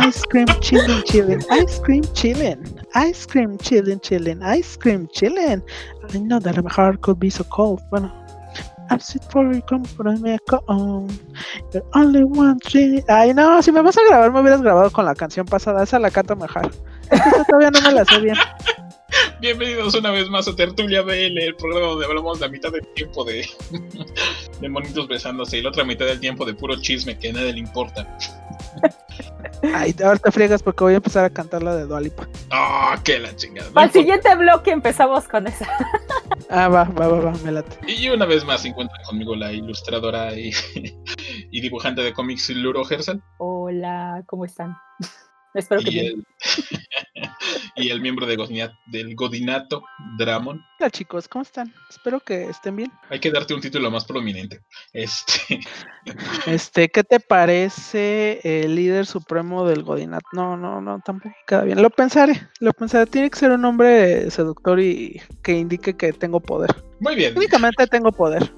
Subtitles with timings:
[0.00, 2.62] Ice cream chilling, chilling, ice cream chilling,
[2.94, 5.62] ice cream chilling, chilling, ice cream chilling.
[6.14, 7.82] I know that my heart could be so cold.
[7.90, 8.12] Bueno,
[8.90, 10.38] I'm sweet for you, come for me,
[10.68, 11.08] on.
[11.72, 13.02] You're only one thing.
[13.08, 15.82] Ay, no, si me vas a grabar, me hubieras grabado con la canción pasada.
[15.82, 16.70] Esa la canto mejor.
[17.10, 18.36] Esta todavía no me la sé bien.
[19.40, 23.22] Bienvenidos una vez más a Tertulia BL, el programa donde hablamos la mitad del tiempo
[23.24, 23.48] de,
[24.60, 27.52] de monitos besándose y la otra mitad del tiempo de puro chisme que a nadie
[27.52, 28.18] le importa.
[29.62, 32.26] Ay, ahora te friegas porque voy a empezar a cantar la de Dualipa.
[32.50, 33.70] Ah, qué la chingada.
[33.76, 35.68] Al siguiente bloque empezamos con esa.
[36.50, 37.78] Ah, va, va, va, va, me late.
[37.86, 40.50] Y una vez más se encuentra conmigo la ilustradora y,
[41.50, 43.22] y dibujante de cómics Luro Hersel.
[43.38, 44.76] Hola, ¿cómo están?
[45.54, 46.06] Espero que y bien.
[46.06, 46.24] el,
[47.84, 49.82] y el miembro de Godinat- del Godinato,
[50.18, 50.62] Dramon.
[50.78, 51.72] Hola chicos, ¿cómo están?
[51.90, 52.92] Espero que estén bien.
[53.08, 54.60] Hay que darte un título más prominente.
[54.92, 55.60] Este,
[56.46, 60.22] Este, ¿qué te parece el líder supremo del Godinat?
[60.32, 61.82] No, no, no, tampoco queda bien.
[61.82, 63.06] Lo pensaré, lo pensaré.
[63.06, 66.70] Tiene que ser un hombre seductor y que indique que tengo poder.
[67.00, 67.36] muy bien.
[67.36, 68.52] Únicamente tengo poder.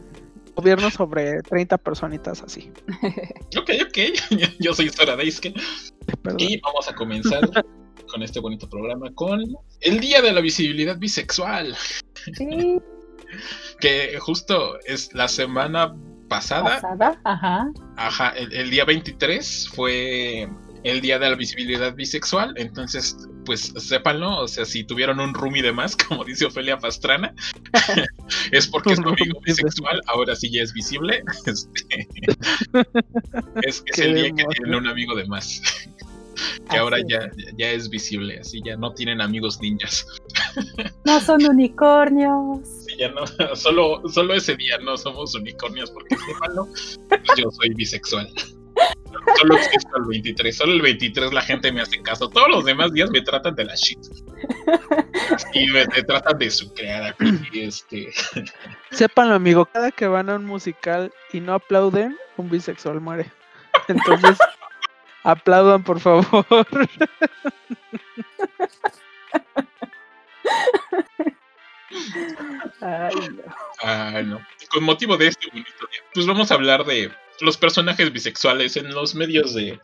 [0.60, 2.70] Gobierno sobre 30 personitas así.
[3.58, 3.98] Ok, ok.
[4.60, 5.54] Yo soy Sora Daisuke.
[6.22, 6.40] Perdón.
[6.40, 7.40] Y vamos a comenzar
[8.12, 9.40] con este bonito programa con
[9.80, 11.74] el Día de la Visibilidad Bisexual.
[12.36, 12.78] Sí,
[13.80, 15.94] Que justo es la semana
[16.28, 16.80] pasada.
[16.80, 17.72] pasada, ajá.
[17.96, 20.48] Ajá, el, el día 23 fue
[20.84, 23.16] el día de la visibilidad bisexual, entonces,
[23.50, 27.34] pues sépanlo, o sea, si tuvieron un roomie de más, como dice Ofelia Pastrana,
[28.52, 31.24] es porque es de bisexual, ahora sí ya es visible.
[31.46, 32.08] Este,
[33.62, 35.60] es es el día que tienen un amigo de más.
[36.36, 37.28] Que Así ahora ya,
[37.58, 40.06] ya es visible, así ya no tienen amigos ninjas.
[41.04, 42.60] No son unicornios.
[42.86, 46.68] Sí, ya no, solo, solo ese día no somos unicornios, porque sépanlo,
[47.08, 48.32] pues yo soy bisexual.
[49.38, 52.28] Solo existo el 23, solo el 23 la gente me hace caso.
[52.28, 53.98] Todos los demás días me tratan de la shit.
[55.54, 57.14] Y me, me tratan de su creada.
[57.52, 58.10] Este,
[58.90, 63.30] Sépanlo, amigo, cada que van a un musical y no aplauden, un bisexual muere.
[63.88, 64.38] Entonces,
[65.22, 66.46] aplaudan, por favor.
[72.80, 73.42] Ay, no.
[73.82, 74.40] ah, no.
[74.70, 77.10] Con motivo de este bonito día, pues vamos a hablar de
[77.40, 79.78] los personajes bisexuales en los medios de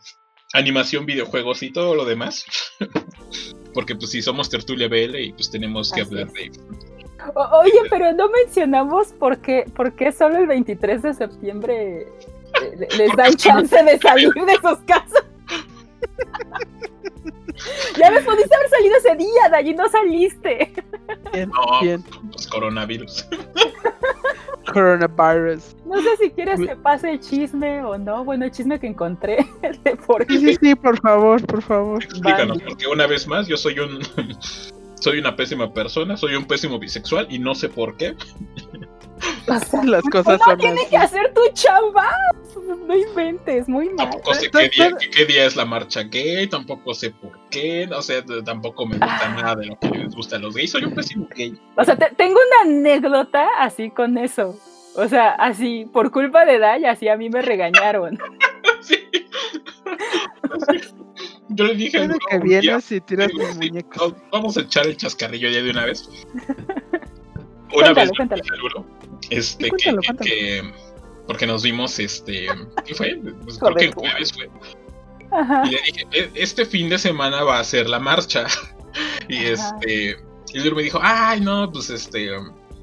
[0.53, 2.45] animación, videojuegos y todo lo demás.
[3.73, 6.51] Porque pues si somos tertulia BL y pues tenemos que Así hablar de
[7.35, 12.07] O- Oye, pero no mencionamos por qué, por qué solo el 23 de septiembre eh,
[12.77, 15.23] le- les dan chance de salir de sus casas.
[17.99, 20.71] Ya ves, pudiste haber salido ese día, de allí no saliste.
[21.33, 21.81] Bien, No.
[21.81, 22.03] bien.
[22.31, 23.27] pues, coronavirus.
[24.73, 25.75] Coronavirus.
[25.85, 28.23] No sé si quieres que pase el chisme o no.
[28.25, 29.37] Bueno, el chisme que encontré
[29.83, 32.03] de por Sí, sí, sí, por favor, por favor.
[32.03, 32.69] Explícanos, Vale.
[32.69, 33.99] porque una vez más yo soy un
[34.95, 38.15] soy una pésima persona, soy un pésimo bisexual y no sé por qué.
[39.47, 40.89] O sea, Las cosas uno son tiene así.
[40.89, 42.09] que hacer tu chamba.
[42.85, 44.09] No inventes, muy mal.
[44.09, 47.87] Tampoco sé qué día, qué, qué día es la marcha gay, tampoco sé por qué,
[47.87, 49.29] no sé, tampoco me gusta Ah.
[49.41, 51.57] nada de lo que les gusta a los gays, soy un pésimo gay.
[51.75, 54.57] O sea, te- tengo una anécdota así con eso.
[54.95, 58.17] O sea, así, por culpa de Day, así a mí me regañaron.
[58.81, 58.95] Sí.
[61.49, 64.13] Yo le dije "No, que vienes y tiras mis muñecos.
[64.31, 66.07] vamos a echar el chascarrillo ya de una vez.
[67.75, 68.41] Una vez cuéntalo.
[69.29, 70.29] Este, Sí, que, cuéntalo, que- cuéntalo.
[70.29, 70.73] que-
[71.27, 72.47] porque nos vimos, este,
[72.85, 73.19] ¿qué fue?
[73.43, 74.49] Pues creo que el jueves fue.
[75.31, 75.63] Ajá.
[75.65, 78.45] Y le dije, "E- este fin de semana va a ser la marcha.
[79.29, 79.75] Y Ajá.
[79.79, 80.17] este,
[80.53, 82.29] y luego me dijo, ay, no, pues este,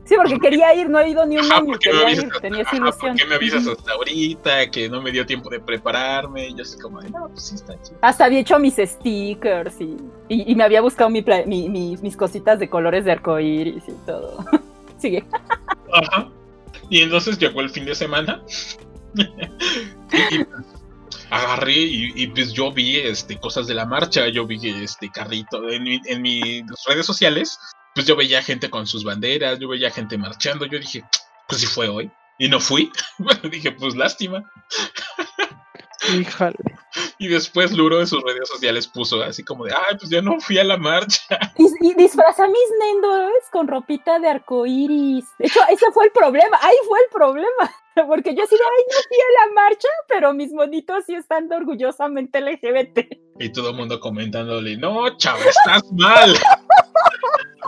[0.05, 2.07] Sí, porque quería ir, no he ido ni un ajá, año, ¿por qué me quería
[2.07, 3.11] avisas ir, hasta, tenía ajá, ilusión.
[3.13, 4.71] ¿por qué me avisas hasta ahorita?
[4.71, 6.49] Que no me dio tiempo de prepararme.
[6.49, 7.97] Y yo así como, de, no, pues sí está chido.
[8.03, 9.97] Hasta había hecho mis stickers y,
[10.29, 13.83] y, y me había buscado mi pla- mi- mi- mis cositas de colores de arcoíris
[13.89, 14.45] y todo.
[15.05, 15.23] Sigue.
[15.93, 16.31] Ajá.
[16.89, 18.43] Y entonces llegó el fin de semana.
[19.15, 20.47] y,
[21.29, 25.69] agarré y, y, pues yo vi este cosas de la marcha, yo vi este carrito
[25.69, 27.59] en, mi- en mis redes sociales,
[27.95, 31.05] pues yo veía gente con sus banderas, yo veía gente marchando, yo dije,
[31.49, 32.11] pues si fue hoy.
[32.39, 32.91] Y no fui.
[33.51, 34.43] dije, pues lástima.
[36.13, 36.57] Híjole.
[37.19, 40.39] Y después Luro en sus redes sociales puso así como de, ay, pues ya no
[40.41, 41.25] fui a la marcha.
[41.59, 45.25] Y, y a mis Nendoroids con ropita de arcoíris.
[45.39, 46.59] De hecho, ese fue el problema.
[46.61, 47.71] Ahí fue el problema.
[48.07, 52.41] Porque yo de, ay, no fui a la marcha, pero mis monitos sí están orgullosamente
[52.41, 53.07] LGBT.
[53.39, 56.35] Y todo el mundo comentándole, no, chava, estás mal.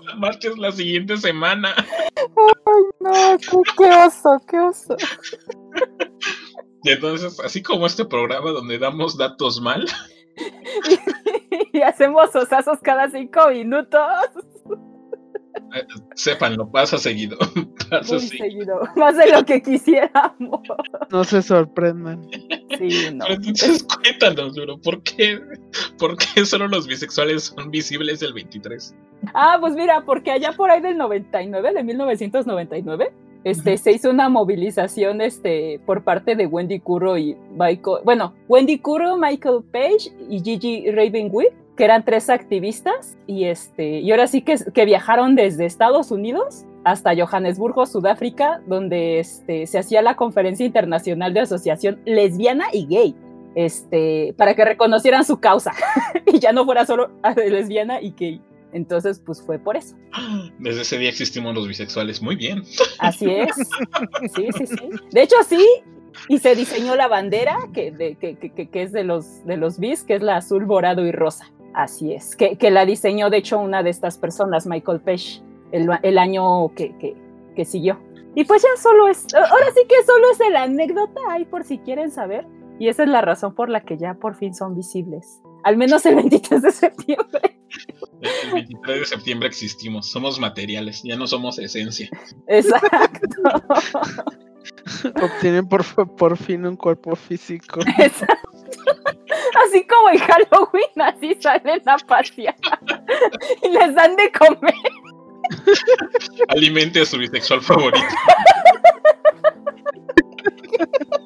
[0.03, 1.75] La marcha es la siguiente semana.
[3.01, 4.97] No, qué, qué oso, qué oso.
[6.87, 9.85] Y entonces, así como este programa donde damos datos mal,
[11.85, 14.01] hacemos osazos cada cinco minutos.
[15.75, 15.85] Eh,
[16.15, 17.37] Sépanlo, pasa seguido.
[17.91, 18.45] Pasa Muy seguido.
[18.45, 18.81] seguido.
[18.95, 20.61] Más de lo que quisiéramos.
[21.11, 22.23] No se sorprendan.
[22.79, 23.25] Sí, no.
[23.25, 25.41] Pero entonces cuéntanos, Duro, ¿por qué,
[25.99, 28.95] ¿por qué solo los bisexuales son visibles el 23?
[29.35, 33.13] Ah, pues mira, porque allá por ahí del 99, de 1999,
[33.47, 38.81] este, se hizo una movilización este, por parte de Wendy Curro y Michael, bueno, Wendy
[38.81, 44.43] Curro, Michael Page y Gigi Ravenwood, que eran tres activistas, y, este, y ahora sí
[44.43, 50.67] que, que viajaron desde Estados Unidos hasta Johannesburgo, Sudáfrica, donde este, se hacía la conferencia
[50.67, 53.15] internacional de asociación lesbiana y gay,
[53.55, 55.71] este, para que reconocieran su causa
[56.27, 58.43] y ya no fuera solo lesbiana y gay.
[58.73, 59.97] Entonces, pues fue por eso.
[60.59, 62.21] Desde ese día existimos los bisexuales.
[62.23, 62.63] Muy bien.
[62.99, 63.55] Así es.
[64.35, 64.91] Sí, sí, sí.
[65.13, 65.65] De hecho, sí.
[66.29, 69.79] Y se diseñó la bandera que, de- que, que- que- es de los, de los
[69.79, 71.51] bis, que es la azul, morado y rosa.
[71.75, 72.35] Así es.
[72.37, 75.43] Que, que la diseñó, de hecho, una de estas personas, Michael Page,
[75.73, 77.15] el, el año que, que,
[77.55, 77.99] que siguió.
[78.35, 81.79] Y pues ya solo es, ahora sí que solo es la anécdota ahí por si
[81.79, 82.47] quieren saber.
[82.79, 85.41] Y esa es la razón por la que ya por fin son visibles.
[85.67, 87.59] Al menos el 23 de septiembre.
[88.21, 90.09] El 23 de septiembre existimos.
[90.09, 92.09] Somos materiales, ya no somos esencia.
[92.47, 93.27] Exacto.
[95.21, 95.85] Obtienen por,
[96.15, 97.81] por fin un cuerpo físico.
[97.99, 98.49] Exacto.
[99.67, 102.55] Así como en Halloween, así salen a pasear
[103.65, 104.73] y les dan de comer.
[106.51, 108.07] Alimente a su bisexual favorito.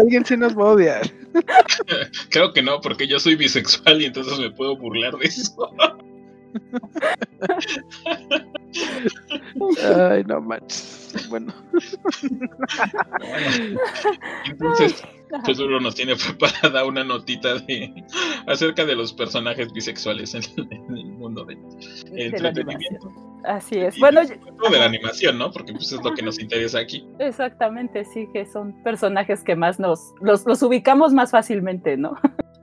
[0.00, 1.10] Alguien sí nos va a odiar.
[2.30, 5.70] Creo que no, porque yo soy bisexual y entonces me puedo burlar de eso.
[10.10, 11.28] Ay, no manches.
[11.28, 11.52] Bueno,
[13.18, 13.80] Bueno,
[14.44, 15.02] entonces,
[15.44, 18.04] pues Duro nos tiene preparada una notita de
[18.46, 21.58] acerca de los personajes bisexuales en, en el mundo del
[22.10, 23.12] De la entretenimiento.
[23.44, 23.96] Así es.
[23.96, 24.20] Y Bueno,
[24.58, 25.50] todo de la animación, ¿no?
[25.50, 27.06] Porque pues es lo que nos interesa aquí.
[27.18, 32.16] exactamente, sí, que son personajes que más nos los, los ubicamos más fácilmente, ¿no?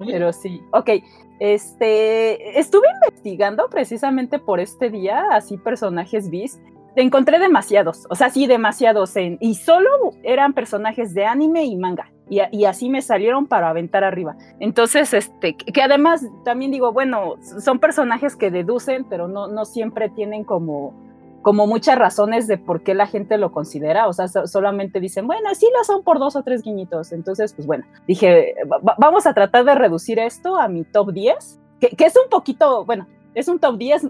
[0.05, 0.61] Pero sí.
[0.73, 0.91] Ok,
[1.39, 6.59] este, estuve investigando precisamente por este día, así personajes bis.
[6.95, 9.89] Encontré demasiados, o sea, sí, demasiados, en, y solo
[10.23, 14.35] eran personajes de anime y manga, y, así me salieron para aventar arriba.
[14.59, 20.09] Entonces, este, que además también digo, bueno, son personajes que deducen, pero no, no siempre
[20.09, 20.93] tienen como,
[21.41, 25.25] como muchas razones de por qué la gente lo considera, o sea, so- solamente dicen,
[25.27, 27.13] bueno, sí lo son por dos o tres guiñitos.
[27.13, 31.11] Entonces, pues bueno, dije, va- va- vamos a tratar de reducir esto a mi top
[31.13, 34.07] 10, que, que es un poquito, bueno, es un top 10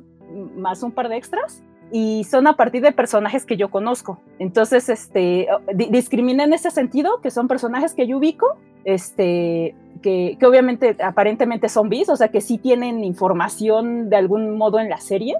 [0.55, 1.63] más un par de extras.
[1.91, 4.19] Y son a partir de personajes que yo conozco.
[4.39, 10.35] Entonces, este, di- discriminé en ese sentido, que son personajes que yo ubico, este, que,
[10.39, 14.89] que obviamente aparentemente son bis, o sea, que sí tienen información de algún modo en
[14.89, 15.35] la serie,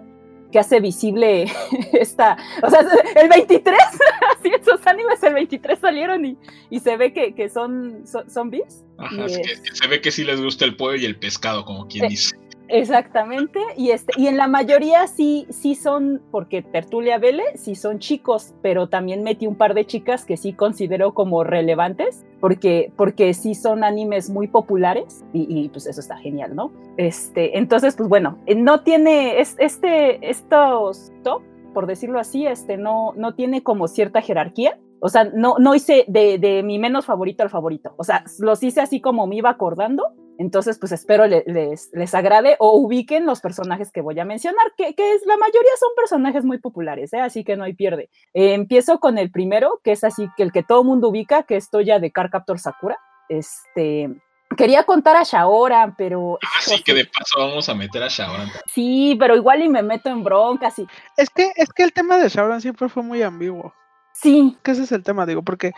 [0.52, 1.48] que hace visible
[1.94, 2.80] esta, o sea,
[3.22, 3.78] el 23,
[4.40, 6.38] así esos animes el 23 salieron y,
[6.70, 8.86] y se ve que, que son, son, son bis.
[8.98, 11.66] Ajá, es que, que se ve que sí les gusta el pollo y el pescado,
[11.66, 12.36] como quien Eh, dice.
[12.70, 18.00] Exactamente, y este, y en la mayoría sí, sí son, porque Tertulia Vele, sí son
[18.00, 23.34] chicos, pero también metí un par de chicas que sí considero como relevantes, porque, porque
[23.34, 26.72] sí son animes muy populares, y, y, pues eso está genial, ¿no?
[26.98, 31.44] Este, entonces, pues bueno, eh, no tiene, es, este, estos top,
[31.74, 34.80] por decirlo así, este, no, no tiene como cierta jerarquía.
[35.00, 37.94] O sea, no, no hice de, de mi menos favorito al favorito.
[37.98, 40.06] O sea, los hice así como me iba acordando
[40.38, 44.74] entonces, pues espero le- les, les agrade o ubiquen los personajes que voy a mencionar,
[44.78, 47.20] que, que es, la mayoría son personajes muy populares, ¿eh?
[47.20, 48.10] así que no hay pierde.
[48.34, 51.56] Eh, empiezo con el primero, que es así, que el que todo mundo ubica, que
[51.56, 52.98] es Toya de Car Captor Sakura.
[53.30, 54.10] Este,
[54.56, 56.40] quería contar a Shaoran, pero...
[56.58, 58.48] Así Ah, que de paso vamos a meter a Shaoran.
[58.74, 60.88] Sí, pero igual y me meto en broncas y...
[61.18, 63.74] es que, es que el tema de Shaoran siempre fue muy ambiguo.
[64.14, 65.74] Sí, Que ese es el tema, digo, porque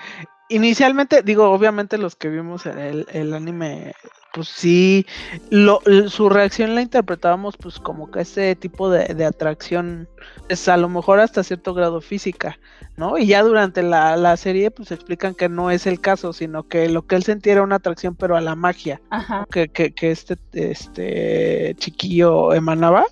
[0.47, 3.93] inicialmente, digo, obviamente los que vimos el, el anime,
[4.33, 5.05] pues sí,
[5.49, 10.07] lo, su reacción la interpretábamos pues como que ese tipo de, de atracción
[10.49, 12.59] es a lo mejor hasta cierto grado física,
[12.97, 13.17] ¿no?
[13.17, 16.89] Y ya durante la, la serie pues explican que no es el caso, sino que
[16.89, 19.47] lo que él sentía era una atracción pero a la magia ajá.
[19.51, 23.05] que, que, que este, este chiquillo emanaba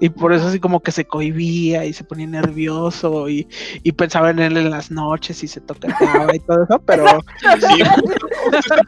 [0.00, 3.46] y por eso así como que se cohibía y se ponía nervioso y,
[3.82, 7.04] y pensaba en él en las noches y se toqueteaba y todo eso, pero
[7.40, 7.82] Sí,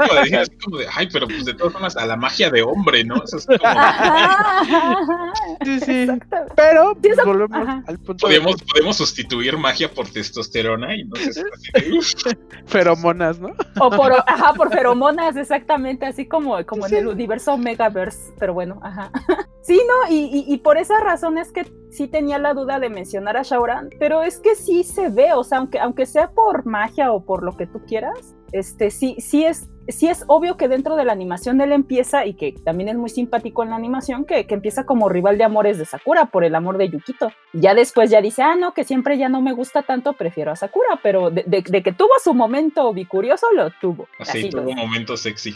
[0.09, 3.17] como así como de, ay, pero pues de formas, a la magia de hombre, ¿no?
[3.23, 3.59] Eso es como,
[5.65, 6.07] sí, sí,
[6.55, 7.83] pero Sí, eso- volvemos ajá.
[7.87, 11.43] al punto de podemos, podemos sustituir magia por testosterona y no sé si
[12.67, 13.51] feromonas, ¿no?
[13.81, 18.79] O por, ajá, por feromonas, exactamente, así como, como en el universo Megaverse, pero bueno,
[18.83, 19.11] ajá.
[19.67, 23.37] Sí, no, y, y, por esa razón es que sí tenía la duda de mencionar
[23.37, 27.11] a Shaoran, pero es que sí se ve, o sea, aunque, aunque sea por magia
[27.11, 30.97] o por lo que tú quieras, este, sí, sí es sí es obvio que dentro
[30.97, 34.47] de la animación él empieza, y que también es muy simpático en la animación, que,
[34.47, 37.33] que, empieza como rival de amores de Sakura por el amor de Yukito.
[37.53, 40.57] Ya después ya dice, ah, no, que siempre ya no me gusta tanto, prefiero a
[40.57, 44.09] Sakura, pero de, de, que tuvo su momento bicurioso, lo tuvo.
[44.19, 45.55] Así, tuvo un momento sexy.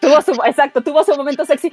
[0.00, 1.72] Tuvo su, exacto, tuvo su momento sexy.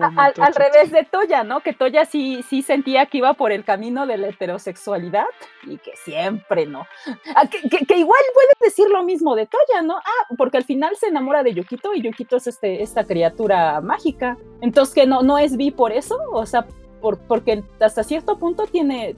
[0.00, 1.60] al, revés de Toya, ¿no?
[1.60, 5.26] Que Toya sí, sí sentía que iba por el camino de la heterosexualidad
[5.64, 6.86] y que siempre no.
[7.34, 9.96] Ah, que, que, igual puedes decir lo mismo de Toya, ¿no?
[9.96, 14.36] Ah, porque al final se enamora de Yukito y Yukito es este, esta criatura mágica.
[14.60, 16.66] Entonces, que no, no es bi por eso, o sea,
[17.00, 19.16] por, porque hasta cierto punto tiene,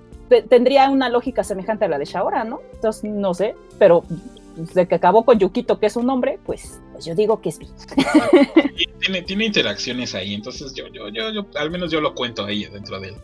[0.49, 2.61] tendría una lógica semejante a la de Shaora, ¿no?
[2.73, 4.05] Entonces, no sé, pero
[4.57, 7.59] de que acabó con Yukito, que es un hombre, pues, pues yo digo que es
[7.59, 7.69] bi.
[9.01, 12.65] tiene, tiene interacciones ahí, entonces yo, yo, yo, yo, al menos yo lo cuento ahí
[12.67, 13.17] dentro de él.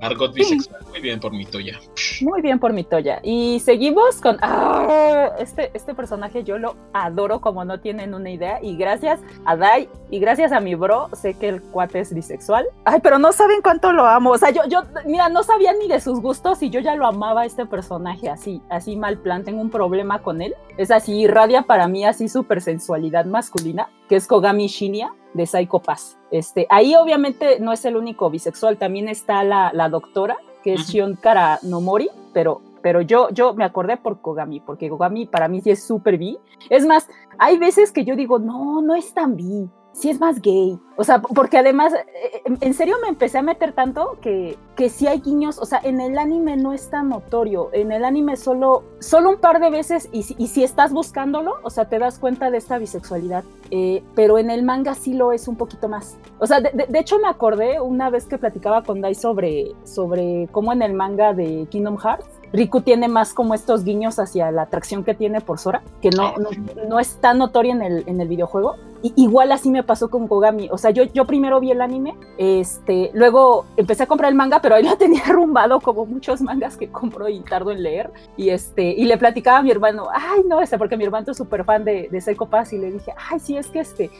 [0.00, 0.84] Argot bisexual.
[0.90, 1.78] Muy bien por mi Toya.
[2.20, 3.20] Muy bien por mi Toya.
[3.22, 4.38] Y seguimos con.
[4.42, 5.30] ¡Ah!
[5.38, 8.58] Este, este personaje yo lo adoro como no tienen una idea.
[8.62, 12.66] Y gracias a Dai y gracias a mi bro, sé que el cuate es bisexual.
[12.84, 14.30] Ay, pero no saben cuánto lo amo.
[14.30, 17.06] O sea, yo, yo, mira, no sabía ni de sus gustos y yo ya lo
[17.06, 19.44] amaba este personaje así, así mal plan.
[19.44, 20.54] Tengo un problema con él.
[20.76, 25.80] Es así, irradia para mí así súper sensualidad masculina, que es Kogami Shinya de Psycho
[25.80, 26.18] Pass.
[26.30, 30.88] Este, ahí obviamente no es el único bisexual, también está la, la doctora, que es
[30.88, 35.60] Shion Kara Nomori, pero, pero yo, yo me acordé por Kogami, porque Kogami para mí
[35.60, 36.38] sí es súper bi.
[36.68, 37.08] Es más,
[37.38, 40.78] hay veces que yo digo, no, no es tan bi, sí es más gay.
[40.96, 45.06] O sea, porque además, eh, en serio me empecé a meter tanto que, que sí
[45.06, 48.84] hay guiños, o sea, en el anime no es tan notorio, en el anime solo,
[49.00, 52.50] solo un par de veces, y, y si estás buscándolo, o sea, te das cuenta
[52.50, 56.16] de esta bisexualidad, eh, pero en el manga sí lo es un poquito más.
[56.38, 60.48] O sea, de, de, hecho me acordé una vez que platicaba con Dai sobre, sobre
[60.50, 64.62] cómo en el manga de Kingdom Hearts, Riku tiene más como estos guiños hacia la
[64.62, 66.50] atracción que tiene por Sora, que no, no,
[66.88, 68.76] no es tan notoria en el, en el videojuego.
[69.00, 70.68] Y igual así me pasó con Kogami.
[70.72, 74.60] O sea, yo, yo primero vi el anime, este, luego empecé a comprar el manga,
[74.60, 78.10] pero ahí lo tenía arrumbado como muchos mangas que compro y tardo en leer.
[78.36, 81.36] Y este, y le platicaba a mi hermano, ay, no, este, porque mi hermano es
[81.36, 84.10] súper fan de, de Psycho y le dije, ay, sí, es que este,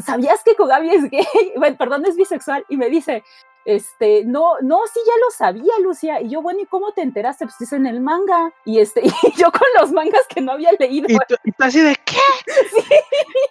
[0.00, 1.24] ¿sabías que Kogami es gay?
[1.56, 2.64] Bueno, perdón, es bisexual.
[2.68, 3.22] Y me dice,
[3.66, 6.20] este, no, no, sí ya lo sabía, Lucia.
[6.20, 7.46] Y yo, bueno, ¿y cómo te enteraste?
[7.46, 8.52] Pues es en el manga.
[8.64, 11.08] Y este, y yo con los mangas que no había leído.
[11.08, 12.16] Y tú, así de, ¿qué?
[12.70, 12.82] Sí.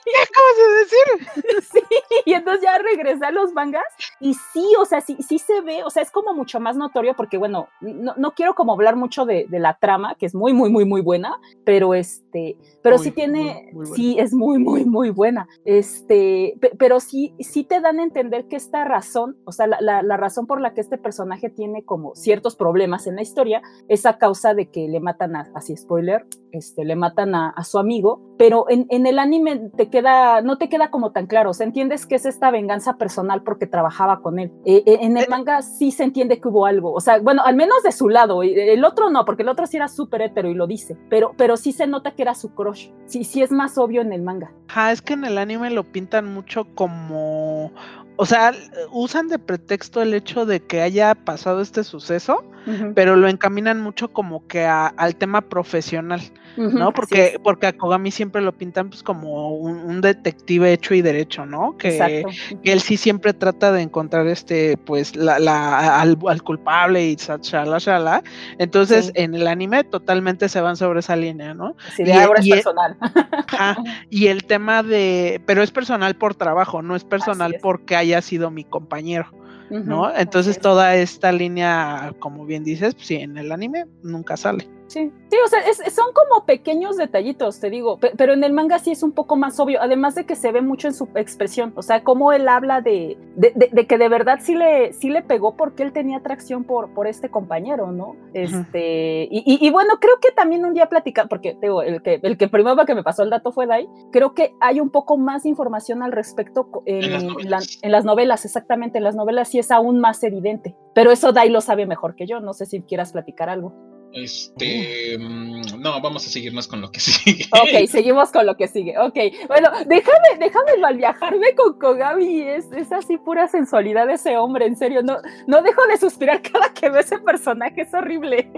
[0.05, 1.61] ¿Qué acabas de decir?
[1.75, 1.81] Sí,
[2.25, 3.83] y entonces ya regresé a los mangas.
[4.19, 7.13] Y sí, o sea, sí, sí se ve, o sea, es como mucho más notorio
[7.15, 10.53] porque, bueno, no, no quiero como hablar mucho de, de, la trama, que es muy,
[10.53, 14.59] muy, muy, muy buena, pero este, pero muy, sí tiene, muy, muy sí, es muy,
[14.59, 15.47] muy, muy buena.
[15.65, 20.04] Este, pero sí, sí te dan a entender que esta razón, o sea, la, la
[20.05, 24.05] la razón por la que este personaje tiene como ciertos problemas en la historia es
[24.05, 27.77] a causa de que le matan a, así spoiler, este, le matan a, a su
[27.77, 31.63] amigo, pero en, en, el anime te queda, no te queda como tan claro, se
[31.63, 34.51] entiendes que es esta venganza personal porque trabajaba con él.
[34.65, 37.55] Eh, eh, en el manga sí se entiende que hubo algo, o sea, bueno, al
[37.55, 40.53] menos de su lado, el otro no, porque el otro sí era súper hétero y
[40.53, 43.77] lo dice, pero, pero sí se nota que era su crush, sí, sí es más
[43.77, 44.51] obvio en el manga.
[44.73, 47.71] Ah, es que en el anime lo pintan mucho como
[48.17, 48.53] o sea,
[48.91, 52.93] usan de pretexto el hecho de que haya pasado este suceso, uh -huh.
[52.95, 56.21] pero lo encaminan mucho como que a, al tema profesional.
[56.57, 56.93] ¿No?
[56.93, 61.45] Porque, porque a Kogami siempre lo pintan pues como un, un detective hecho y derecho,
[61.45, 61.77] ¿no?
[61.77, 62.23] Que,
[62.63, 67.15] que, él sí siempre trata de encontrar este, pues, la, la al, al, culpable y
[67.15, 68.23] shala, shala.
[68.57, 69.11] Entonces, sí.
[69.15, 71.75] en el anime totalmente se van sobre esa línea, ¿no?
[71.95, 72.97] Sí, y, ahora es personal.
[73.47, 73.77] ajá,
[74.09, 77.61] y el tema de, pero es personal por trabajo, no es personal es.
[77.61, 79.27] porque haya sido mi compañero.
[79.69, 80.15] ¿no?
[80.15, 84.69] Entonces toda esta línea, como bien dices, pues sí, en el anime nunca sale.
[84.87, 88.77] Sí, sí, o sea, es, son como pequeños detallitos, te digo, pero en el manga
[88.77, 91.73] sí es un poco más obvio, además de que se ve mucho en su expresión,
[91.75, 95.09] o sea, cómo él habla de, de, de, de que de verdad sí le, sí
[95.09, 98.15] le pegó porque él tenía atracción por, por este compañero, ¿no?
[98.33, 102.19] Este, y, y, y, bueno, creo que también un día platicamos, porque digo, el que,
[102.21, 105.17] el que primero que me pasó el dato fue Dai, creo que hay un poco
[105.17, 109.03] más de información al respecto en, en, las, en, la, en las novelas, exactamente, en
[109.03, 112.39] las novelas sí es aún más evidente, pero eso Dai lo sabe mejor que yo,
[112.39, 113.73] no sé si quieras platicar algo.
[114.13, 117.45] Este, mm, no, vamos a seguirnos con lo que sigue.
[117.51, 118.97] Ok, seguimos con lo que sigue.
[118.97, 119.15] Ok,
[119.47, 122.41] bueno, déjame, déjame mal viajarme con Kogami.
[122.41, 125.01] Es, es así pura sensualidad ese hombre, en serio.
[125.03, 128.49] No, no dejo de suspirar cada que veo ese personaje, es horrible.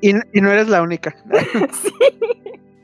[0.00, 1.14] Y, y no eres la única.
[1.72, 1.92] sí.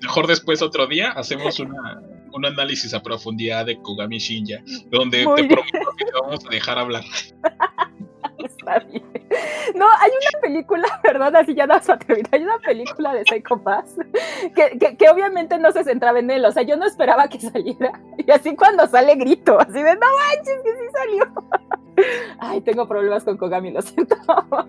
[0.00, 2.00] mejor después otro día hacemos una,
[2.32, 5.54] un análisis a profundidad de Kugami Shinja, donde Muy te bien.
[5.54, 7.04] prometo que te vamos a dejar hablar.
[8.44, 9.02] Está bien.
[9.74, 13.24] No, hay una película, perdón, así ya no vas a terminar, hay una película de
[13.24, 13.96] Psycho Pass
[14.54, 17.40] que, que, que obviamente no se centraba en él, o sea, yo no esperaba que
[17.40, 17.92] saliera.
[18.18, 21.32] Y así cuando sale grito, así de, no manches, que sí salió.
[22.40, 24.16] Ay, tengo problemas con Kogami, lo siento.
[24.26, 24.68] ¿no?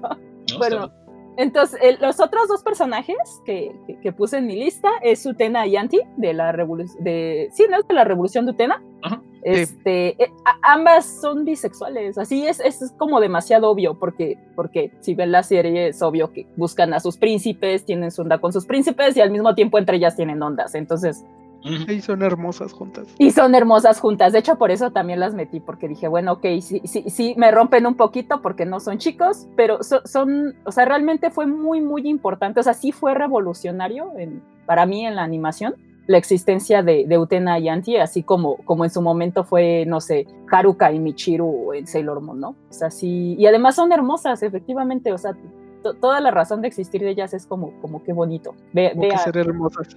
[0.57, 0.91] Bueno,
[1.37, 5.65] entonces, el- los otros dos personajes que, que- que puse en mi lista es Utena
[5.67, 7.81] y Anti, de la revolución, de, sí, ¿no?
[7.81, 8.81] De la revolución de Utena.
[9.01, 9.21] Ajá.
[9.45, 15.33] Este, eh, ambas son bisexuales, así es, es como demasiado obvio, porque, porque si ven
[15.33, 19.17] la serie es obvio que buscan a sus príncipes, tienen su onda con sus príncipes
[19.17, 21.25] y al mismo tiempo entre ellas tienen ondas, entonces.
[21.63, 23.07] Y son hermosas juntas.
[23.17, 26.45] y son hermosas juntas, de hecho por eso también las metí, porque dije, bueno, ok,
[26.61, 30.71] sí, sí, sí, me rompen un poquito porque no son chicos, pero so- son, o
[30.71, 35.15] sea, realmente fue muy, muy importante, o sea, sí fue revolucionario en, para mí en
[35.15, 39.45] la animación la existencia de, de Utena y Anti, así como, como en su momento
[39.45, 42.49] fue, no sé, Haruka y Michiru en Sailor Moon, ¿no?
[42.69, 45.33] O sea, sí, y además son hermosas, efectivamente, o sea,
[45.83, 48.55] toda la razón de existir de ellas es como, como qué bonito.
[48.71, 49.87] Ve, Como que vea- ser hermosas.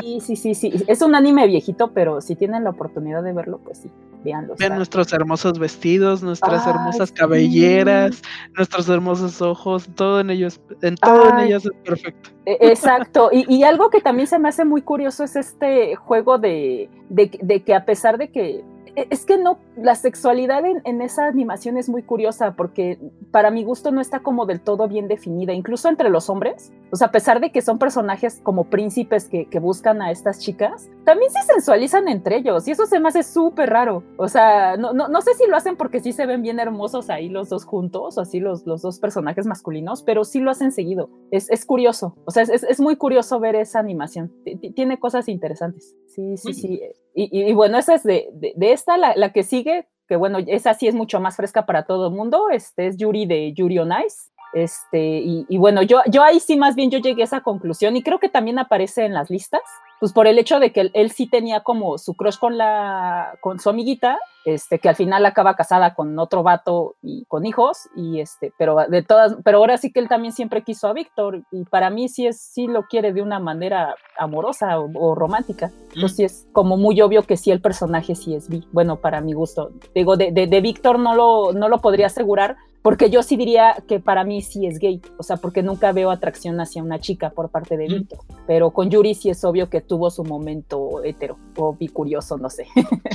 [0.00, 0.84] Sí, sí, sí, sí.
[0.86, 3.90] Es un anime viejito, pero si tienen la oportunidad de verlo, pues sí,
[4.24, 4.54] véanlo.
[4.58, 7.14] Vean nuestros hermosos vestidos, nuestras Ay, hermosas sí.
[7.14, 8.22] cabelleras,
[8.56, 11.48] nuestros hermosos ojos, todo en ellos, en todo en Ay.
[11.48, 12.30] ellas es perfecto.
[12.46, 16.38] E- Exacto, y, y algo que también se me hace muy curioso es este juego
[16.38, 18.64] de, de, de que a pesar de que
[19.10, 22.98] es que no, la sexualidad en, en esa animación es muy curiosa porque
[23.30, 26.72] para mi gusto no está como del todo bien definida, incluso entre los hombres.
[26.92, 30.40] O sea, a pesar de que son personajes como príncipes que, que buscan a estas
[30.40, 34.02] chicas, también se sensualizan entre ellos y eso se me hace súper raro.
[34.16, 37.08] O sea, no, no, no sé si lo hacen porque sí se ven bien hermosos
[37.10, 40.72] ahí los dos juntos, o así los, los dos personajes masculinos, pero sí lo hacen
[40.72, 41.08] seguido.
[41.30, 44.32] Es, es curioso, o sea, es, es- muy curioso ver esa animación.
[44.44, 45.94] Ti- ti- Tiene cosas interesantes.
[46.06, 46.80] Sí, sí, sí.
[47.14, 50.74] Y, bueno, esa es de, de, de esta, la, la que sigue, que bueno, esa
[50.74, 53.92] sí es mucho más fresca para todo el mundo, este es Yuri de Yuri on
[54.06, 54.30] Ice.
[54.52, 57.96] Este, y, y bueno, yo, yo ahí sí más bien yo llegué a esa conclusión
[57.96, 59.62] y creo que también aparece en las listas,
[60.00, 63.36] pues por el hecho de que él, él sí tenía como su crush con la,
[63.40, 67.90] con su amiguita, este, que al final acaba casada con otro vato y con hijos,
[67.94, 71.42] y este, pero de todas, pero ahora sí que él también siempre quiso a Víctor,
[71.52, 75.70] y para mí sí es, sí lo quiere de una manera amorosa o, o romántica.
[76.00, 78.66] Pues sí es como muy obvio que sí el personaje sí es bi.
[78.72, 79.70] Bueno, para mi gusto.
[79.94, 83.76] Digo, de, de, de Víctor no lo, no lo podría asegurar, porque yo sí diría
[83.86, 85.00] que para mí sí es gay.
[85.18, 87.86] O sea, porque nunca veo atracción hacia una chica por parte de.
[87.88, 88.20] Víctor.
[88.46, 92.66] Pero con Yuri sí es obvio que tuvo su momento hetero o bicurioso, no sé.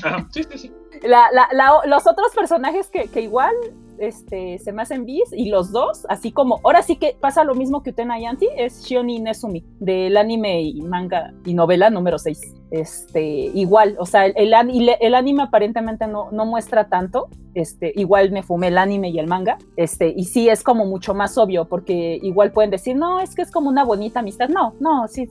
[0.04, 0.72] Ajá, sí, sí, sí.
[1.04, 3.54] La- la- la- los otros personajes que, que igual
[4.00, 7.56] este, se me hacen bis y los dos, así como ahora sí que pasa lo
[7.56, 12.18] mismo que Utena y Anti, es Shioni Nezumi del anime y manga y novela número
[12.18, 12.56] 6.
[12.72, 18.32] Este, igual, o sea, el, el, el anime aparentemente no, no muestra tanto, este, igual
[18.32, 21.66] me fumé el anime y el manga, este, y sí es como mucho más obvio,
[21.66, 25.30] porque igual pueden decir, no, es que es como una bonita amistad, no, no, sí,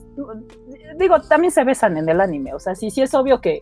[0.97, 3.61] digo, también se besan en el anime, o sea, sí, sí es obvio que,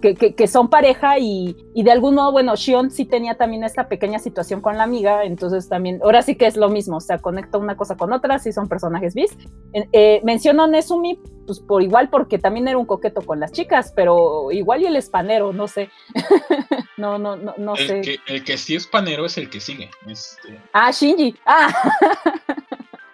[0.00, 3.64] que, que- que son pareja y, y de algún modo, bueno, Shion sí tenía también
[3.64, 7.00] esta pequeña situación con la amiga, entonces también, ahora sí que es lo mismo, o
[7.00, 9.36] sea, conecta una cosa con otra, sí son personajes bis.
[9.72, 13.52] Eh, eh, menciono a Nezumi, pues por igual, porque también era un coqueto con las
[13.52, 15.90] chicas, pero igual y el espanero, no sé.
[16.96, 17.98] no, no, no, no sé.
[17.98, 19.90] El que, el que sí es panero es el que sigue.
[20.06, 21.34] Este, Ah, Shinji.
[21.46, 21.68] Ah.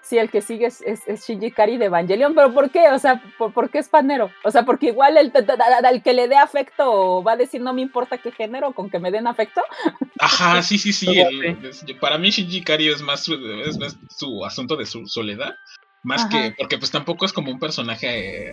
[0.09, 2.91] Sí, el que sigue es, es- es Shinji Kari de Evangelion, pero ¿por qué?
[2.91, 4.31] O sea, ¿por, por qué es panero?
[4.45, 5.33] O sea, porque igual el,
[5.85, 9.01] al que le dé afecto va a decir no me importa qué género, con que
[9.01, 9.61] me den afecto.
[10.21, 11.19] Ajá, sí, sí, sí.
[11.19, 11.59] El-
[12.01, 15.57] para mí Shinji Ikari es más, su, es más su asunto de su soledad.
[16.07, 16.29] Más Ajá.
[16.29, 18.07] que, porque pues tampoco es como un personaje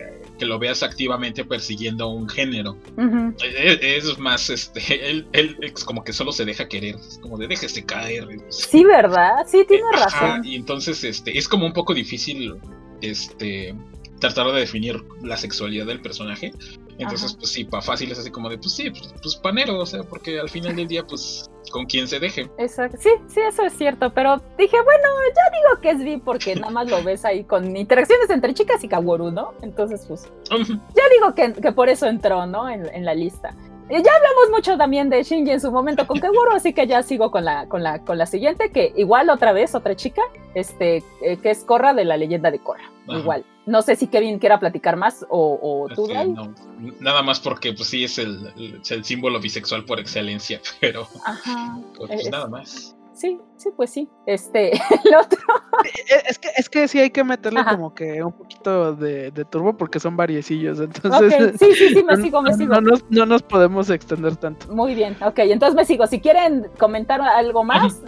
[0.08, 2.72] eh, que lo veas activamente persiguiendo un género.
[2.96, 3.32] Ujú.
[3.44, 7.38] Eh, Es, más, este, él, él es como que solo se deja querer, es como
[7.38, 8.26] de déjese caer.
[8.48, 9.46] Sí, ¿verdad?
[9.46, 10.44] Sí, tiene Ajá, razón.
[10.44, 12.56] y entonces este, es como un poco difícil
[13.02, 13.72] este,
[14.18, 16.52] tratar de definir la sexualidad del personaje.
[16.98, 17.38] Entonces, Ajá.
[17.38, 20.02] pues sí, pa fácil es así como de, pues sí, pues, pues panero, o sea,
[20.02, 22.50] porque al final del día, pues con quien se deje.
[22.58, 22.96] Exacto.
[23.00, 26.70] Sí, sí, eso es cierto, pero dije, bueno, ya digo que es bi porque nada
[26.70, 29.54] más lo ves ahí con interacciones entre chicas y Kaworu, ¿no?
[29.62, 32.68] Entonces, pues, ya digo que, que por eso entró, ¿no?
[32.68, 33.54] En, en la lista.
[33.90, 37.02] Y ya hablamos mucho también de Shinji en su momento con Kaworu, así que ya
[37.02, 40.22] sigo con la, con la, con la siguiente, que igual otra vez, otra chica,
[40.54, 42.90] este, eh, que es Korra de la leyenda de Korra.
[43.08, 43.18] Ajá.
[43.18, 43.44] Igual.
[43.66, 46.54] No sé si Kevin quiera platicar más o, o tú, Este, no,
[47.00, 51.78] nada más porque pues sí es el, el- símbolo bisexual por excelencia, pero Ajá.
[51.96, 52.94] pues, Es- nada más.
[53.14, 54.06] sí, sí, pues sí.
[54.26, 54.72] Este,
[55.04, 55.38] el otro.
[55.84, 57.70] Eh, Es que, es que sí hay que meterle Ajá.
[57.72, 62.16] como que un poquito de, de turbo porque son variecillos, entonces sí, sí, sí, me
[62.16, 62.74] no, sigo, me no- sigo.
[62.74, 64.68] no nos, no nos podemos extender tanto.
[64.74, 66.06] Muy bien, ok, entonces me sigo.
[66.06, 68.00] Si quieren comentar algo más,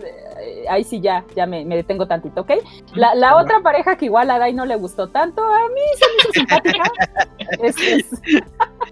[0.68, 2.52] ahí sí ya, ya me, me detengo tantito, ¿ok?
[2.94, 6.06] La, la otra pareja que igual a Dai no le gustó tanto, a mí se
[6.06, 6.92] me hizo simpática.
[7.62, 8.06] Es, es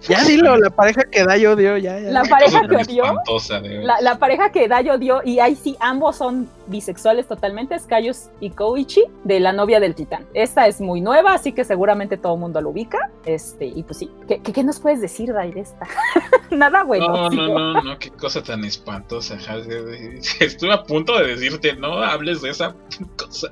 [0.08, 2.10] Ya dilo, la pareja que da yo odio, ya, ya.
[2.10, 3.04] la pareja que odió.
[4.00, 8.50] La, pareja que Dai odió, y ahí sí, ambos son bisexuales totalmente, es Kaius y
[8.50, 10.26] Koichi, de la novia del titán.
[10.34, 13.10] Esta es muy nueva, así que seguramente todo el mundo lo ubica.
[13.24, 15.86] Este, y pues sí, ¿qué, qué, qué nos puedes decir, Dai, de esta?
[16.50, 17.08] Nada bueno.
[17.08, 19.36] No, no, no, no, qué cosa tan espantosa.
[20.40, 22.74] Estuve a punto de decirte, no hables de esa
[23.18, 23.48] cosa.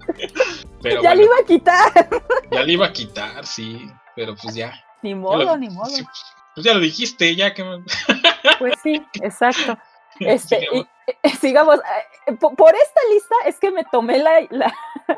[0.83, 2.09] Pero ya bueno, le iba a quitar.
[2.51, 4.73] ya le iba a quitar, sí, pero pues ya.
[5.03, 5.87] Ni ya modo, lo- ni modo.
[5.87, 6.05] sí,
[6.55, 7.85] pues ya lo dijiste, ya que me-
[8.59, 9.79] Pues sí, exacto.
[10.21, 10.87] Este, Sigamos.
[11.07, 11.79] y- y- sigamos.
[12.27, 14.75] eh, po- Por esta lista es que me tomé la, la-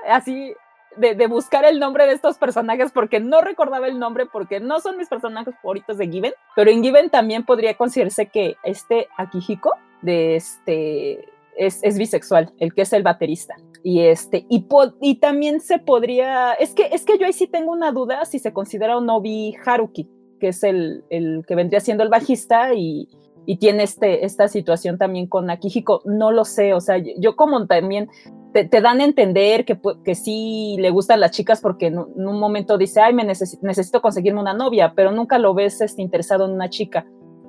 [0.09, 0.55] así
[0.97, 4.79] de, de buscar el nombre de estos personajes porque no recordaba el nombre porque no
[4.81, 9.73] son mis personajes favoritos de Given, pero en Given también podría considerarse que este Akihiko
[10.03, 13.55] de este es, es bisexual, el que es el baterista.
[13.83, 14.67] Y este, y,
[15.01, 18.39] y también se podría, es que, es que yo ahí sí tengo una duda si
[18.39, 19.21] se considera o no
[19.67, 20.09] Haruki,
[20.41, 23.09] que es el, el que vendría siendo el bajista y,
[23.47, 26.01] y tiene este, esta situación también con Akihiko.
[26.07, 28.09] No lo sé, o sea, yo como también
[28.55, 32.27] te, dan a entender que, que sí le gustan las chicas porque en, un- en
[32.27, 36.01] un momento dice, ay, me necesi- necesito conseguirme una novia, pero nunca lo ves este,
[36.03, 37.05] interesado en una chica.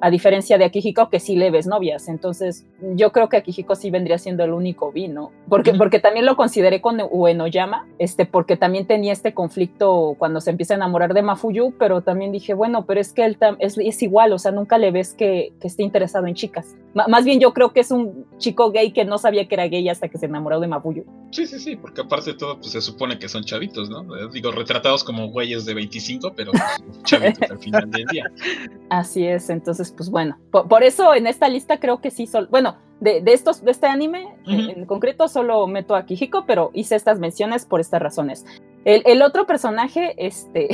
[0.06, 2.10] A diferencia de Akihiko, que sí le ves novias.
[2.10, 2.64] Entonces,
[2.94, 5.32] yo creo que Akihiko sí vendría siendo el único bi, ¿no?
[5.50, 10.52] Porque, porque también lo consideré con Uenoyama, este, porque también tenía este conflicto cuando se
[10.52, 14.04] empieza a enamorar de Mafuyu, pero también dije, bueno, pero es que él es, es
[14.04, 16.76] igual, o sea, nunca le ves que, que esté interesado en chicas.
[16.94, 19.90] Más bien yo creo que es un chico gay que no sabía que era gay
[19.90, 21.04] hasta que se enamoró de Mafuyu.
[21.32, 24.04] Sí, sí, sí, porque aparte de todo, pues se supone que son chavitos, ¿no?
[24.16, 28.32] Eh, Digo, retratados como güeyes de 25, pero pues, chavitos al final del día.
[28.90, 32.48] Así es, entonces, pues bueno, por, por eso en esta lista creo que sí, sol,
[32.52, 36.96] bueno, de, de estos, de este anime en- concreto solo meto a Kijiko, pero hice
[36.96, 38.46] estas menciones por estas razones.
[38.86, 40.70] El, el otro personaje, este,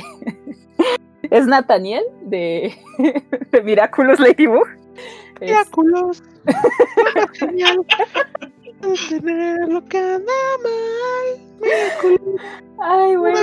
[1.23, 2.73] es Nathaniel de,
[3.51, 4.67] de Miraculous Ladybug.
[5.39, 6.23] Es- Miraculos.
[7.33, 7.85] Genial.
[10.63, 11.51] Mal.
[12.79, 13.37] Ay, bueno.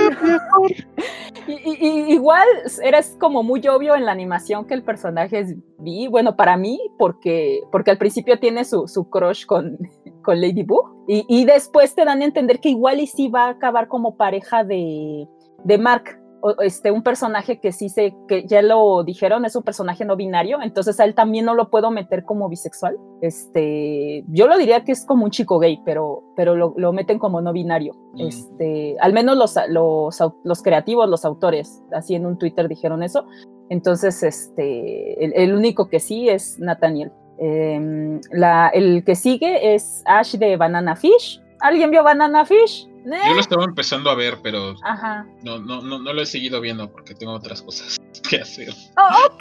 [1.47, 2.47] Y, igual
[2.83, 6.79] eres como muy obvio en la animación que el personaje es bi, bueno, para mí,
[6.97, 9.77] porque, porque al principio tiene su, su crush con,
[10.21, 13.49] con Ladybug, y, y después te dan a entender que igual y sí va a
[13.51, 15.27] acabar como pareja de,
[15.63, 16.18] de Mark,
[16.61, 20.61] este, un personaje que sí se, que ya lo dijeron, es un personaje no binario,
[20.61, 22.97] entonces a él también no lo puedo meter como bisexual.
[23.21, 27.19] Este, yo lo diría que es como un chico gay, pero, pero lo, lo meten
[27.19, 27.93] como no binario.
[28.13, 28.21] Mm.
[28.21, 33.25] Este, al menos los, los, los creativos, los autores, así en un Twitter dijeron eso.
[33.69, 37.11] Entonces, este, el, el único que sí es Nathaniel.
[37.37, 41.41] Em, la, el que sigue es Ash de Banana Fish.
[41.61, 42.88] ¿Alguien vio Banana Fish?
[43.05, 45.25] Yo lo estaba empezando a ver, pero Ajá.
[45.43, 47.97] no, no, no, no lo he seguido viendo porque tengo otras cosas
[48.29, 48.69] que hacer.
[48.97, 49.39] Oh, ok,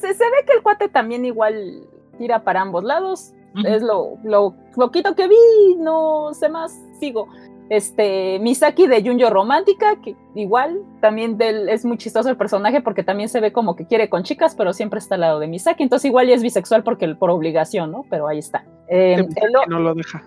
[0.00, 1.82] se, se ve que el cuate también igual
[2.18, 3.32] tira para ambos lados.
[3.64, 7.26] Es lo, lo poquito que vi, no sé más, sigo.
[7.68, 13.02] Este, Misaki de Junjo Romántica, que igual también del, es muy chistoso el personaje porque
[13.04, 15.82] también se ve como que quiere con chicas, pero siempre está al lado de Misaki,
[15.84, 18.04] entonces igual ya es bisexual porque por obligación, ¿no?
[18.10, 18.64] Pero ahí está.
[18.88, 20.22] Eh, el o- no lo deja.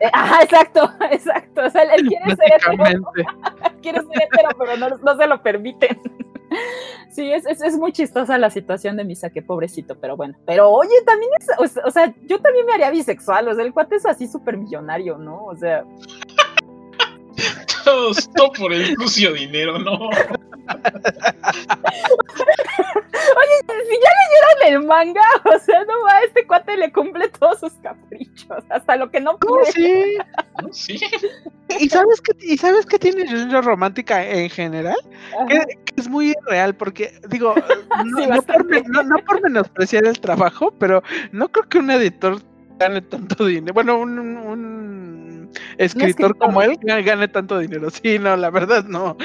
[0.00, 1.62] Eh, ajá, exacto, exacto.
[1.64, 3.12] O sea, él, quiere ser hetero,
[3.82, 6.00] quiere ser hetero, pero no, no se lo permiten.
[7.10, 10.34] Sí, es, es, es muy chistosa la situación de Misaki, pobrecito, pero bueno.
[10.46, 13.72] Pero oye, también es, o o sea, yo también me haría bisexual, o sea, el
[13.72, 15.44] cuate es así súper millonario, ¿no?
[15.44, 15.84] O sea,
[17.84, 18.12] Todo,
[18.58, 20.10] por el sucio dinero, no.
[23.88, 27.72] si ya leyeron el manga, o sea, no va, este cuate le cumple todos sus
[27.74, 29.72] caprichos, hasta lo que no ¿Cómo pide.
[29.72, 30.18] sí?
[30.62, 30.72] ¿no?
[30.72, 31.00] Sí.
[31.80, 34.96] ¿Y sabes qué, ¿Y sabes qué tiene Junjo Romántica en general?
[35.48, 37.54] Que, que es muy irreal, porque, digo,
[38.04, 38.64] no, Sí, no por, bastante.
[38.82, 42.40] men- no- no por menospreciar el trabajo, pero no creo que un editor
[42.78, 43.72] gane tanto dinero.
[43.74, 47.88] Bueno, un, un- un escritor, como él ga- gane tanto dinero.
[47.90, 49.16] Sí, no, la verdad no.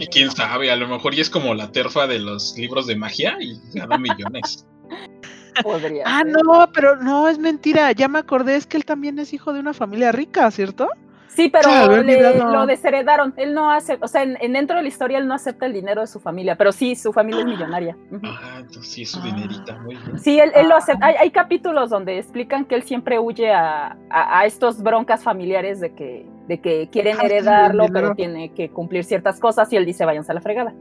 [0.00, 2.96] Y quién sabe, a lo mejor y es como la terfa de los libros de
[2.96, 4.66] magia y gana millones.
[5.62, 6.32] Podría Ah, ser.
[6.32, 7.92] no, pero no, es mentira.
[7.92, 10.88] Ya me acordé, es que él también es hijo de una familia rica, ¿cierto?
[11.34, 13.34] Sí, pero le- lo desheredaron.
[13.36, 15.72] Él no hace, o sea, en, en dentro de la historia él no acepta el
[15.72, 17.96] dinero de su familia, pero sí, su familia es millonaria.
[18.24, 19.24] Ah, entonces sí, es su Ah.
[19.24, 20.18] dinerita, muy bien.
[20.18, 21.06] Sí, él, él lo acepta.
[21.06, 25.80] Hay, hay capítulos donde explican que él siempre huye a, a, a estos broncas familiares
[25.80, 29.84] de que, de que quieren Ah, heredarlo, pero tiene que cumplir ciertas cosas y él
[29.86, 30.72] dice váyanse a la fregada.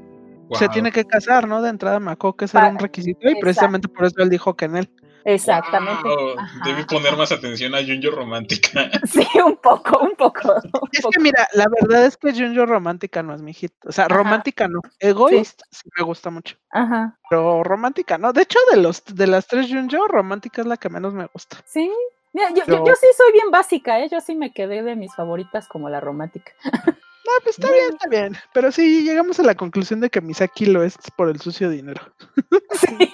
[0.52, 1.64] Se tiene que casar, ¿no?
[1.64, 4.54] De entrada me acuerdo que ese era un requisito y precisamente por eso él dijo
[4.56, 4.90] que en él.
[5.26, 6.10] Exactamente.
[6.38, 8.90] Ajá, Debí poner más atención a Junjo Romántica.
[9.06, 10.54] Sí, un poco, un poco.
[10.54, 11.12] un Es poco.
[11.12, 13.72] que mira, la verdad es que Junjo romántica no es mi hit.
[13.86, 14.14] O sea, Ajá.
[14.16, 14.80] romántica no.
[15.00, 15.90] Egoísta sí.
[15.98, 16.58] me gusta mucho.
[16.72, 17.18] Ajá.
[17.30, 18.34] Pero romántica no.
[18.34, 21.58] De hecho, de los de las tres Junjo, romántica es la que menos me gusta.
[21.66, 21.92] Sí.
[22.34, 24.10] Mira, Yo- yo sí soy bien básica, ¿eh?
[24.10, 26.52] Yo sí me quedé de mis favoritas como la romántica.
[27.26, 28.38] No, pues está bien, está bien.
[28.54, 32.02] Pero sí, llegamos a la conclusión de que Misaki lo es por el sucio dinero.
[32.74, 33.10] Sí,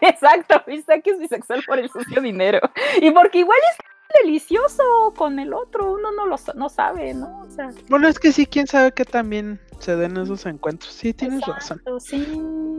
[0.00, 0.62] exacto.
[0.64, 2.58] Que es bisexual por el sucio dinero.
[3.00, 4.82] Y porque igual es delicioso
[5.16, 7.40] con el otro, uno no lo no sabe, ¿no?
[7.40, 10.92] O sea, Bueno, es que sí, quién sabe que también se den esos encuentros.
[10.92, 11.78] Sí, tienes razón.
[11.78, 12.26] exacto, sí,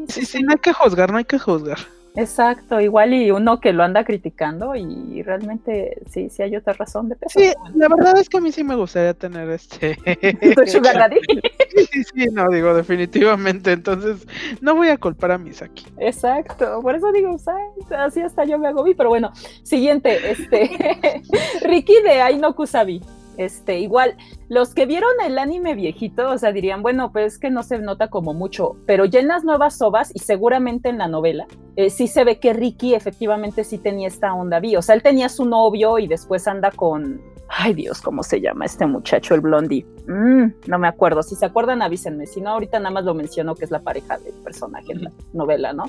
[0.09, 1.77] Sí, sí, no hay que juzgar, no hay que juzgar.
[2.15, 7.09] Exacto, igual y uno que lo anda criticando y realmente sí, sí hay otra razón
[7.09, 7.39] de peso.
[7.39, 9.97] Sí, la verdad es que a mí sí me gustaría tener este.
[10.55, 11.17] ¿Tu sugar daddy?
[11.73, 13.71] Sí, sí, sí, no, digo, definitivamente.
[13.71, 14.27] Entonces,
[14.61, 15.87] no voy a culpar a Misaki.
[15.97, 17.65] Exacto, por eso digo, ¿sabes?
[17.97, 19.31] así hasta yo me agobí, pero bueno,
[19.63, 20.69] siguiente, este,
[21.63, 23.01] Ricky de Aino Kusabi.
[23.37, 24.15] Este, igual,
[24.47, 27.79] los que vieron el anime viejito, o sea, dirían, bueno, pues es que no se
[27.79, 31.89] nota como mucho, pero ya en las nuevas ovas y seguramente en la novela, eh,
[31.89, 35.29] sí se ve que Ricky efectivamente sí tenía esta onda bi, o sea, él tenía
[35.29, 39.85] su novio y después anda con, ay Dios, ¿cómo se llama este muchacho, el blondie?
[40.07, 43.55] Mm, no me acuerdo, si se acuerdan avísenme, si no, ahorita nada más lo menciono
[43.55, 45.85] que es la pareja del personaje en la novela, ¿no?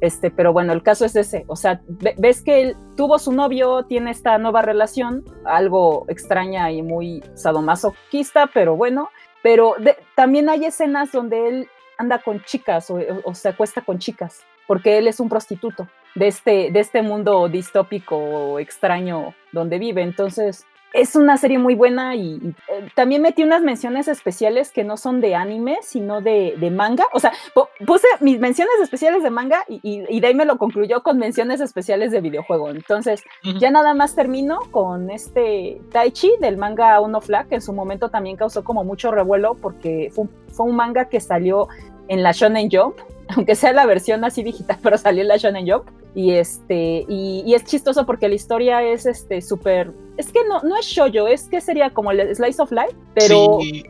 [0.00, 3.32] Este, pero bueno, el caso es ese, o sea, ve- ves que él tuvo su
[3.32, 9.10] novio, tiene esta nueva relación, algo extraña y muy sadomasoquista, pero bueno,
[9.42, 13.98] pero de- también hay escenas donde él anda con chicas o, o se acuesta con
[13.98, 20.02] chicas, porque él es un prostituto de este, de este mundo distópico extraño donde vive,
[20.02, 24.84] entonces es una serie muy buena y, y, eh, también metí unas menciones especiales que
[24.84, 27.04] no son de anime, sino de, de manga.
[27.12, 30.44] O sea, pu- puse mis menciones especiales de manga y, y, y de ahí me
[30.46, 32.70] lo concluyó con menciones especiales de videojuego.
[32.70, 33.22] Entonces,
[33.58, 38.08] ya nada más termino con este Taichi del manga Uno Flag, que en su momento
[38.08, 41.68] también causó como mucho revuelo porque fue un, fue un manga que salió
[42.08, 42.96] en la Shonen Jump,
[43.36, 45.88] aunque sea la versión así digital, pero salió en la Shonen Jump.
[46.14, 49.92] Y este, y, y es chistoso porque la historia es este súper.
[50.16, 53.58] Es que no, no es shoyo, es que sería como el slice of life, pero,
[53.60, 53.84] Sí,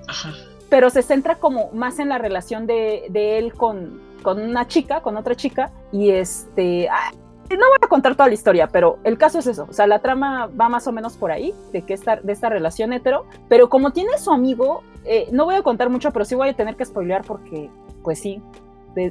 [0.68, 5.01] pero se centra como más en la relación de, de él con, con una chica,
[5.01, 6.88] con otra chica, y este.
[6.90, 7.12] ah,
[7.51, 9.66] no voy a contar toda la historia, pero el caso es eso.
[9.70, 12.51] O sea, la trama va más o menos por ahí, de, que esta, de esta
[12.51, 13.24] relación hetero.
[13.48, 16.55] Pero como tiene su amigo, eh, no voy a contar mucho, pero sí voy a
[16.55, 17.70] tener que spoilear porque,
[18.03, 18.42] pues sí.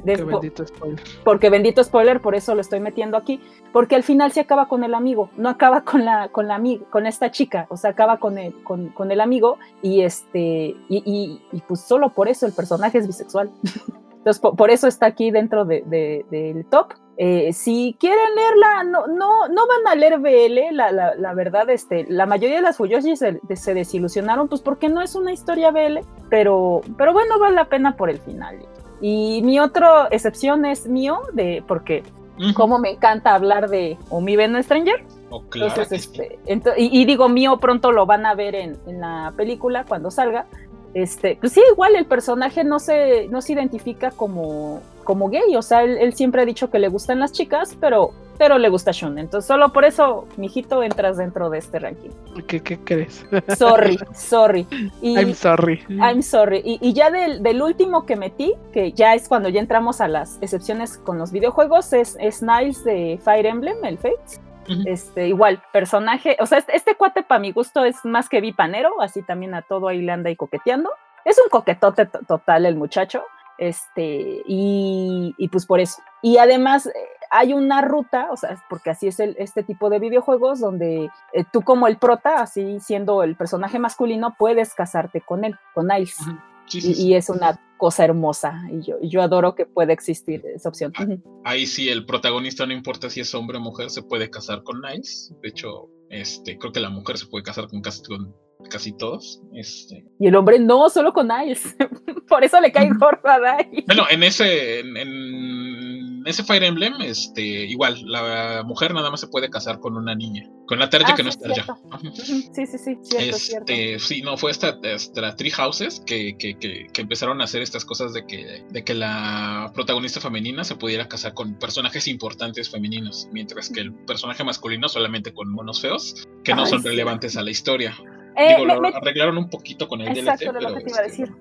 [0.16, 1.00] de- bendito spoiler.
[1.24, 3.40] porque bendito spoiler, por eso lo estoy metiendo aquí,
[3.72, 6.58] porque al final se acaba con el amigo, no acaba con la, con la
[6.90, 10.40] con esta chica, o sea, acaba con el, con, con el amigo y este,
[10.88, 13.50] y, y- y pues solo por eso el personaje es bisexual.
[14.18, 16.92] Entonces, po- por, eso está aquí dentro de- de- del top.
[17.20, 21.68] Eh, si quieren leerla, no, no, no van a leer BL, la, la, la verdad,
[21.70, 25.72] este, la mayoría de las Fuyoshi se, se desilusionaron, pues porque no es una historia
[25.72, 25.98] BL,
[26.30, 28.58] pero, pero bueno, vale la pena por el final.
[29.00, 32.02] Y mi otra excepción es mío, de porque
[32.38, 32.54] Ujú.
[32.54, 35.04] como me encanta hablar de Omi Ben Stranger.
[35.30, 36.22] Oh, claro Entonces, sí.
[36.22, 39.84] este, ento- y, y digo mío, pronto lo van a ver en, en la película
[39.84, 40.46] cuando salga.
[40.94, 45.62] Este, pues sí, igual el personaje no se, no se identifica como, como gay, o
[45.62, 48.92] sea, él, él siempre ha dicho que le gustan las chicas, pero, pero le gusta
[48.92, 49.18] Shun.
[49.18, 52.10] Entonces, solo por eso, mijito, entras dentro de este ranking.
[52.46, 53.24] ¿Qué, qué crees?
[53.56, 54.66] Sorry, sorry.
[55.00, 55.82] Y, I'm sorry.
[55.88, 56.60] I'm sorry.
[56.62, 60.08] Y, y ya del, del último que metí, que ya es cuando ya entramos a
[60.08, 64.42] las excepciones con los videojuegos, es, es Niles de Fire Emblem, el Fates.
[64.84, 69.00] Este, igual, personaje, o sea, este, este cuate para mi gusto es más que bipanero,
[69.00, 70.90] así también a todo ahí le anda y coqueteando.
[71.24, 73.22] Es un coquetote to- total el muchacho,
[73.58, 76.00] este, y, y pues por eso.
[76.22, 76.92] Y además eh,
[77.30, 81.44] hay una ruta, o sea, porque así es el, este tipo de videojuegos, donde eh,
[81.52, 85.88] tú como el prota, así siendo el personaje masculino, puedes casarte con él, con.
[85.88, 87.06] Sí, sí, Y, sí.
[87.06, 90.92] y es una cosa hermosa, y yo, yo adoro que pueda existir esa opción.
[91.00, 91.42] Ujú.
[91.44, 94.80] Ahí sí, el protagonista no importa si es hombre o mujer, se puede casar con
[94.80, 95.32] Niles.
[95.42, 98.34] De hecho, este, creo que la mujer se puede casar con con
[98.70, 99.40] casi todos.
[99.54, 101.76] Este, Y el hombre no, solo con Niles.
[102.28, 103.84] Por eso le cae gordo a Dai.
[103.86, 109.28] bueno, en ese, en, en ese Fire Emblem, este, igual, la mujer nada más se
[109.28, 110.48] puede casar con una niña.
[110.66, 111.64] Con la Terja Ah, que no sí, es Terja.
[111.64, 112.14] cierto.
[112.54, 113.72] Sí, sí, sí, cierto, cierto.
[113.72, 117.62] Este, sí, no, fue esta, esta Tree Houses que, que, que, que empezaron a hacer
[117.62, 122.68] estas cosas de que, de que la protagonista femenina se pudiera casar con personajes importantes
[122.68, 126.88] femeninos, mientras que el personaje masculino solamente con monos feos que no Ay, son sí.
[126.88, 127.96] relevantes a la historia.
[128.36, 130.76] Eh, Digo, me- lo me- arreglaron un poquito con el Exacto, DLC, era pero lo
[130.76, 131.36] que te iba a este, decir.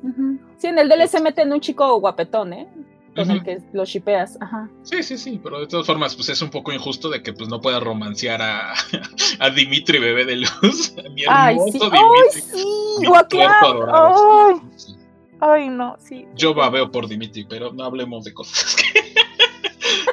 [0.58, 2.67] Sí, en el DLC meten un chico guapetón, ¿eh?
[3.15, 3.45] Con el Ujú.
[3.45, 4.38] que lo shipeas.
[4.41, 4.69] Ajá.
[4.84, 7.50] Sí, sí, sí, pero de todas formas, pues es un poco injusto de que pues
[7.50, 8.73] no pueda romancear a,
[9.39, 10.93] a Dimitri Bebé de Luz.
[11.13, 11.80] mi Ay, sí.
[11.80, 11.97] Dimitri.
[12.00, 13.41] Ay, sí.
[13.41, 14.50] adorado.
[14.50, 14.56] Ay,
[15.39, 16.26] ay, no, sí.
[16.36, 19.07] Yo babeo por Dimitri, pero no hablemos de cosas que...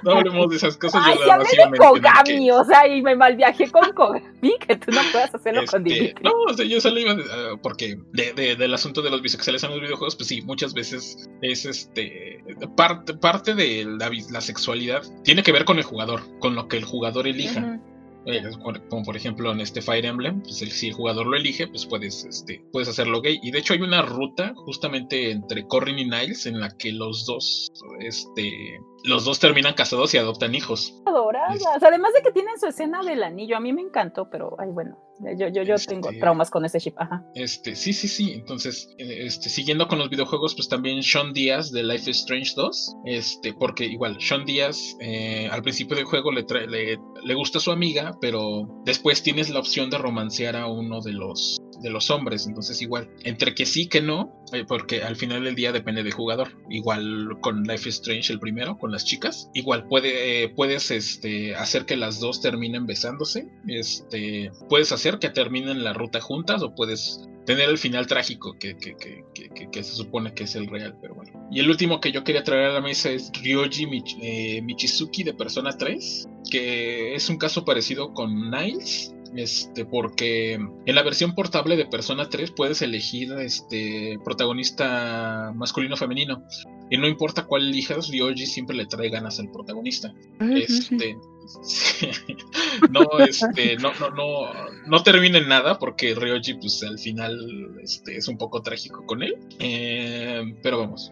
[0.02, 1.02] no hablemos de esas cosas.
[1.04, 4.22] Ay, yo si hablé de mencionar que- Kogami, o sea, y me malviajé con Kogami,
[4.66, 6.22] que tú no puedas hacerlo con Este, Dimitri.
[6.22, 9.62] no, o sea, yo solo iba a- porque de, de- del asunto de los bisexuales
[9.64, 12.42] en los videojuegos, pues sí, muchas veces es este
[12.76, 13.84] parte, parte de
[14.30, 17.80] la, sexualidad tiene que ver con el jugador, con lo que el jugador elija.
[18.26, 21.36] Eh, como, como por ejemplo en este Fire Emblem, pues el- si el jugador lo
[21.36, 23.38] elige, pues puedes, este, puedes hacerlo gay.
[23.42, 27.26] Y de hecho hay una ruta justamente entre Corrin y Niles en la que los
[27.26, 30.94] dos, este, los dos terminan casados y adoptan hijos.
[31.06, 31.62] Adoradas.
[31.82, 34.96] Además de que tienen su escena del anillo, a mí me encantó, pero ay, bueno,
[35.38, 36.94] yo, yo, yo tengo Este- traumas con ese chip.
[36.98, 37.22] Ajá.
[37.34, 38.32] Este, sí, sí, sí.
[38.32, 42.52] Entonces, eh, este, siguiendo con los videojuegos, pues también Sean Díaz de Life is Strange
[42.56, 42.96] 2.
[43.04, 47.58] Este, porque igual, Sean Díaz eh, al principio del juego le, trae- le, le gusta
[47.58, 51.90] a su amiga, pero después tienes la opción de romancear a uno de los de
[51.90, 52.48] los hombres.
[52.48, 56.12] Entonces, igual, entre que sí que no, eh, porque al final del día depende del
[56.12, 56.58] jugador.
[56.68, 59.48] Igual con Life is Strange, el primero, con las chicas.
[59.54, 63.46] Igual puede, eh, puedes este, hacer que las dos terminen besándose.
[63.68, 68.74] Este, puedes hacer que terminen la ruta juntas o puedes tener el final trágico que,
[68.78, 69.22] que, que,
[69.70, 71.46] que- se supone que es el real, pero bueno.
[71.50, 73.86] Y el último que yo quería traer a la mesa es Ryoji
[74.22, 79.13] eh, Michizuki de Persona 3, que es un caso parecido con Niles.
[79.36, 85.98] Este, porque en la versión portable de Persona 3 puedes elegir este protagonista masculino o
[85.98, 86.44] femenino.
[86.90, 90.14] Y no importa cuál elijas, Ryoji siempre le trae ganas al protagonista.
[90.38, 91.16] Este,
[92.90, 94.52] no, este, no, no, no,
[94.86, 99.22] no termina en nada porque Ryoji, pues al final, este, es un poco trágico con
[99.22, 99.36] él.
[99.58, 101.10] Eh, pero vamos,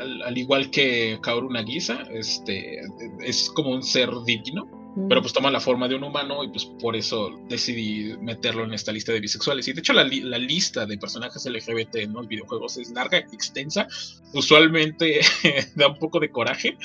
[0.00, 2.80] al, al igual que Kaoru Nagisa, este,
[3.20, 4.81] es como un ser divino.
[5.08, 8.74] Pero pues toma la forma de un humano y pues por eso decidí meterlo en
[8.74, 9.66] esta lista de bisexuales.
[9.68, 13.16] Y de hecho la, li- la lista de personajes LGBT en los videojuegos es larga,
[13.18, 13.88] extensa.
[14.34, 15.20] Usualmente
[15.76, 16.76] da un poco de coraje.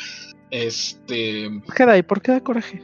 [0.52, 2.04] Este, ¿Por qué da ahí?
[2.04, 2.82] ¿Por qué da coraje?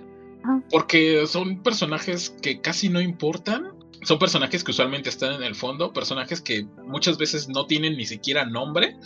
[0.69, 3.69] porque son personajes que casi no importan.
[4.01, 8.05] Son personajes que usualmente están en el fondo, personajes que muchas veces no tienen ni
[8.05, 8.97] siquiera nombre,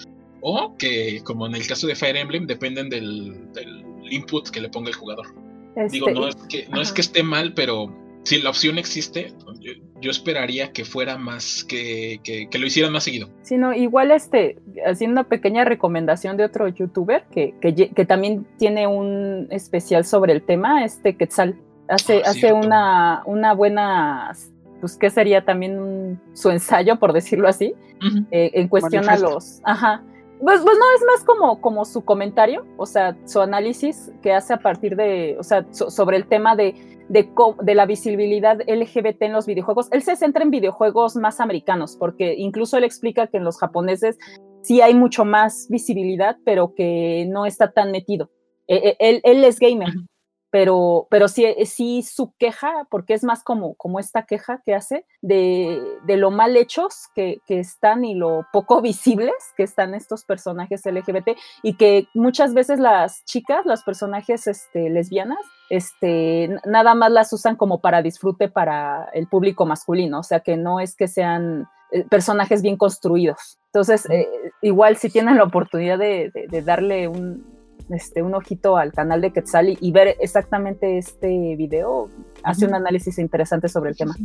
[0.41, 4.69] o que, como en el caso de Fire Emblem, dependen del, del input que le
[4.69, 5.27] ponga el jugador.
[5.91, 9.31] Digo, Este, no es que, no es que esté mal, pero si la opción existe,
[9.61, 13.29] yo, yo esperaría que fuera más, que, que, que lo hicieran más seguido.
[13.43, 18.85] Sí, no, igual este, haciendo una pequeña recomendación de otro youtuber que, que, también tiene
[18.87, 21.55] un especial sobre el tema, este Quetzal.
[21.89, 24.33] Hace, Ah, hace una, una buena,
[24.81, 27.73] pues que sería también un- su ensayo, por decirlo así,
[28.31, 29.61] eh, en cuestión a los.
[29.63, 30.03] Ajá.
[30.39, 34.53] Pues, pues no, es más como, como su comentario, o sea, su análisis que hace
[34.53, 36.75] a partir de, o sea, so- sobre el tema de,
[37.09, 37.27] de,
[37.63, 39.87] de la visibilidad LGBT en los videojuegos.
[39.91, 44.17] Él se centra en videojuegos más americanos, porque incluso él explica que en los japoneses
[44.61, 48.29] sí hay mucho más visibilidad, pero que no está tan metido.
[48.67, 49.89] Eh, eh, Él, él es gamer.
[50.49, 54.73] Pero, pero sí, eh, sí su queja, porque es más como, como esta queja que
[54.75, 59.93] hace de, de lo mal hechos que, que están y lo poco visibles que están
[59.93, 61.29] estos personajes LGBT
[61.63, 67.55] y que muchas veces las chicas, los personajes este, lesbianas, este, nada más las usan
[67.55, 72.03] como para disfrute para el público masculino, o sea que no es que sean eh,
[72.09, 73.59] personajes bien construidos.
[73.67, 74.27] Entonces, eh,
[74.61, 77.56] igual si tienen la oportunidad de, de- de darle un,
[77.89, 82.09] este, un ojito al canal de Quetzal y, y ver exactamente este video,
[82.43, 84.15] hace un análisis interesante sobre el tema.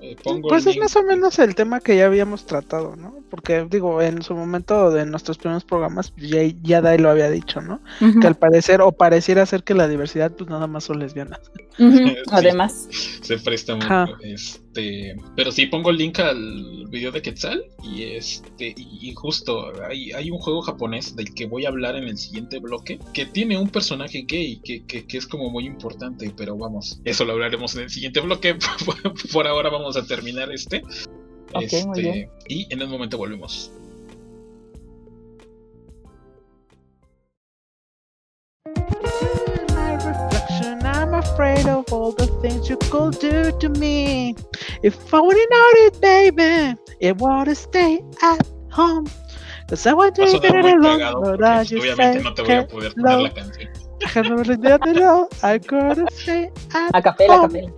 [0.00, 0.16] Eh,
[0.48, 0.82] Pues es link.
[0.82, 3.16] más o menos el tema que ya habíamos tratado, ¿no?
[3.30, 7.60] Porque digo, en su momento de nuestros primeros programas, ya, ya Dai lo había dicho,
[7.60, 7.80] ¿no?
[8.20, 11.40] Que al parecer o pareciera ser que la diversidad pues nada más son lesbianas.
[12.32, 12.88] Además.
[12.90, 13.88] se presta mucho.
[14.78, 20.12] Este, pero sí pongo el link al video de Quetzal y este y, justo hay,
[20.12, 23.58] hay un juego japonés del que voy a hablar en el siguiente bloque que tiene
[23.58, 27.74] un personaje gay que, que, que es como muy importante, pero vamos, eso lo hablaremos
[27.76, 28.56] en el siguiente bloque.
[29.32, 30.82] Por ahora vamos a terminar este.
[31.60, 32.30] Este, muy bien.
[32.48, 33.72] Y en un momento volvemos.
[41.18, 44.34] Afraid of all the things you could do to me.
[44.82, 49.06] If I wouldn't know it, baby, it would stay at home.
[49.68, 52.66] Cause I want to Va a muy cagado just obviamente say no te voy a
[52.66, 53.68] que poder poner la canción.
[55.42, 57.52] I gotta stay at A capela, a home.
[57.52, 57.72] capela.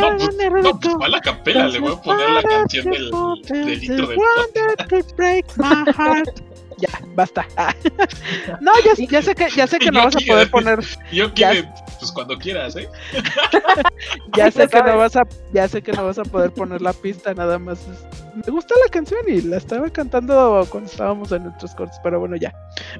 [0.00, 0.98] don't pues, never no, let pues go.
[0.98, 3.10] para la capela le voy a poner la canción del,
[3.48, 4.76] del intro del one podcast.
[4.78, 6.28] that could break my heart.
[6.78, 7.46] Ya, basta.
[8.60, 10.80] No, ya, ya sé que ya sé que no vas a poder poner,
[11.12, 11.52] Yo Ya.
[11.98, 12.88] Pues cuando quieras, ¿eh?
[14.36, 15.22] ya sé que no vas a,
[15.52, 17.78] ya sé que no vas a poder poner la pista, nada más.
[17.80, 22.20] es- Me gusta la canción y la estaba cantando cuando estábamos en nuestros cortes, pero
[22.20, 22.52] bueno, ya.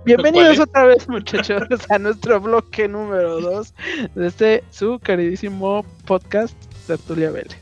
[0.04, 3.74] Bienvenidos otra vez, muchachos, a nuestro bloque número 2
[4.14, 6.54] de este su queridísimo podcast
[6.86, 7.56] Tertulia Vélez.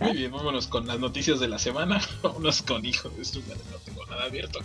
[0.00, 2.00] Muy bien, vámonos con las noticias de la semana.
[2.22, 4.60] Vámonos con hijo de su madre, no tengo nada abierto.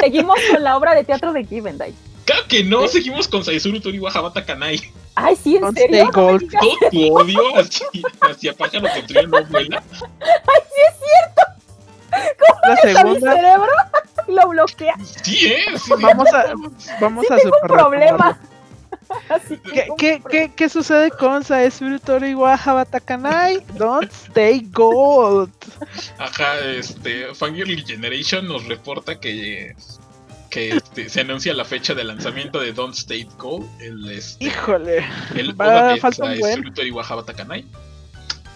[0.00, 1.92] Seguimos con la obra de teatro de Givendai.
[2.24, 4.80] Claro que no, seguimos con Saizuru Toriwa Habata Kanai.
[5.14, 6.10] Ay, sí, en Don't serio.
[6.12, 6.38] Todo
[6.90, 7.86] tu odio hacia,
[8.20, 9.82] hacia pájaro que trío no vuela.
[12.12, 13.72] La Está mi segunda, cerebro
[14.28, 14.94] lo bloquea.
[15.22, 15.64] Sí, ¿eh?
[15.78, 16.54] Sí, vamos a,
[17.00, 18.38] vamos a super Problema.
[19.28, 23.64] Así que ¿Qué, un qué, qué, qué sucede con Saesuru Toriwa Habatakanai?
[23.76, 25.52] Don't stay gold.
[26.18, 29.74] Ajá, este, Fangirl Generation nos reporta que,
[30.52, 35.04] que este, se anuncia la fecha de lanzamiento de Don't State Gold, el, este, Híjole.
[35.34, 36.52] el va, Oda de falta un buen.
[36.54, 37.64] Saizuru Toriwa Habata Kanai.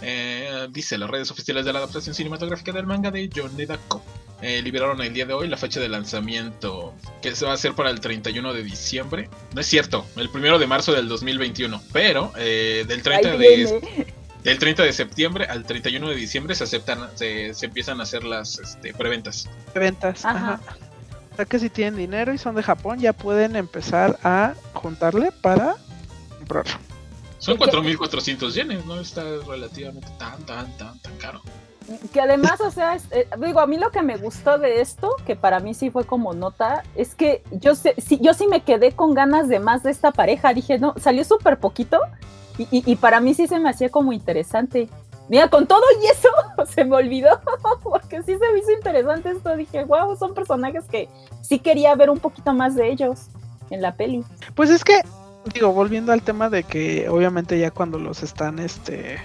[0.03, 4.05] Eh, dice las redes oficiales de la adaptación cinematográfica del manga de Yoneda Ko.
[4.43, 7.73] Eh, liberaron el día de hoy la fecha de lanzamiento que se va a hacer
[7.73, 9.31] para el 31 de diciembre.
[9.55, 14.07] No es cierto, el 1 de marzo del 2021, pero eh, del 30 Ahí de,
[14.45, 18.23] del 30 de septiembre al 31 de diciembre se aceptan, se, se empiezan a hacer
[18.23, 19.49] las este, preventas.
[19.75, 20.27] Ventas.
[20.27, 20.61] Ajá.
[20.67, 20.86] Ajá.
[21.37, 25.33] O sea que si tienen dinero y son de Japón, ya pueden empezar a juntarle
[25.33, 25.77] para
[26.39, 26.73] comprarlo.
[27.39, 27.71] Son ¿Qué- qué?
[27.73, 31.43] 4.400 yenes, no está relativamente tan, tan, tan, tan caro.
[32.11, 35.11] Que además, o sea, es- eh, digo, a mí lo que me gustó de esto,
[35.27, 38.63] que para mí sí fue como nota, es que yo sé, sí, yo sí me
[38.63, 40.55] quedé con ganas de más de esta pareja.
[40.55, 42.01] Dije, no, salió súper poquito
[42.57, 44.89] y, y- y para mí sí se me hacía como interesante.
[45.29, 46.29] Mira, con todo y eso
[46.73, 47.41] se me olvidó,
[47.83, 49.57] porque sí se me hizo interesante esto.
[49.57, 51.09] Dije, wow, son personajes que
[51.43, 53.27] sí quería ver un poquito más de ellos
[53.71, 54.25] en la peli.
[54.55, 55.01] Pues es que,
[55.53, 59.19] digo, volviendo al tema de que obviamente ya cuando los están este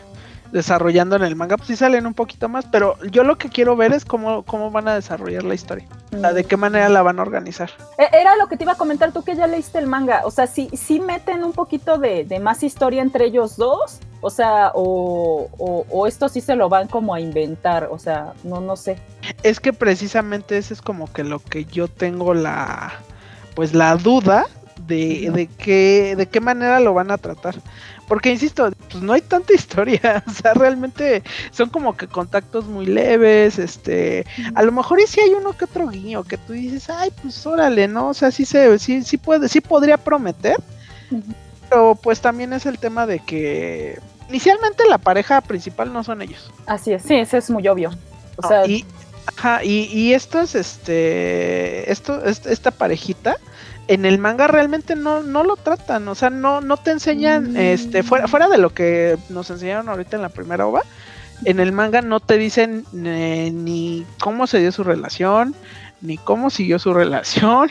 [0.52, 3.78] desarrollando en el manga, pues sí salen un poquito más, pero yo lo que quiero
[3.78, 7.02] ver es cómo, cómo van a desarrollar la historia, o sea, de qué manera la
[7.02, 7.70] van a organizar.
[7.98, 10.24] E- Era lo que te iba a comentar tú que ya leíste el manga.
[10.26, 14.00] O sea, sí, sí meten un poquito de, de más historia entre ellos dos.
[14.22, 17.90] O sea, o, o, o esto sí se lo van como a inventar.
[17.92, 18.98] O sea, no, no sé.
[19.44, 22.94] Es que precisamente ese es como que lo que yo tengo la,
[23.56, 24.46] pues la duda
[24.88, 27.56] de, de qué, de qué manera lo van a tratar.
[28.08, 32.86] Porque insisto, pues no hay tanta historia, o sea, realmente son como que contactos muy
[32.86, 36.90] leves, este, a lo mejor y si hay uno que otro guiño que tú dices,
[36.90, 38.10] ay, pues órale, ¿no?
[38.10, 40.58] O sea, sí se, sí, sí puede, sí podría prometer.
[41.72, 43.98] Pero pues también es el tema de que
[44.28, 46.52] inicialmente la pareja principal no son ellos.
[46.66, 47.92] Así es, sí, eso es muy obvio.
[48.36, 48.86] O No, sea, y,
[49.38, 53.38] ajá, y, y estos, este, esto, est- esta parejita,
[53.88, 57.58] en el manga realmente no, no lo tratan, o sea, no, no te enseñan, Mm.
[57.58, 60.82] este, fuera, fuera de lo que nos enseñaron ahorita en la primera ova,
[61.46, 65.56] en el manga no te dicen eh, ni cómo se dio su relación,
[66.02, 67.70] ni cómo siguió su relación,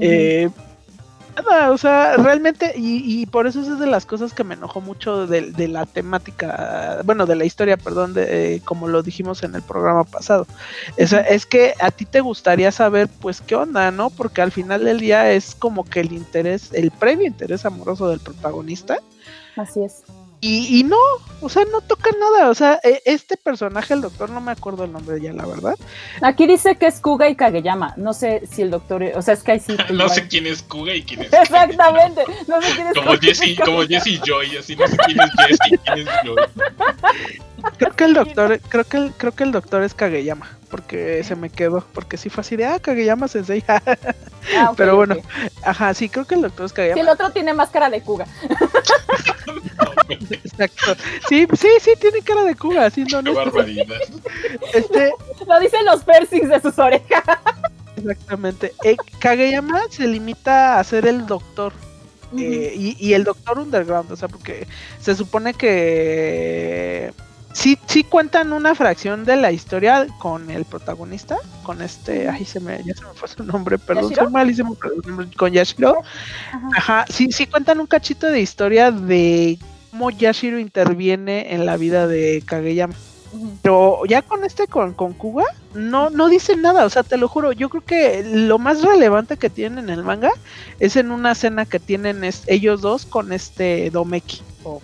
[0.00, 0.50] eh,
[1.36, 4.80] nada, o sea, realmente, y, y por eso es de las cosas que me enojó
[4.80, 9.42] mucho de, de la temática, bueno, de la historia, perdón, de, eh, como lo dijimos
[9.42, 10.46] en el programa pasado.
[10.96, 14.10] Es, es que a ti te gustaría saber, pues, qué onda, ¿no?
[14.10, 18.20] Porque al final del día es como que el interés, el previo interés amoroso del
[18.20, 18.98] protagonista.
[19.56, 20.02] así es.
[20.46, 20.98] Y, y no,
[21.40, 22.50] o sea, no toca nada.
[22.50, 25.74] O sea, e- este personaje, el doctor, no me acuerdo el nombre ya, la verdad.
[26.20, 27.94] Aquí dice que es Kuga y Kageyama.
[27.96, 29.02] No sé si el doctor.
[29.14, 29.74] O sea, es que ahí sí.
[29.94, 31.32] No sé quién es Kuga y quién es.
[31.32, 32.24] Exactamente.
[32.46, 35.18] No sé quién es Como Kuga y Jesse, como Jesse Joy, así no sé quién
[35.18, 36.36] es Jesse y quién es Joy.
[37.78, 41.34] Creo que el doctor, creo que el, creo que el doctor es Kageyama, porque se
[41.36, 43.64] me quedó, porque sí fue así de, ah, Kageyama Sensei,
[44.56, 45.24] Ah, ok, Pero bueno, ok.
[45.62, 47.12] ajá, sí, creo que el doctor es Sí, el Kageyama.
[47.12, 48.26] otro tiene más cara de Kuga.
[49.78, 49.92] No,
[50.30, 50.96] Exacto.
[51.28, 53.34] Sí, sí, sí, tiene cara de Kuga, sí, no, qué no.
[53.34, 53.96] barbaridad.
[54.74, 55.12] Este,
[55.46, 57.22] Lo dicen los piercings de sus orejas.
[57.96, 58.72] exactamente.
[58.84, 61.72] Eh, Kageyama se limita a ser el doctor.
[62.36, 64.66] eh, y, y el doctor underground, o sea, porque
[65.00, 67.12] se supone que
[67.54, 72.60] sí, sí cuentan una fracción de la historia con el protagonista, con este, ay se
[72.60, 74.24] me, ya se me fue su nombre, perdón, ¿Yashiro?
[74.24, 74.76] soy malísimo
[75.06, 76.02] nombres, con Yashiro.
[76.52, 76.68] Ajá.
[76.76, 79.58] Ajá, sí, sí cuentan un cachito de historia de
[79.90, 82.94] cómo Yashiro interviene en la vida de Kageyama.
[83.62, 87.28] Pero ya con este, con, con Kuga, no, no dicen nada, o sea, te lo
[87.28, 90.30] juro, yo creo que lo más relevante que tienen en el manga
[90.78, 94.42] es en una escena que tienen es- ellos dos con este Domeki.
[94.62, 94.82] Ok.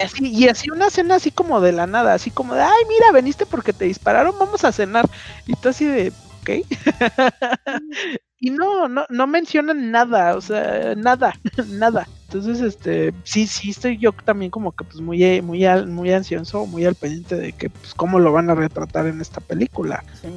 [0.00, 3.12] Así, y así una cena así como de la nada, así como de, ay, mira,
[3.12, 5.08] veniste porque te dispararon, vamos a cenar.
[5.46, 6.50] Y tú así de, ok.
[8.40, 11.34] y no, no, no mencionan nada, o sea, nada,
[11.68, 12.08] nada.
[12.34, 16.12] Entonces, este, sí, sí, estoy yo también como que pues muy, eh, muy, al- muy
[16.12, 20.02] ansioso, muy al pendiente de que pues cómo lo van a retratar en esta película.
[20.20, 20.28] Sí.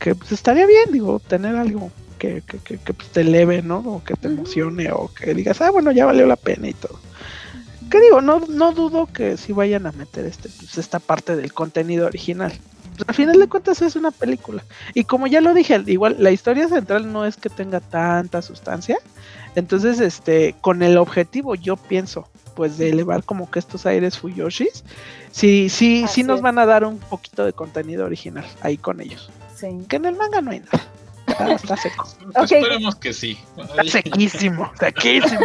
[0.00, 3.78] Que pues estaría bien, digo, tener algo que, que, que, que, pues, te eleve, ¿no?
[3.78, 6.98] O que te emocione, o que digas, ah, bueno, ya valió la pena y todo.
[7.88, 8.20] ¿Qué digo?
[8.20, 12.52] No, no dudo que sí vayan a meter este, pues, esta parte del contenido original.
[12.96, 14.64] Pues, al final de cuentas es una película.
[14.92, 18.98] Y como ya lo dije, igual la historia central no es que tenga tanta sustancia.
[19.54, 24.84] Entonces, este, con el objetivo, yo pienso, pues de elevar como que estos aires Fuyoshis,
[25.30, 26.42] sí, sí, Así sí nos es.
[26.42, 29.30] van a dar un poquito de contenido original ahí con ellos.
[29.56, 29.68] Sí.
[29.88, 30.84] Que en el manga no hay nada.
[31.26, 32.08] Está, está seco.
[32.42, 33.36] Esperemos que sí.
[33.56, 35.40] Está sequísimo, sequísimo.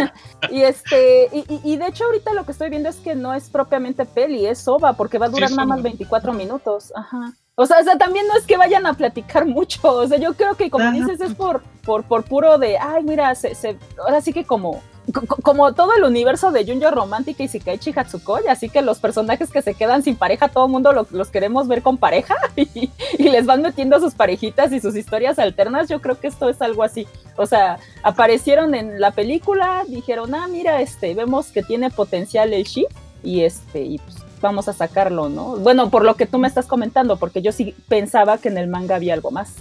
[0.49, 3.33] Y este, y, y- y de hecho ahorita lo que estoy viendo es que no
[3.33, 5.89] es propiamente peli, es soba, porque va a durar nada más soba.
[5.89, 6.93] 24 minutos.
[6.95, 7.33] Ajá.
[7.55, 9.79] O sea, o sea, también no es que vayan a platicar mucho.
[9.83, 10.93] O sea, yo creo que como Ajá.
[10.93, 14.81] dices, es por, por, por puro de, ay, mira, se, se- ahora sí que como,
[15.13, 18.99] co- co- como todo el universo de Junjo Romantic y Shikaichi Hatsukoi, así que los
[18.99, 22.35] personajes que se quedan sin pareja, todo el mundo lo- los queremos ver con pareja
[22.55, 22.89] y,
[23.19, 25.87] y les van metiendo sus parejitas y sus historias alternas.
[25.89, 27.07] Yo creo que esto es algo así.
[27.37, 32.63] O sea, aparecieron en la película, dijeron, ah, mira, este, vemos que tiene potencial el
[32.63, 32.87] ship
[33.21, 35.55] y este, y pues vamos a sacarlo, ¿no?
[35.55, 38.67] Bueno, por lo que tú me estás comentando, porque yo sí pensaba que en el
[38.67, 39.55] manga había algo más.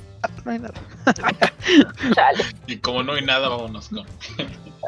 [0.44, 0.74] No hay nada.
[2.14, 2.44] Chale.
[2.66, 4.04] Y como no hay nada, vámonos con.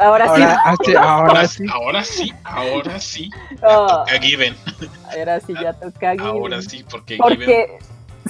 [0.01, 1.65] Ahora, Ahora, ah, sí, ahora Ahora, sí.
[1.73, 3.25] ahora sí, ahora sí.
[3.25, 3.59] sí.
[3.63, 4.57] Ah, A Given.
[5.17, 6.27] ahora sí ya toca Given.
[6.27, 7.39] Ahora sí, porque, Given.
[7.39, 7.79] Porque,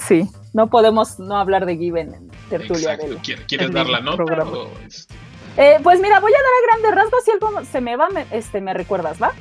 [0.07, 3.19] sí, no podemos no hablar de Given en tertulia Exacto.
[3.47, 4.17] ¿Quieres, dar la nota?
[4.17, 4.51] programa.
[4.51, 5.13] o este?
[5.57, 8.25] Eh, pues mira, voy a dar a grandes rasgos si algo se me va, me,
[8.31, 9.31] este, me recuerdas, ¿va?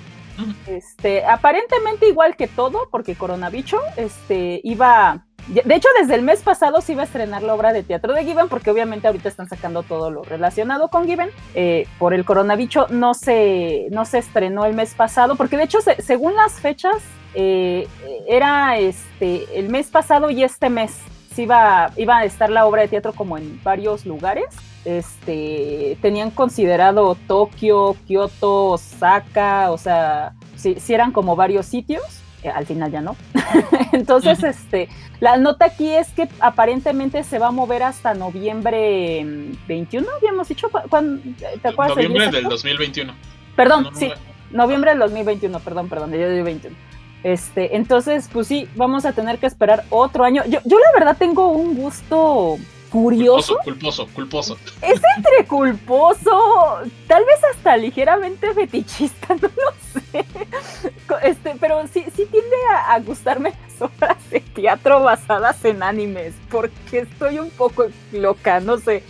[0.66, 6.80] Este, aparentemente igual que todo, porque Coronabicho, este, iba, de hecho desde el mes pasado
[6.80, 9.82] se iba a estrenar la obra de teatro de Given, porque obviamente ahorita están sacando
[9.82, 14.74] todo lo relacionado con Given, eh, por el Coronabicho no se, no se estrenó el
[14.74, 16.96] mes pasado, porque de hecho se- según las fechas,
[17.34, 17.86] eh,
[18.28, 20.96] era este, el mes pasado y este mes,
[21.34, 24.46] se iba, iba a estar la obra de teatro como en varios lugares,
[24.84, 32.02] este, tenían considerado Tokio, Kioto, Osaka, o sea, sí eran como varios sitios,
[32.42, 33.16] eh, al final ya no.
[33.92, 34.88] Entonces, este,
[35.20, 40.48] la nota aquí es que aparentemente se va a mover hasta noviembre mm, 21, habíamos
[40.48, 41.22] dicho, ¿cu- cuándo-
[41.62, 41.96] ¿te acuerdas?
[41.96, 42.50] Noviembre del exacto?
[42.50, 43.14] 2021.
[43.56, 44.08] Perdón, No, no, sí,
[44.50, 44.62] no.
[44.64, 46.76] noviembre del 2021, perdón, perdón, del 2021.
[47.22, 50.42] Este, entonces, pues sí, vamos a tener que esperar otro año.
[50.46, 52.58] Yo, yo la verdad tengo un gusto
[52.94, 54.58] curioso, Culposo, culposo, culposo.
[54.80, 56.78] entre culposo,
[57.08, 60.24] tal vez hasta ligeramente fetichista, no lo sé.
[61.24, 66.34] Este, pero sí, sí tiende a, a gustarme las obras de teatro basadas en animes,
[66.52, 69.02] porque estoy un poco loca, no sé.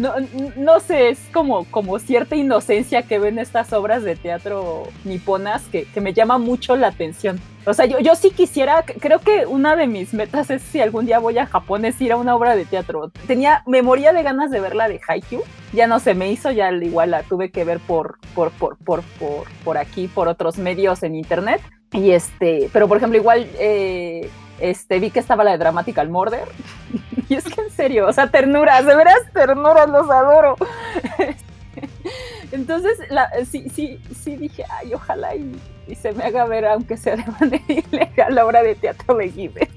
[0.00, 0.14] No,
[0.56, 5.84] no sé, es como, como cierta inocencia que ven estas obras de teatro niponas que,
[5.84, 7.38] que me llama mucho la atención.
[7.66, 11.04] O sea, yo, yo sí quisiera, creo que una de mis metas es si algún
[11.04, 13.12] día voy a Japón es ir a una obra de teatro.
[13.26, 15.42] Tenía, me moría de ganas de ver la de Haikyuu,
[15.74, 18.78] ya no se me hizo, ya al igual la tuve que ver por, por, por,
[18.78, 21.60] por, por, por aquí, por otros medios en internet.
[21.92, 24.30] Y este, pero por ejemplo, igual eh,
[24.60, 26.48] este, vi que estaba la de Dramatical Murder.
[27.28, 30.56] y es que en serio, o sea, ternuras, de veras ternuras, los adoro.
[32.52, 35.56] Entonces, la, sí, sí, sí dije, ay, ojalá y,
[35.86, 39.30] y se me haga ver, aunque sea de manera ilegal, la obra de teatro de
[39.30, 39.68] Gibbon.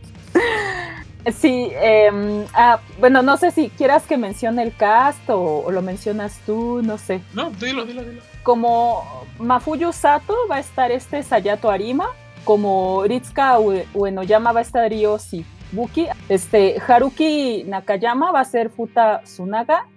[1.32, 5.82] Sí, eh, ah, bueno, no sé si quieras que mencione el cast o, o lo
[5.82, 7.22] mencionas tú, no sé.
[7.34, 8.22] No, dilo, dilo, dilo.
[8.44, 12.10] Como Mafuyu Sato va a estar este Sayato Arima,
[12.44, 18.70] como Ritsuka Ue- Uenoyama va a estar Ryo Shibuki, este Haruki Nakayama va a ser
[18.70, 19.88] Futa Tsunaga,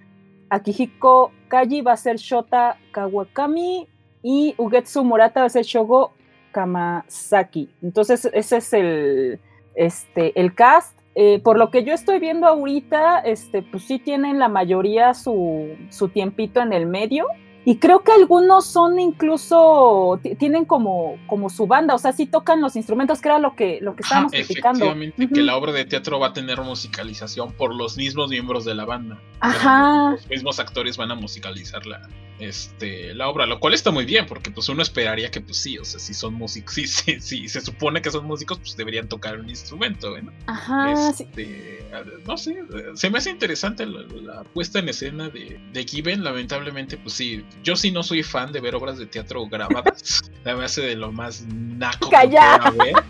[0.51, 3.89] Akihiko Kaji va a ser Shota Kawakami
[4.23, 6.13] y Ugetsu Murata va a ser Shogo
[6.53, 7.69] Kamasaki.
[7.83, 9.41] Entonces ese es el,
[9.75, 10.99] este, el cast.
[11.19, 15.69] Eh, por lo que yo estoy viendo ahorita, este, pues sí tienen la mayoría su,
[15.91, 17.27] su tiempito en el medio.
[17.69, 22.61] Y creo que algunos son incluso, tienen como, como su banda, o sea, sí tocan
[22.61, 24.85] los instrumentos, que era lo que, lo que estábamos criticando.
[24.85, 28.77] Efectivamente, que la obra de teatro va a tener musicalización por los mismos miembros de
[28.77, 29.21] la banda.
[29.41, 30.13] Ajá.
[30.13, 32.09] Los mismos actores van a musicalizar la,
[32.39, 35.79] este, la obra, lo cual está muy bien, porque pues uno esperaría que pues sí,
[35.79, 39.39] o sea, si son músicos, sí, sí, se supone que son músicos, pues deberían tocar
[39.39, 40.33] un instrumento, ¿no?
[40.47, 41.11] Ajá.
[41.11, 41.85] Este,
[42.27, 42.63] no sé,
[42.95, 47.77] se me hace interesante la, puesta en escena de, de Given, lamentablemente, pues sí, yo
[47.77, 51.45] sí no soy fan de ver obras de teatro grabadas, la base de lo más
[51.47, 52.95] naco que pueda ver.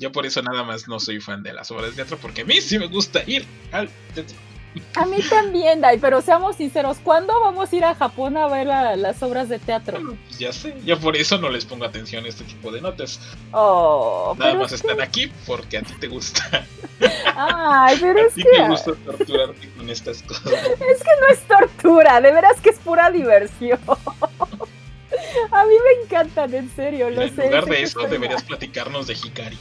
[0.00, 2.44] Yo por eso nada más no soy fan de las obras de teatro, porque a
[2.46, 4.34] mí sí me gusta ir al teatro.
[4.94, 8.66] A mí también, Dai, pero seamos sinceros, ¿cuándo vamos a ir a Japón a ver
[8.66, 9.98] las obras de teatro?
[10.26, 13.20] Pues ya sé, yo por eso no les pongo atención a este tipo de notas.
[13.52, 16.66] Oh, Nada más están aquí porque a ti te gusta.
[17.34, 18.50] Ay, pero a es ti que...
[18.50, 20.52] te gusta torturarte con estas cosas.
[20.52, 23.80] Es que no es tortura, de veras que es pura diversión.
[25.50, 27.42] A mí me encantan, en serio, lo en sé.
[27.42, 29.58] En lugar de eso, deberías platicarnos de Hikari.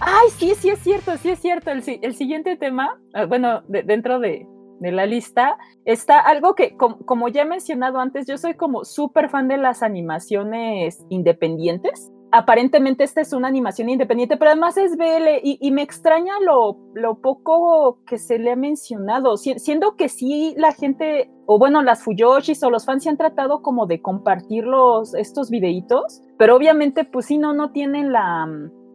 [0.00, 1.70] Ay, sí, sí es cierto, sí es cierto.
[1.70, 4.46] El, el siguiente tema, ah, bueno, de, dentro de,
[4.80, 8.84] de, la lista, está algo que, com, como ya he mencionado antes, yo soy como
[8.84, 12.10] súper fan de las animaciones independientes.
[12.32, 16.78] Aparentemente esta es una animación independiente, pero además es BL y, y me extraña lo,
[16.94, 21.82] lo, poco que se le ha mencionado, si, siendo que sí la gente, o bueno,
[21.82, 26.54] las Fuyoshis o los fans se han tratado como de compartir los, estos videitos, pero
[26.54, 28.46] obviamente pues sí, no, no tienen la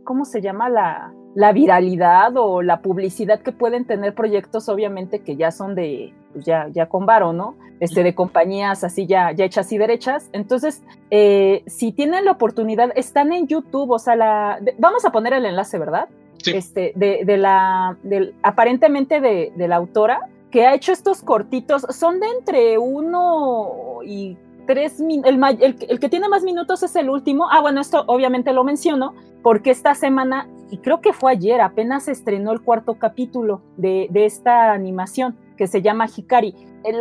[0.06, 0.70] ¿cómo se llama?
[0.70, 6.14] La, la, viralidad o la publicidad que pueden tener proyectos, obviamente, que ya son de,
[6.32, 7.56] pues ya, ya con varo, ¿no?
[7.82, 10.30] Este, de compañías así ya, ya hechas y derechas.
[10.32, 10.82] Entonces,
[11.12, 15.34] eh, si tienen la oportunidad, están en YouTube, o sea, la, de, vamos a poner
[15.34, 16.08] el enlace, ¿verdad?
[16.42, 16.52] Sí.
[16.52, 21.86] Este, de, de la, del, aparentemente de, de la autora, que ha hecho estos cortitos,
[21.90, 27.48] son de entre uno y tres el, el, que tiene más minutos es el último.
[27.52, 32.06] Ah, bueno, esto obviamente lo menciono porque esta semana, y creo que fue ayer, apenas
[32.06, 36.54] se estrenó el cuarto capítulo de, de esta animación que se llama Hikari.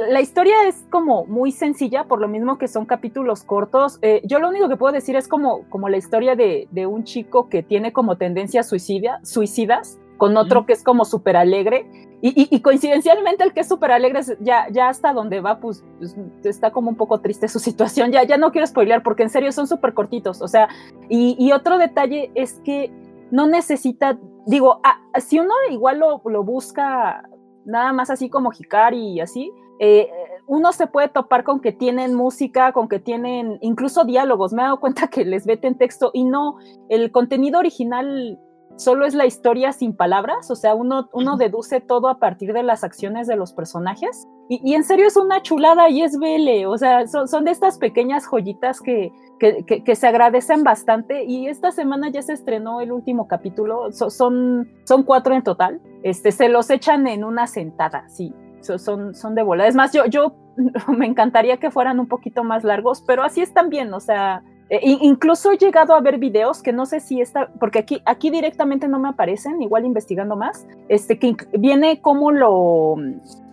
[0.09, 3.99] La historia es como muy sencilla, por lo mismo que son capítulos cortos.
[4.01, 7.05] Eh, yo lo único que puedo decir es como, como la historia de, de un
[7.05, 10.67] chico que tiene como tendencias suicida, suicidas, con otro mm.
[10.67, 11.87] que es como súper alegre.
[12.21, 15.85] Y, y, y, coincidencialmente el que es súper alegre ya, ya hasta donde va, pues,
[15.99, 18.13] pues, está como un poco triste su situación.
[18.13, 20.41] Ya, ya no quiero spoilear porque en serio son súper cortitos.
[20.41, 20.69] O sea,
[21.09, 22.91] y, y, otro detalle es que
[23.31, 27.29] no necesita, digo, ah, si uno igual lo, lo, busca
[27.65, 30.09] nada más así como Hikari y así, eh,
[30.47, 34.53] uno se puede topar con que tienen música, con que tienen incluso diálogos.
[34.53, 36.57] Me he dado cuenta que les veten texto y no,
[36.89, 38.39] el contenido original
[38.77, 42.63] solo es la historia sin palabras, o sea, uno, uno deduce todo a partir de
[42.63, 44.29] las acciones de los personajes.
[44.49, 47.51] Y, y, en serio es una chulada y es vele, o sea, son, son de
[47.51, 51.25] estas pequeñas joyitas que, que, que, que, se agradecen bastante.
[51.25, 55.81] Y esta semana ya se estrenó el último capítulo, so, son, son cuatro en total,
[56.03, 59.67] este, se los echan en una sentada, sí, so, son, son de bola.
[59.67, 60.35] Es más, yo, yo
[60.89, 64.43] me encantaría que fueran un poquito más largos, pero así están bien, o sea,
[64.77, 68.31] eh, incluso he llegado a ver videos que no sé si está, porque aquí, aquí
[68.31, 72.97] directamente no me aparecen, igual investigando más, este, que viene como lo,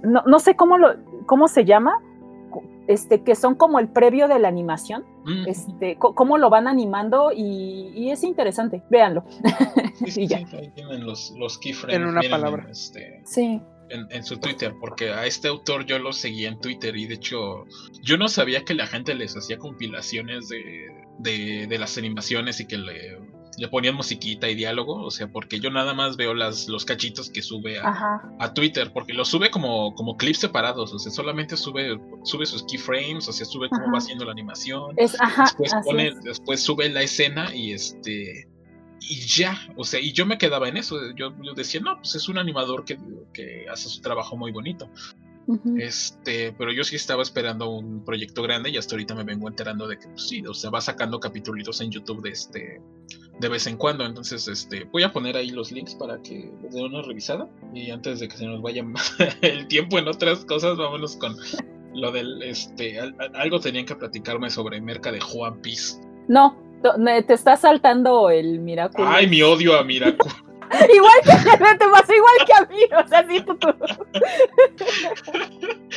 [0.04, 0.96] no, no sé cómo lo,
[1.26, 2.00] cómo se llama,
[2.88, 5.48] este, que son como el previo de la animación, mm.
[5.48, 9.24] este, cómo lo van animando y, y es interesante, véanlo.
[10.02, 11.96] Sí, sí, sí, ahí tienen los, los keyframes.
[11.96, 12.64] En una palabra.
[12.64, 13.62] En, este, sí.
[13.92, 17.16] En, en, su Twitter, porque a este autor yo lo seguía en Twitter y de
[17.16, 17.66] hecho
[18.02, 20.62] yo no sabía que la gente les hacía compilaciones de,
[21.20, 23.20] de, de las animaciones y que le,
[23.58, 27.30] le, ponían musiquita y diálogo, o sea, porque yo nada más veo las, los cachitos
[27.30, 31.58] que sube a, a Twitter, porque lo sube como, como clips separados, o sea, solamente
[31.58, 33.92] sube, sube sus keyframes, o sea, sube cómo ajá.
[33.92, 38.48] va haciendo la animación, ajá, después, pone, después sube la escena y este
[39.02, 42.16] y ya, o sea, y yo me quedaba en eso, yo, yo decía, no, pues
[42.16, 42.98] es un animador que,
[43.34, 44.90] que hace su trabajo muy bonito.
[45.48, 45.82] Uh -huh.
[45.82, 49.88] Este, pero yo sí estaba esperando un proyecto grande y hasta ahorita me vengo enterando
[49.88, 52.82] de que pues, sí, o sea, va sacando capítulos en YouTube de este
[53.40, 54.06] de vez en cuando.
[54.06, 57.50] Entonces, este, voy a poner ahí los links para que les den una revisada.
[57.74, 58.86] Y antes de que se nos vaya
[59.42, 61.36] el tiempo en otras cosas, vámonos con
[61.94, 66.00] lo del este, algo tenían que platicarme sobre Merca de Juan Piece.
[66.28, 69.12] No, te está saltando el Miraculous.
[69.14, 70.44] Ay, mi odio a Miraculous.
[70.96, 73.74] igual que te pasó igual que a mí, o sea, sí, tú, tú.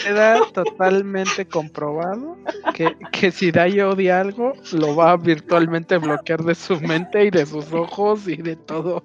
[0.02, 2.36] Queda totalmente comprobado
[2.74, 7.30] que, que si Dai odia algo, lo va a virtualmente bloquear de su mente y
[7.30, 9.04] de sus ojos y de todo.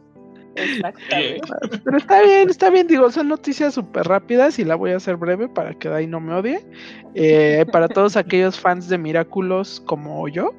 [0.56, 1.42] Exactamente.
[1.84, 5.18] Pero está bien, está bien, digo, son noticias súper rápidas y la voy a hacer
[5.18, 6.66] breve para que Dai no me odie.
[7.14, 10.52] Eh, para todos aquellos fans de Miraculous como yo,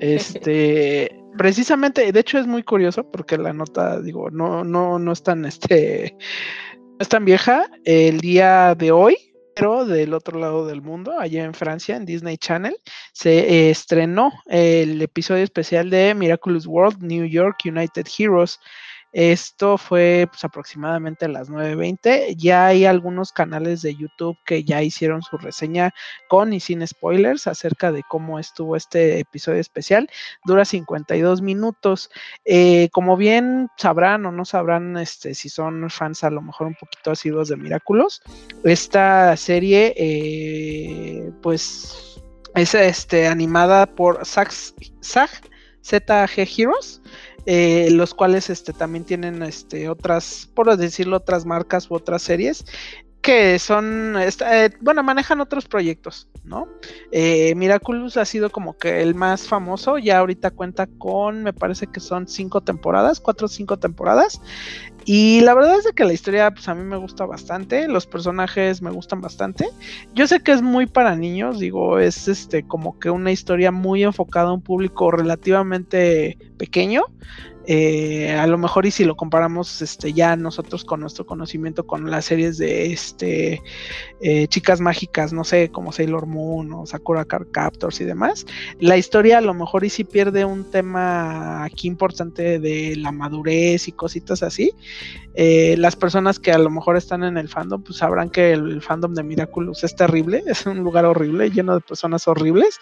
[0.00, 5.22] este, precisamente, de hecho es muy curioso porque la nota, digo, no, no, no es
[5.22, 6.16] tan, este,
[6.76, 7.66] no es tan vieja.
[7.84, 9.16] El día de hoy,
[9.54, 12.76] pero del otro lado del mundo, allá en Francia, en Disney Channel,
[13.12, 18.58] se eh, estrenó el episodio especial de Miraculous World New York United Heroes.
[19.12, 22.36] Esto fue pues, aproximadamente a las 9.20.
[22.36, 25.92] Ya hay algunos canales de YouTube que ya hicieron su reseña
[26.28, 30.08] con y sin spoilers acerca de cómo estuvo este episodio especial.
[30.44, 32.10] Dura 52 minutos.
[32.44, 36.74] Eh, como bien sabrán o no sabrán este, si son fans a lo mejor un
[36.74, 38.22] poquito asiduos de Miraculous,
[38.64, 42.20] esta serie eh, pues
[42.54, 44.50] es este, animada por Zag
[45.82, 47.00] ZG Heroes
[47.46, 52.64] eh, los cuales este, también tienen este, otras, por decirlo, otras marcas u otras series
[53.20, 56.68] que son, eh, bueno, manejan otros proyectos, ¿no?
[57.12, 61.86] Eh, Miraculous ha sido como que el más famoso, ya ahorita cuenta con, me parece
[61.86, 64.40] que son cinco temporadas, cuatro o cinco temporadas,
[65.04, 68.82] y la verdad es que la historia, pues a mí me gusta bastante, los personajes
[68.82, 69.66] me gustan bastante.
[70.14, 74.02] Yo sé que es muy para niños, digo, es este como que una historia muy
[74.02, 77.04] enfocada a un público relativamente pequeño,
[77.66, 82.10] eh, a lo mejor y si lo comparamos este, ya nosotros con nuestro conocimiento con
[82.10, 83.62] las series de este,
[84.20, 88.46] eh, chicas mágicas, no sé, como Sailor Moon o Sakura Card Captors y demás,
[88.78, 93.88] la historia a lo mejor y si pierde un tema aquí importante de la madurez
[93.88, 94.72] y cositas así.
[95.34, 98.82] Eh, las personas que a lo mejor están en el fandom, pues sabrán que el
[98.82, 102.78] fandom de Miraculous es terrible, es un lugar horrible, lleno de personas horribles,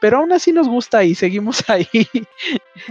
[0.00, 1.86] pero aún así nos gusta y seguimos ahí.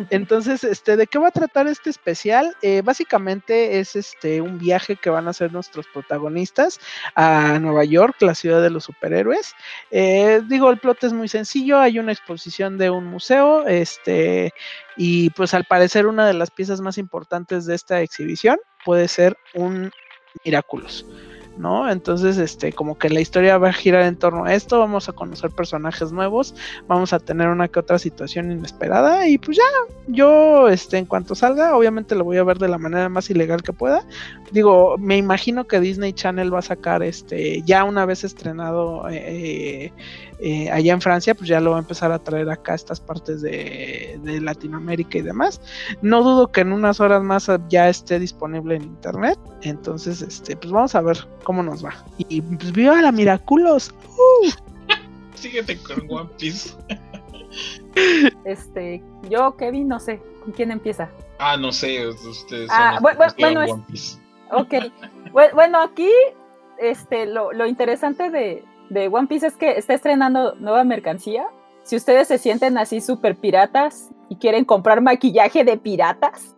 [0.09, 2.55] Entonces, este, ¿de qué va tratar este especial?
[2.61, 6.79] Eh, básicamente es este un viaje que van a hacer nuestros protagonistas
[7.15, 9.53] a Nueva York, la ciudad de los superhéroes.
[9.89, 14.53] Eh, digo, el plot es muy sencillo, hay una exposición de un museo, este,
[14.95, 19.37] y pues al parecer una de las piezas más importantes de esta exhibición puede ser
[19.53, 19.91] un
[20.45, 21.05] Miraculous.
[21.57, 21.89] ¿No?
[21.89, 25.13] Entonces, este, como que la historia va a girar en torno a esto, vamos a
[25.13, 26.55] conocer personajes nuevos,
[26.87, 29.63] vamos a tener una que otra situación inesperada y pues ya,
[30.07, 33.63] yo, este, en cuanto salga, obviamente lo voy a ver de la manera más ilegal
[33.63, 34.05] que pueda.
[34.51, 39.93] Digo, me imagino que Disney Channel va a sacar, este, ya una vez estrenado eh,
[40.41, 42.99] eh, allá en Francia, pues ya lo va a empezar a traer acá a estas
[42.99, 45.61] partes de, de Latinoamérica y demás.
[46.01, 50.71] No dudo que en unas horas más ya esté disponible en internet, entonces, este, pues
[50.71, 51.93] vamos a ver cómo nos va.
[52.17, 53.93] Y pues viva la Miraculos.
[54.17, 54.49] ¡Uh!
[55.35, 56.71] Síguete con One Piece.
[58.45, 61.09] Este, yo, Kevin, no sé, ¿con quién empieza?
[61.39, 64.17] Ah, no sé, ustedes Ah, son bueno, bueno, es- One Piece.
[64.51, 64.69] Ok.
[65.33, 66.09] Bu- Bueno, aquí
[66.77, 71.45] este, lo, lo interesante de, de One Piece es que está estrenando nueva mercancía.
[71.83, 76.55] Si ustedes se sienten así súper piratas y quieren comprar maquillaje de piratas,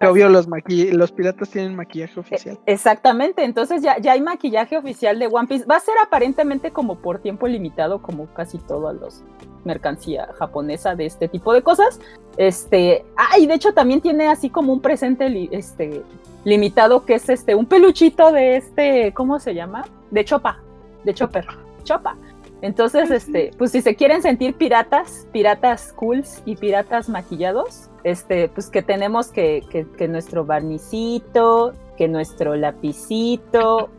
[0.00, 2.56] Obvio, los, maqui- los piratas tienen maquillaje oficial.
[2.66, 5.64] exactamente, entonces ya, ya hay maquillaje oficial de One Piece.
[5.66, 9.24] Va a ser aparentemente como por tiempo limitado, como casi toda los
[9.64, 12.00] mercancía japonesa de este tipo de cosas.
[12.36, 16.02] Este, ah, y de hecho también tiene así como un presente li- este,
[16.44, 19.84] limitado que es este, un peluchito de este, ¿cómo se llama?
[20.12, 20.60] De Chopa,
[21.08, 21.46] de Chopper,
[21.84, 22.16] Chopa.
[22.60, 28.68] Entonces, este, pues si se quieren sentir piratas, piratas cools y piratas maquillados, este, pues
[28.68, 33.90] que tenemos que, que, que nuestro barnicito, que nuestro lapicito,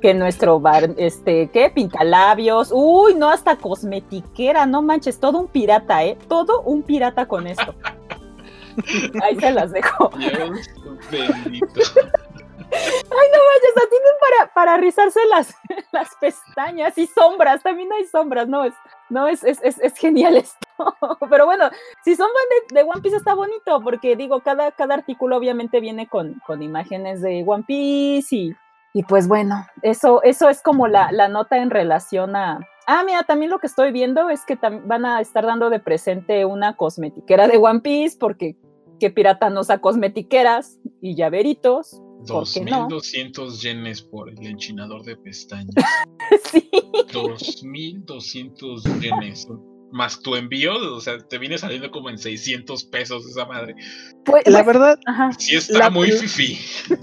[0.00, 1.70] que nuestro bar, este, ¿qué?
[1.70, 6.16] Pintalabios, uy, no, hasta cosmetiquera, no manches, todo un pirata, ¿eh?
[6.28, 7.74] Todo un pirata con esto.
[9.22, 10.10] Ahí se las dejo.
[10.16, 10.60] Dios
[11.10, 12.00] bendito.
[12.70, 15.54] Manches, hasta tienen para, para rizarse las,
[15.92, 18.74] las pestañas y sombras, también hay sombras, no, es,
[19.08, 20.66] no, es, es, es, es genial esto.
[21.30, 21.70] Pero bueno,
[22.04, 26.08] si son fan de, One Piece está bonito, porque digo, cada, cada artículo obviamente viene
[26.08, 28.56] con, con imágenes de One Piece y,
[28.92, 32.60] y pues bueno, eso, eso es como la, la nota en relación a...
[32.86, 36.46] Ah, mira, también lo que estoy viendo es que van a estar dando de presente
[36.46, 38.56] una cosmetiquera de One Piece, porque
[38.98, 42.02] qué pirata no usa cosmetiqueras y llaveritos.
[42.26, 42.88] ¿Por qué no?
[42.88, 45.74] 2200 yenes por el enchinador de pestañas.
[46.52, 46.68] sí.
[47.12, 49.46] 2200 yenes.
[49.90, 53.74] Más tu envío, o sea, te viene saliendo como en 600 pesos esa madre.
[54.26, 55.32] Pues, La pues, verdad, ajá.
[55.38, 56.58] Sí está La- muy fifi.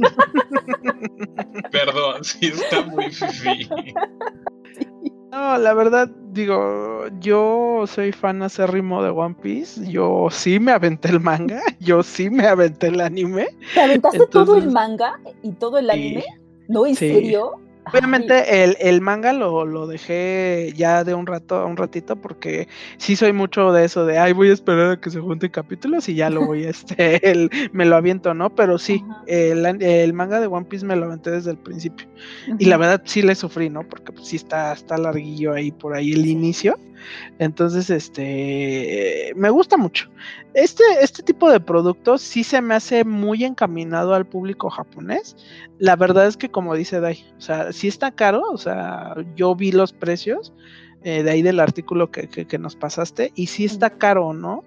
[1.72, 3.68] Perdón, sí está muy fifi.
[5.32, 9.90] no, la verdad, digo, yo soy fan acérrimo de One Piece.
[9.90, 11.62] Yo sí me aventé el manga.
[11.80, 13.48] Yo sí me aventé el anime.
[13.74, 16.26] ¿Te aventaste todo el manga y todo el anime?
[16.68, 16.86] ¿No?
[16.86, 17.54] ¿En serio?
[17.92, 22.68] Obviamente el, el, manga lo, lo, dejé ya de un rato a un ratito porque
[22.98, 26.10] sí soy mucho de eso de ay voy a esperar a que se junten capítulos
[26.10, 28.54] y ya lo voy este el, me lo aviento, ¿no?
[28.56, 32.08] Pero sí, el, el, manga de One Piece me lo aventé desde el principio.
[32.60, 33.84] Y la verdad sí le sufrí, ¿no?
[33.84, 36.78] Porque pues, sí está, está larguillo ahí por ahí el inicio.
[37.40, 40.10] Entonces, este, me gusta mucho.
[40.54, 45.36] Este, este tipo de productos sí se me hace muy encaminado al público japonés.
[45.78, 49.56] La verdad es que, como dice Dai, o sea, sí está caro, o sea, yo
[49.56, 50.54] vi los precios
[51.08, 54.64] eh, de ahí del artículo que, que, nos pasaste, y sí está caro, ¿no?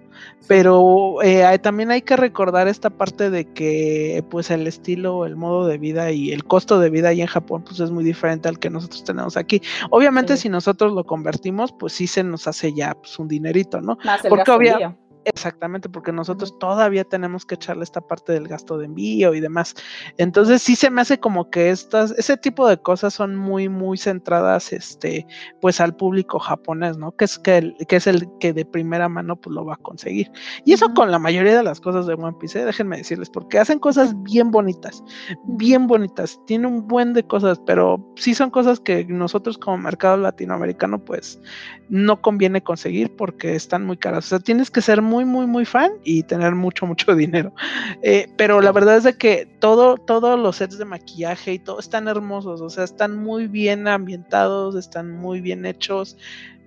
[0.47, 5.67] Pero eh, también hay que recordar esta parte de que pues el estilo, el modo
[5.67, 8.57] de vida y el costo de vida ahí en Japón pues es muy diferente al
[8.57, 9.61] que nosotros tenemos aquí.
[9.89, 13.97] Obviamente si nosotros lo convertimos pues sí se nos hace ya pues un dinerito, ¿no?
[14.29, 19.33] Porque obviamente Exactamente, porque nosotros todavía tenemos que echarle esta parte del gasto de envío
[19.33, 19.75] y demás.
[20.17, 23.97] Entonces sí se me hace como que estas, ese tipo de cosas son muy, muy
[23.97, 25.27] centradas, este,
[25.61, 27.11] pues al público japonés, ¿no?
[27.11, 29.77] Que es que, el, que es el que de primera mano pues lo va a
[29.77, 30.31] conseguir.
[30.63, 32.65] Y eso con la mayoría de las cosas de One Piece, ¿eh?
[32.65, 35.03] déjenme decirles, porque hacen cosas bien bonitas,
[35.43, 40.17] bien bonitas, tiene un buen de cosas, pero sí son cosas que nosotros como mercado
[40.17, 41.41] latinoamericano pues
[41.89, 44.25] no conviene conseguir porque están muy caras.
[44.25, 47.53] O sea, tienes que ser muy, muy, muy fan y tener mucho, mucho dinero.
[48.01, 51.79] Eh, pero la verdad es de que todo, todos los sets de maquillaje y todo
[51.79, 56.17] están hermosos, o sea, están muy bien ambientados, están muy bien hechos.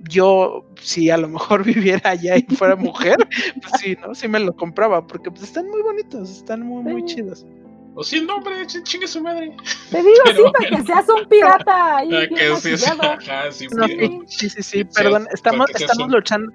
[0.09, 3.16] Yo, si a lo mejor viviera allá y fuera mujer,
[3.61, 4.14] pues sí, ¿no?
[4.14, 7.47] Sí me lo compraba, porque pues están muy bonitos, están muy, muy chidos.
[7.95, 9.55] O sin nombre, chingue su madre.
[9.90, 11.99] Te digo, sí, para que seas un pirata.
[11.99, 12.86] Ahí que sí, sí,
[14.26, 16.53] sí, sí, sí, perdón, estamos, estamos luchando,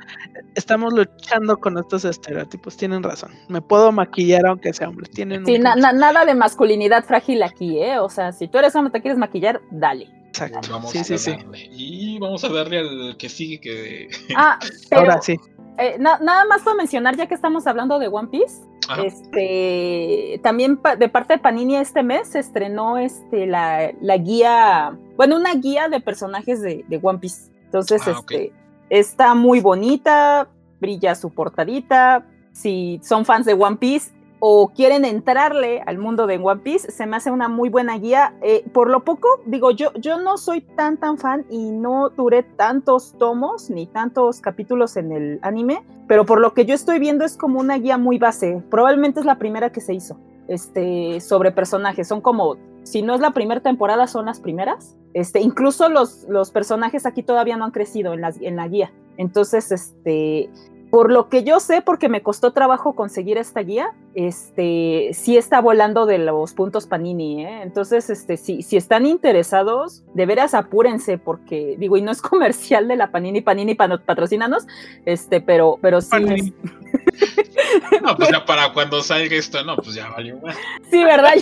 [0.55, 3.31] estamos luchando con estos estereotipos, tienen razón.
[3.49, 7.99] Me puedo maquillar aunque sea hombre, tienen Sí, nada de masculinidad frágil aquí, ¿eh?
[7.99, 10.09] O sea, si tú eres hombre te quieres maquillar, dale.
[10.27, 10.69] Exacto.
[10.69, 11.35] Vamos sí, sí, sí.
[11.71, 14.09] Y vamos a darle al que sigue que.
[14.35, 14.59] Ah,
[14.89, 15.37] pero, Ahora sí.
[15.77, 18.63] Eh, nada más para mencionar, ya que estamos hablando de One Piece,
[19.03, 25.53] este, también de parte de Panini este mes se estrenó este, la, guía, bueno, una
[25.53, 27.51] guía de personajes de, One Piece.
[27.65, 28.53] Entonces, ah, este,
[28.89, 30.47] está muy bonita,
[30.79, 32.25] brilla su portadita.
[32.53, 37.05] Si son fans de One Piece, o quieren entrarle al mundo de One Piece, se
[37.05, 38.35] me hace una muy buena guía.
[38.41, 42.43] Eh, por lo poco, digo, yo, yo no soy tan tan fan y no duré
[42.43, 47.25] tantos tomos ni tantos capítulos en el anime, pero por lo que yo estoy viendo
[47.25, 48.63] es como una guía muy base.
[48.69, 50.17] Probablemente es la primera que se hizo
[50.47, 52.07] este, sobre personajes.
[52.07, 54.95] Son como, si no es la primera temporada, son las primeras.
[55.13, 58.91] Este, incluso los, los personajes aquí todavía no han crecido en la, en la guía.
[59.17, 60.49] Entonces, este,
[60.89, 65.59] por lo que yo sé, porque me costó trabajo conseguir esta guía, este, sí está
[65.59, 67.61] volando de los puntos Panini, ¿eh?
[67.61, 72.87] Entonces, este, si, si están interesados, de veras apúrense, porque, digo, y no es comercial
[72.87, 74.65] de la Panini, Panini patrocínanos,
[75.05, 76.53] este, pero, pero sí.
[78.01, 80.55] no, pues ya para cuando salga esto, no, pues ya valió más.
[80.89, 81.33] Sí, ¿verdad?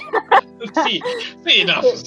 [0.85, 0.99] sí,
[1.45, 2.05] sí, no, pues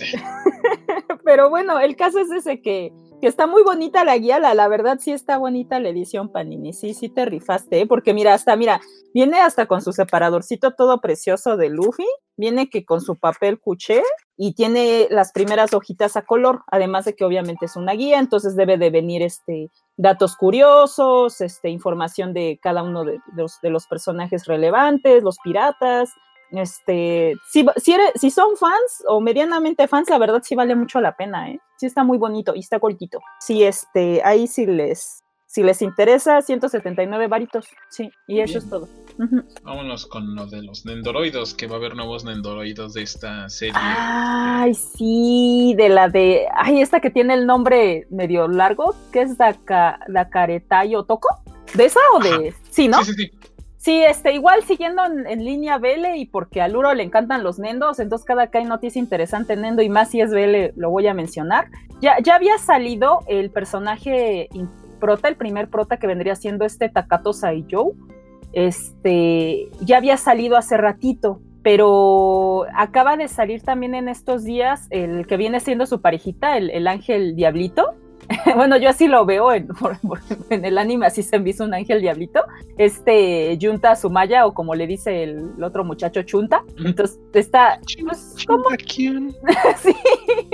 [1.25, 4.69] Pero bueno, el caso es ese que que está muy bonita la guía, la, la,
[4.69, 7.87] verdad sí está bonita la edición Panini, sí, sí te rifaste, ¿eh?
[7.87, 8.81] porque mira, hasta, mira,
[9.13, 12.07] viene hasta con su separadorcito todo precioso de Luffy,
[12.37, 14.03] viene que con su papel cuché
[14.37, 18.55] y tiene las primeras hojitas a color, además de que obviamente es una guía, entonces
[18.55, 23.05] debe de venir este datos curiosos, este, información de cada uno
[23.35, 26.13] los, de los personajes relevantes, los piratas,
[26.53, 27.67] este, si,
[28.17, 31.61] si, son fans o medianamente fans, la verdad sí vale mucho la pena, ¿eh?
[31.77, 33.21] Sí está muy bonito y está cortito.
[33.41, 38.89] Sí, este, ahí sí les, si les interesa, 179 varitos, sí, y eso es todo.
[39.63, 43.75] Vámonos con lo de los Nendoroidos, que va a haber nuevos Nendoroidos de esta serie.
[43.75, 49.37] Ay, sí, de la de, ay, esta que tiene el nombre medio largo, que es
[49.37, 51.29] Daka, Dakaretayo Toko.
[51.75, 52.55] ¿De esa o de...?
[52.71, 53.03] Sí, ¿no?
[53.05, 53.33] Sí, sí, sí.
[53.79, 58.01] Sí, este, igual siguiendo en, línea Vele y porque a Luro le encantan los Nendos,
[58.01, 61.15] entonces cada que hay noticia interesante Nendo y más si es Vele lo voy a
[61.15, 61.69] mencionar.
[62.01, 64.49] Ya, ya había salido el personaje
[64.99, 67.95] prota, el primer prota que vendría siendo este Takato Saiyou.
[68.53, 75.25] Este, ya había salido hace ratito, pero acaba de salir también en estos días el
[75.29, 77.95] que viene siendo su parejita, el, el ángel diablito
[78.57, 79.69] bueno, yo así lo veo en,
[80.51, 82.45] en, el anime, así se me hizo un ángel diablito,
[82.77, 88.65] este Junta Sumaya, o como le dice el, otro muchacho, Chunta, entonces está, pues, como,
[89.77, 89.97] sí,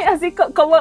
[0.07, 0.77] así como,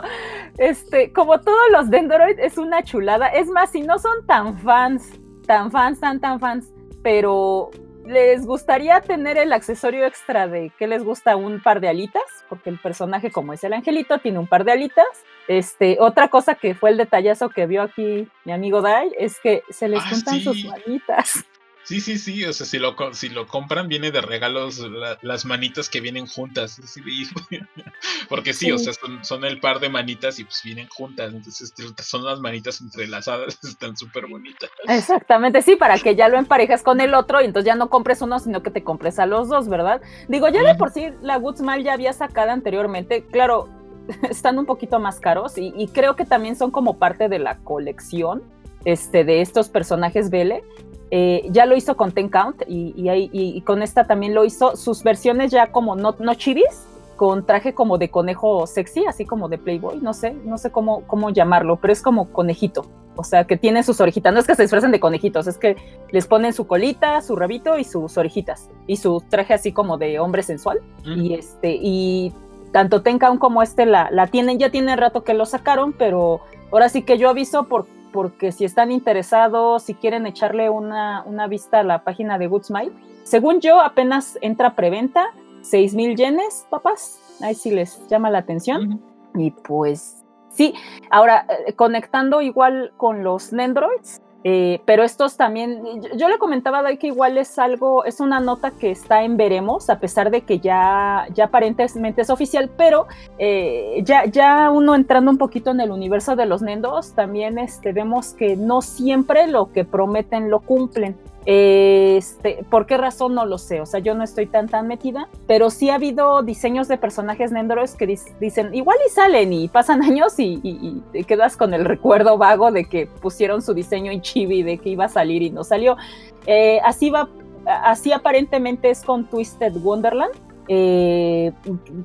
[0.58, 5.20] este, como todos los Dendroid, es una chulada, es más, si no son tan fans,
[5.48, 6.72] tan fans, tan, tan fans,
[7.02, 7.72] pero
[8.06, 12.70] les gustaría tener el accesorio extra de que les gusta un par de alitas, porque
[12.70, 15.06] el personaje, como es el angelito, tiene un par de alitas.
[15.48, 19.64] Este, otra cosa que fue el detallazo que vio aquí mi amigo Dai es que
[19.70, 21.46] se les ah, juntan sus manitas.
[21.84, 24.82] Sí, sí, sí, o sea, si lo, si lo compran viene de regalos
[25.22, 26.80] las manitas que vienen juntas.
[28.30, 31.34] porque sí, o sea, son, el par de manitas y pues vienen juntas.
[31.34, 34.70] Entonces son las manitas entrelazadas, están súper bonitas.
[34.88, 38.22] Exactamente, sí, para que ya lo emparejas con el otro y entonces ya no compres
[38.22, 40.02] uno, sino que te compres a los dos, ¿verdad?
[40.30, 43.68] Digo, ya de por sí la Goodsmile ya había sacado anteriormente, claro,
[44.30, 47.58] están un poquito más caros y, y creo que también son como parte de la
[47.60, 48.42] colección
[48.86, 50.64] este, de estos personajes Vele.
[51.12, 54.76] Eh, ya lo hizo con Ten Count y, con esta también lo hizo.
[54.76, 59.48] Sus versiones ya como no, no chivis, con traje como de conejo sexy, así como
[59.48, 62.86] de Playboy, no sé, no sé cómo, cómo llamarlo, pero es como conejito.
[63.16, 64.34] O sea, que tiene sus orejitas.
[64.34, 65.76] No es que se disfracen de conejitos, es que
[66.12, 68.72] les ponen su colita, su rabito y sus orejitas.
[68.88, 70.80] Y su traje así como de hombre sensual.
[71.06, 72.34] Y este, y
[72.74, 76.90] tanto Count como este la, la tienen, ya tiene rato que lo sacaron, pero ahora
[76.90, 81.84] sí que yo aviso por porque si están interesados, si quieren echarle una, vista a
[81.84, 82.94] la página de Good Smile,
[83.24, 85.26] según yo apenas entra preventa,
[85.62, 89.02] 6 mil yenes, papás, ahí sí les llama la atención.
[89.36, 90.76] Y pues sí,
[91.10, 96.96] ahora eh, conectando igual con los Nendroids, eh, pero estos también, yo, le comentaba a
[96.98, 100.60] que igual es algo, es una nota que está en veremos, a pesar de que
[100.60, 105.92] ya, ya aparentemente es oficial, pero eh, ya, ya uno entrando un poquito en el
[105.92, 111.16] universo de los Nendos, también este, vemos que no siempre lo que prometen lo cumplen.
[111.46, 113.36] Este, ¿Por qué razón?
[113.36, 113.82] No lo sé.
[113.82, 117.52] O sea, yo no estoy tan tan metida, pero sí ha habido diseños de personajes
[117.52, 118.08] Nendoroids que
[118.40, 122.86] dicen igual y salen y pasan años y, te quedas con el recuerdo vago de
[122.86, 125.98] que pusieron su diseño en chibi, de que iba a salir y no salió.
[126.46, 127.30] Eh, así va,
[127.66, 130.34] así aparentemente es con Twisted Wonderland.
[130.70, 131.52] Eh,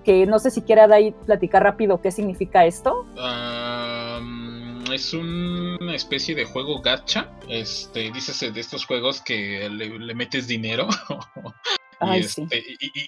[0.03, 3.07] que no sé si quiera de ahí platicar rápido qué significa esto
[4.99, 7.31] es una especie de juego gacha.
[7.49, 10.89] Este, dícese de estos juegos que le, metes dinero.
[12.15, 12.63] Este,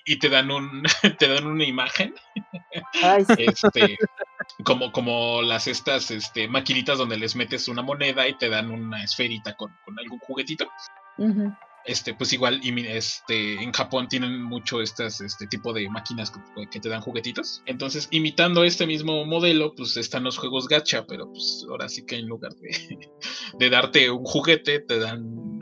[0.05, 0.83] y, te dan un
[1.21, 2.13] te dan una imagen
[3.39, 3.97] este,
[4.65, 9.05] como como las estas este, maquinitas donde les metes una moneda y te dan una
[9.05, 10.69] esferita con, algún juguetito
[11.85, 16.33] este, pues igual, este, en Japón tienen mucho estas, este tipo de máquinas
[16.71, 17.63] que, te dan juguetitos.
[17.67, 22.17] Entonces, imitando este mismo modelo, pues están los juegos gacha, pero pues ahora sí que
[22.17, 23.11] en lugar de,
[23.59, 25.61] de darte un juguete, te dan...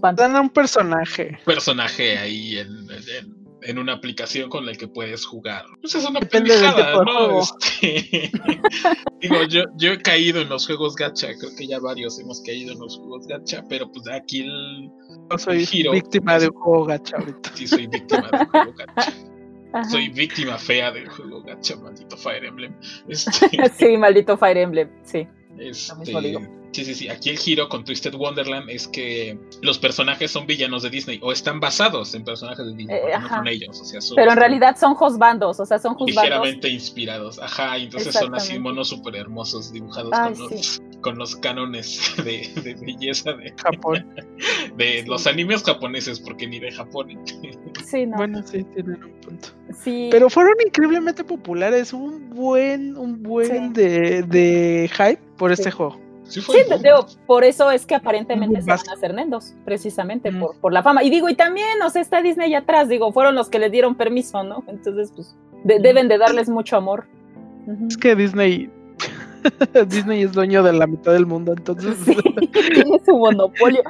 [0.00, 1.38] Te dan un personaje.
[1.44, 3.41] Personaje ahí en en
[3.78, 5.64] una aplicación con la que puedes jugar.
[5.80, 7.40] Pues es una pendejada, ¿no?
[7.40, 8.30] Este,
[9.20, 12.72] digo, yo, yo he caído en los juegos gacha, creo que ya varios hemos caído
[12.72, 14.90] en los juegos gacha, pero pues aquí el.
[15.30, 17.50] Yo soy víctima de un juego gacha ahorita.
[17.54, 19.12] Sí, soy víctima de un juego gacha.
[19.90, 22.74] Soy víctima fea del juego gacha, maldito Fire Emblem.
[23.08, 23.48] Este,
[23.78, 25.26] sí, maldito Fire Emblem, sí.
[25.58, 25.94] Este,
[26.72, 27.08] Sí, sí, sí.
[27.08, 31.30] Aquí el giro con Twisted Wonderland es que los personajes son villanos de Disney o
[31.30, 33.80] están basados en personajes de Disney, eh, no son ellos.
[33.80, 37.76] O sea, Pero en realidad son bandos, o sea, son Ligeramente inspirados, ajá.
[37.76, 40.10] Y entonces son así monos súper hermosos dibujados
[41.02, 44.06] con, los, cánones de, belleza de Japón.
[44.76, 47.08] De los animes japoneses, porque ni de Japón.
[47.84, 48.16] Sí, no.
[48.16, 49.48] Bueno, sí, tienen un punto.
[49.82, 50.08] Sí.
[50.10, 56.01] Pero fueron increíblemente populares, un buen, un buen de, de hype por este juego.
[56.40, 56.42] Sí,
[57.26, 61.04] por eso es que aparentemente se van a hacer nendos, precisamente por, por, la fama.
[61.04, 63.94] Y digo, y también, o sea, está Disney atrás, digo, fueron los que les dieron
[63.96, 64.64] permiso, ¿no?
[64.66, 67.06] Entonces, pues, deben de darles mucho amor.
[67.86, 68.70] Es que Disney,
[69.88, 71.98] Disney es dueño de la mitad del mundo, entonces.
[72.72, 73.82] tiene su monopolio.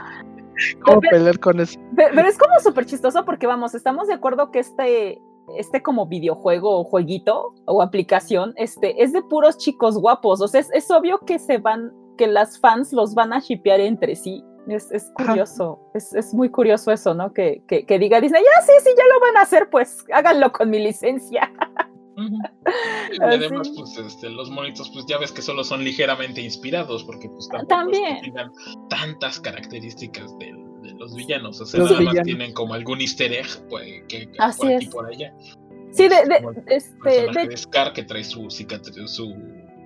[0.84, 1.78] ¿Cómo pelear con eso?
[1.96, 5.20] Pero, es como súper chistoso porque, vamos, estamos de acuerdo que este,
[5.56, 10.40] este como videojuego o jueguito o aplicación, este, es de puros chicos guapos.
[10.40, 14.14] O sea, es obvio que se van que las fans los van a shipear entre
[14.14, 14.44] sí.
[14.68, 17.32] Es, es curioso, es, es, muy curioso eso, ¿no?
[17.32, 20.52] Que, que, que, diga Disney, ya sí, sí, ya lo van a hacer, pues háganlo
[20.52, 21.52] con mi licencia.
[23.10, 27.28] Y además, pues este, los monitos, pues ya ves que solo son ligeramente inspirados, porque
[27.28, 28.52] pues también tienen
[28.88, 30.52] tantas características de,
[30.96, 34.72] los villanos, o sea, nada más tienen como algún easter egg pues, que, Así por
[34.72, 35.34] aquí por allá.
[35.90, 39.34] Sí, de, de, este, de Scar que trae su cicatriz, su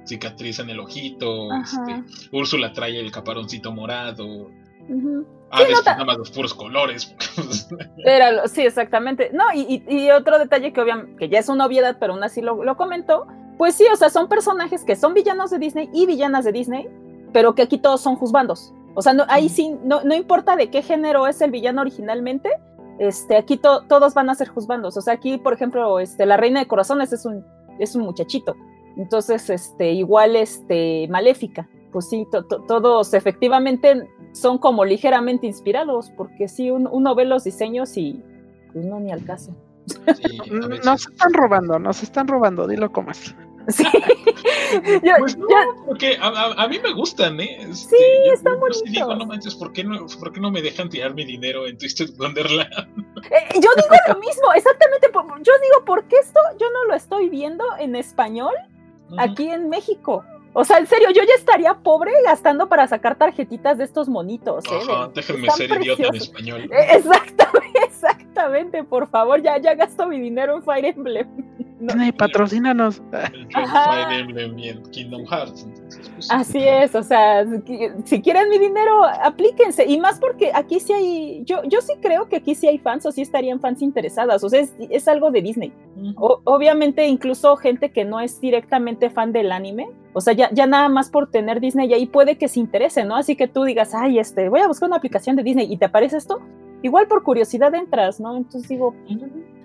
[0.07, 1.49] cicatriz en el ojito.
[1.53, 2.03] Este,
[2.33, 4.25] Úrsula trae el caparoncito morado.
[4.89, 5.27] Ujú.
[5.51, 7.15] Ah, Sí, ves no ta- nada más los puros colores.
[8.05, 9.31] Era lo- sí, exactamente.
[9.33, 12.23] No, y, y- y otro detalle que obviamente, que ya es una obviedad, pero aún
[12.25, 13.27] así lo, lo comentó,
[13.59, 16.89] pues sí, o sea, son personajes que son villanos de Disney y villanas de Disney,
[17.33, 18.73] pero que aquí todos son juzbandos.
[18.95, 22.51] O sea, no, ahí sí, no, no importa de qué género es el villano originalmente,
[22.99, 24.97] este, aquí to- todos van a ser juzbandos.
[24.97, 27.45] O sea, aquí, por ejemplo, este, la Reina de Corazones es un,
[27.79, 28.57] es un muchachito.
[28.97, 31.69] Entonces, este, igual, este, Maléfica.
[31.93, 37.25] Pues sí, to- to- todos efectivamente son como ligeramente inspirados, porque sí, un- uno ve
[37.25, 38.23] los diseños y
[38.73, 39.53] pues no, ni al caso.
[39.87, 40.39] Sí.
[40.85, 43.35] Nos están robando, nos están robando, dilo como es.
[43.69, 43.83] Sí.
[45.03, 47.57] Yo- Pues no, yo- porque a, a- a mí me gustan, ¿eh?
[47.63, 50.51] Este, Sí, yo- están yo sí digo, no manches, ¿por qué no, ¿por qué no
[50.53, 52.71] me dejan tirar mi dinero en Twisted Wonderland?
[52.73, 55.09] eh, yo digo lo mismo, exactamente.
[55.09, 58.55] por- yo digo, ¿por qué esto yo no lo estoy viendo en español
[59.19, 60.25] aquí en México?
[60.59, 64.65] O sea, en serio, yo ya estaría pobre gastando para sacar tarjetitas de estos monitos.
[64.65, 64.79] ¿eh?
[64.83, 66.63] Ajá, déjenme ser idiota en español.
[66.63, 71.29] Eh, Exactamente, exactamente, por favor, ya, ya gasto mi dinero en Fire Emblem.
[71.79, 71.89] No.
[71.93, 73.03] Disney, patrocínanos.
[74.11, 75.65] Emblem y Kingdom Hearts.
[75.65, 77.45] entonces, pues, Así es, o sea,
[78.05, 79.85] si- quieren mi dinero, aplíquense.
[79.87, 83.05] Y más porque aquí sí hay, yo, yo sí creo que aquí sí hay fans
[83.07, 84.43] o sí estarían fans interesadas.
[84.43, 85.73] O sea, es, es algo de Disney.
[86.17, 90.67] O- obviamente, incluso gente que no es directamente fan del anime, o sea, ya, ya
[90.67, 93.17] nada más por tener Disney ahí puede que se interese, ¿no?
[93.17, 95.85] Así que tú digas, ay, este, voy a buscar una aplicación de Disney y te
[95.85, 96.39] aparece esto,
[96.83, 98.35] igual por curiosidad entras, ¿no?
[98.37, 98.95] Entonces digo,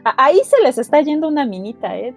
[0.03, 2.15] ahí se les está yendo una minita, ¿eh?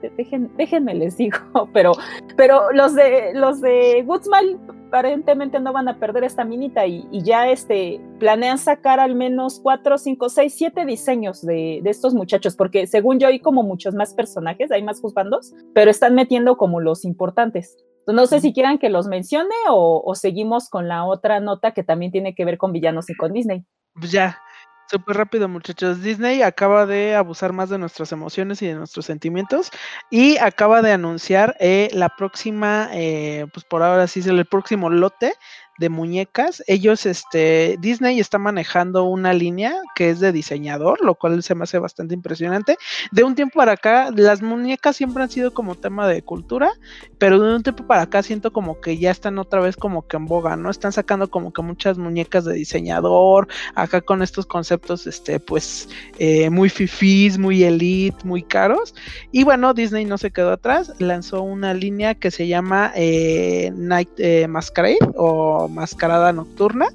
[0.56, 1.38] Déjenme les digo,
[1.72, 1.92] pero,
[2.36, 4.58] pero los de los de Goodsmile
[4.94, 9.98] aparentemente no van a perder esta minita y, ya este planean sacar al menos cuatro,
[9.98, 14.70] cinco, seis, siete diseños de, estos muchachos, porque según yo hay como muchos más personajes,
[14.70, 17.76] hay más juzbandos, pero están metiendo como los importantes.
[18.06, 21.82] No sé si quieran que los mencione o, o seguimos con la otra nota que
[21.82, 23.64] también tiene que ver con villanos y con Disney.
[23.94, 24.38] Pues ya,
[24.86, 26.02] súper rápido muchachos.
[26.02, 29.70] Disney acaba de abusar más de nuestras emociones y de nuestros sentimientos
[30.10, 35.32] y acaba de anunciar eh, la próxima, eh, pues por ahora sí el próximo lote
[35.78, 36.62] de muñecas.
[36.66, 41.64] Ellos, este, Disney está manejando una línea que es de diseñador, lo cual se me
[41.64, 42.76] hace bastante impresionante.
[43.12, 46.70] De un tiempo para acá, las muñecas siempre han sido como tema de cultura,
[47.18, 50.16] pero de un tiempo para acá siento como que ya están otra vez como que
[50.16, 50.70] en boga, ¿no?
[50.70, 56.50] Están sacando como que muchas muñecas de diseñador, acá con estos conceptos, este, pues, eh,
[56.50, 58.94] muy fifís, muy elite, muy caros.
[59.32, 64.10] Y bueno, Disney no se quedó atrás, lanzó una línea que se llama eh, Night
[64.18, 66.86] eh, Masquerade o Mascarada Nocturna.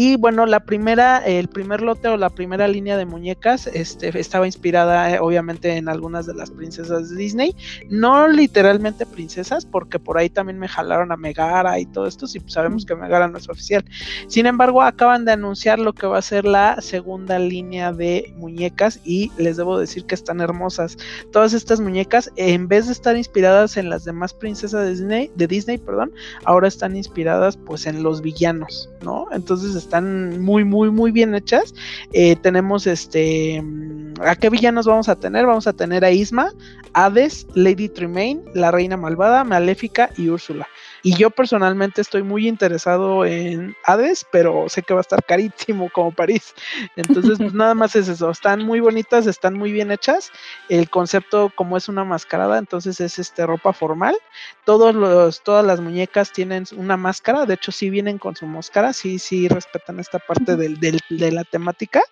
[0.00, 4.46] Y bueno, la primera, el primer lote o la primera línea de muñecas este, estaba
[4.46, 7.56] inspirada eh, obviamente en algunas de las princesas de Disney.
[7.90, 12.52] No literalmente princesas, porque por ahí también me jalaron a Megara y todo esto, pues
[12.52, 13.84] sabemos que Megara no es oficial.
[14.28, 19.00] Sin embargo, acaban de anunciar lo que va a ser la segunda línea de muñecas
[19.02, 20.96] y les debo decir que están hermosas.
[21.32, 25.48] Todas estas muñecas, en vez de estar inspiradas en las demás princesas de Disney, de
[25.48, 26.12] Disney, perdón,
[26.44, 29.26] ahora están inspiradas pues en los villanos, ¿no?
[29.32, 31.74] Entonces están muy, muy, muy bien hechas.
[32.12, 35.46] Eh, tenemos este, mm, ¿a qué villanos vamos a tener?
[35.46, 36.52] Vamos a tener a Isma,
[36.92, 40.68] Hades, Lady Tremaine, la Reina Malvada, Maléfica y Úrsula.
[41.02, 45.88] Y yo personalmente estoy muy interesado en Hades, pero sé que va a estar carísimo
[45.90, 46.54] como París.
[46.96, 48.30] Entonces, pues nada más es eso.
[48.30, 50.30] Están muy bonitas, están muy bien hechas.
[50.68, 54.16] El concepto, como es una mascarada, entonces es este ropa formal.
[54.64, 57.46] Todos los, todas las muñecas tienen una máscara.
[57.46, 61.32] De hecho, sí vienen con su máscara, sí, sí respetan esta parte del, del- de
[61.32, 62.02] la temática.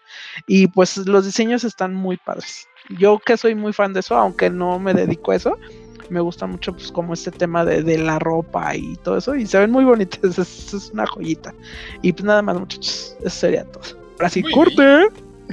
[0.46, 2.66] Y pues los diseños están muy padres.
[2.98, 5.58] Yo que soy muy fan de eso, aunque no me dedico a eso,
[6.10, 9.46] me gusta mucho pues como este tema de, de la ropa y todo eso y
[9.46, 11.54] se ven muy bonitas, es, es una joyita.
[12.02, 13.82] Y pues nada más muchachos, eso sería todo.
[14.18, 15.08] Ahora sí, Muy corte.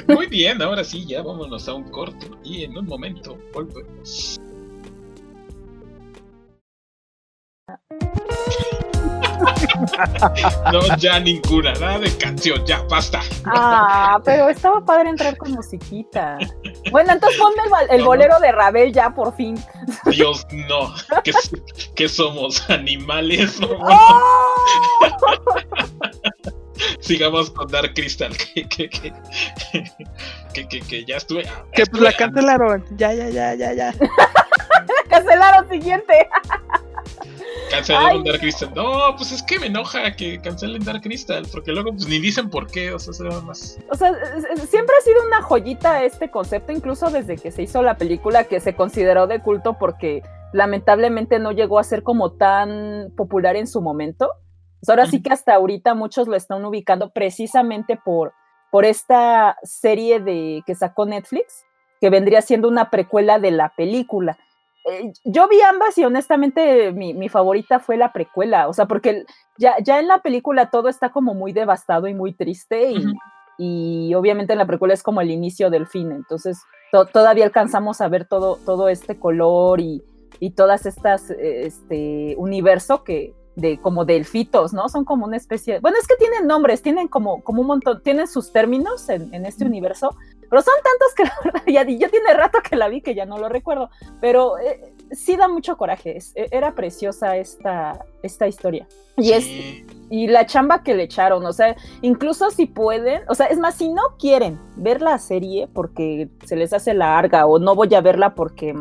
[0.07, 4.39] Muy bien, ahora sí, ya vámonos a un corte y en un momento volvemos.
[10.71, 13.21] No, ya ninguna, nada de canción, ya, basta.
[13.45, 16.37] Ah, pero estaba padre entrar con musiquita.
[16.91, 19.57] Bueno, entonces ponme el, bal- el No, bolero de Rabel ya por fin.
[20.05, 20.93] Dios, no.
[21.23, 21.31] ¿Qué,
[21.95, 22.69] qué somos?
[22.69, 23.59] ¿Animales?
[23.61, 24.65] ¡Oh!
[26.99, 29.13] Sigamos con Dark Crystal, que, que, que,
[30.53, 31.43] que, que- que ya estuve.
[31.73, 32.83] Que pues la cancelaron.
[32.97, 33.93] Ya, ya, ya, ya, ya.
[35.09, 36.27] Cancelaron siguiente.
[37.69, 38.71] Cancelaron Dark Crystal.
[38.75, 42.49] No, pues es que me enoja que cancelen Dark Crystal, porque luego pues ni dicen
[42.49, 43.79] por qué, o sea, se nada más.
[43.89, 44.13] O sea,
[44.67, 48.59] siempre ha sido una joyita este concepto, incluso desde que se hizo la película que
[48.59, 50.21] se consideró de culto porque
[50.53, 54.29] lamentablemente no llegó a ser como tan popular en su momento.
[54.79, 58.33] Pues ahora sí que hasta ahorita muchos lo están ubicando precisamente por,
[58.69, 61.65] por esta serie de, que sacó Netflix,
[62.01, 64.37] que vendría siendo una precuela de la película.
[64.85, 69.25] Eh, yo vi ambas y honestamente mi, favorita fue la precuela, o sea, porque
[69.57, 73.03] ya, ya en la película todo está como muy devastado y muy triste y,
[73.57, 76.61] y obviamente en la precuela es como el inicio del fin, entonces
[77.13, 80.03] todavía alcanzamos a ver todo, todo este color y,
[80.39, 84.89] y todas estas, este universo que, de como delfitos, ¿no?
[84.89, 88.27] Son como una especie, bueno, es que tienen nombres, tienen como, como un montón, tienen
[88.27, 90.15] sus términos en, en este universo,
[90.49, 93.25] pero son tantos que la verdad, ya, ya, tiene rato que la vi que ya
[93.25, 93.89] no lo recuerdo,
[94.21, 98.87] pero eh, sí da mucho coraje, e, era preciosa esta, esta historia.
[99.17, 99.47] Y es
[100.09, 103.75] y la chamba que le echaron, o sea, incluso si pueden, o sea, es más,
[103.75, 108.01] si no quieren ver la serie porque se les hace larga o no voy a
[108.01, 108.75] verla porque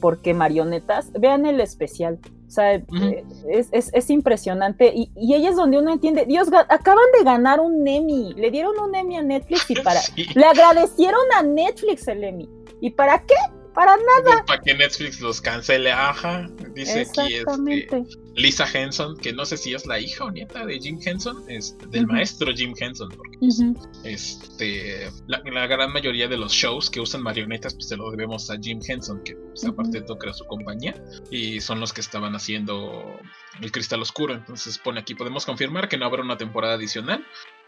[0.00, 2.18] porque marionetas, vean el especial.
[2.54, 3.24] O sea, eh,
[3.72, 4.92] es, impresionante.
[4.94, 8.32] Y, y, ahí es donde uno entiende, Dios, acaban de ganar un Emmy.
[8.34, 9.98] Le dieron un Emmy a Netflix y para...
[10.36, 12.48] Le agradecieron a Netflix el Emmy.
[12.80, 13.34] ¿Y para qué?
[13.74, 14.44] Para nada.
[14.46, 16.48] Para que Netflix los cancele, ajá.
[16.74, 18.04] Dice aquí este,
[18.36, 21.76] Lisa Henson, que no sé si es la hija o nieta de Jim Henson, es
[21.90, 23.08] del maestro Jim Henson.
[23.08, 23.60] Porque, pues,
[24.04, 28.56] este, la, gran mayoría de los shows que usan marionetas, pues se lo debemos a
[28.60, 30.94] Jim Henson, que pues, aparte de todo crea su compañía,
[31.30, 33.18] y son los que estaban haciendo
[33.60, 34.34] el cristal oscuro.
[34.34, 37.24] Entonces pone aquí, podemos confirmar que no habrá una temporada adicional.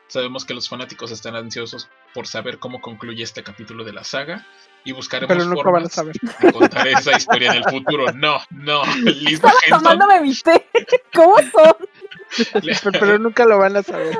[0.08, 4.46] Sabemos que los fanáticos están ansiosos por saber cómo concluye este capítulo de la saga
[4.84, 6.16] y buscaremos Pero nunca formas van a saber.
[6.40, 8.06] de contar esa historia en el futuro.
[8.14, 9.82] No, no, Lisa Estaba Henson.
[9.82, 10.66] tomándome mi té.
[11.12, 11.74] ¿Cómo son?
[12.52, 14.16] pero, pero nunca lo van a saber.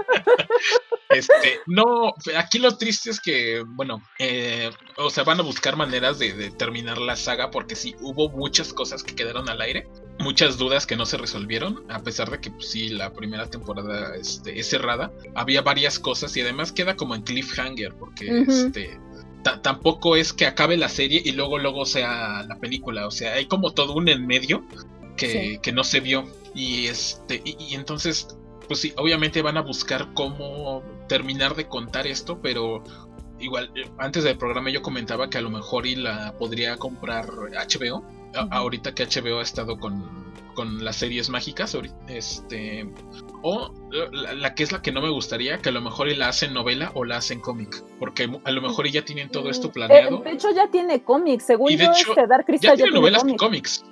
[1.08, 6.18] Este, no, aquí lo triste es que, bueno, eh, o sea, van a buscar maneras
[6.18, 9.88] de, de terminar la saga porque sí, hubo muchas cosas que quedaron al aire,
[10.18, 14.16] muchas dudas que no se resolvieron, a pesar de que pues, sí, la primera temporada
[14.16, 18.98] este, es cerrada, había varias cosas y además queda como en cliffhanger porque este,
[19.42, 23.34] ta- tampoco es que acabe la serie y luego luego sea la película, o sea,
[23.34, 24.64] hay como todo un en medio
[25.16, 25.58] que, Sí.
[25.62, 26.24] que no se vio
[26.54, 28.28] y este y, y entonces
[28.68, 32.82] pues sí, obviamente van a buscar cómo terminar de contar esto, pero
[33.38, 37.26] igual eh, antes del programa yo comentaba que a lo mejor y la podría comprar
[37.28, 38.04] HBO.
[38.50, 40.04] Ahorita que HBO ha estado con,
[40.54, 41.76] con las series mágicas,
[42.08, 42.88] este
[43.42, 43.70] o
[44.12, 46.52] la, la que es la que no me gustaría, que a lo mejor la hacen
[46.52, 50.18] novela o la hacen cómic, porque a lo mejor ya tienen todo esto Eh, planeado.
[50.18, 51.44] de hecho, ya tiene cómics.
[51.44, 53.84] Según Y de yo, hecho, este Dark ya Crystal tiene novelas y cómics.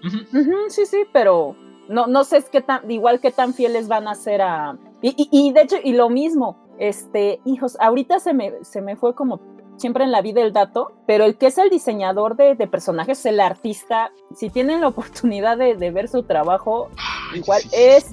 [0.69, 1.55] sí, sí, pero
[1.89, 4.77] no, no sé es qué tan, igual qué tan fieles van a ser a.
[5.03, 8.97] Y, y, y de hecho, y lo mismo, este, hijos, ahorita se me, se me
[8.97, 9.39] fue como
[9.77, 13.25] siempre en la vida el dato, pero el que es el diseñador de, de personajes,
[13.27, 16.89] el artista, si tienen la oportunidad de, de ver su trabajo,
[17.35, 18.11] Igual es-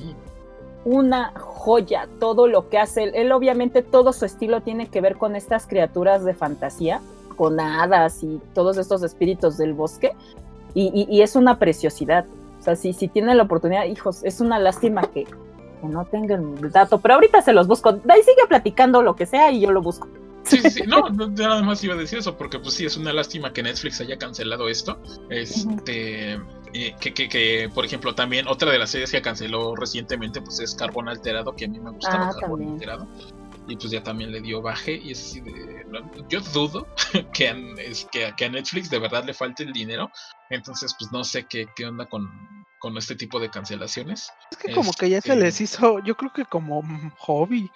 [0.83, 3.03] una joya todo lo que hace.
[3.03, 7.01] Él, Él, obviamente todo su estilo tiene que ver con estas criaturas de fantasía,
[7.35, 10.11] con hadas y todos estos espíritus del bosque.
[10.73, 12.25] Y, y- y es una preciosidad.
[12.59, 16.57] O sea, si, si tienen la oportunidad, hijos, es una lástima que, que no tengan
[16.63, 17.91] el dato, pero ahorita se los busco.
[17.93, 20.07] De ahí sigue platicando lo que sea y yo lo busco.
[20.43, 20.81] Sí, sí, sí.
[20.87, 24.01] No, nada más iba a decir eso, porque pues sí, es una lástima que Netflix
[24.01, 25.01] haya cancelado esto.
[25.29, 26.33] Este,
[26.73, 30.59] eh, que, que, que, por ejemplo, también otra de las series que canceló recientemente, pues
[30.59, 32.73] es Carbón Alterado, que a mí me gustaba Ah, Carbón también.
[32.73, 33.07] Alterado.
[33.67, 34.93] Y pues ya también le dio baje.
[35.03, 35.85] Y es así de.
[35.89, 36.87] no, Yo dudo
[37.33, 40.09] que a, es, que, que a Netflix de verdad le falte el dinero.
[40.49, 42.29] Entonces, pues no sé qué, qué onda con,
[42.79, 44.31] con este tipo de cancelaciones.
[44.51, 46.81] Es que como que ya se Este- les hizo, yo creo que como
[47.19, 47.69] hobby.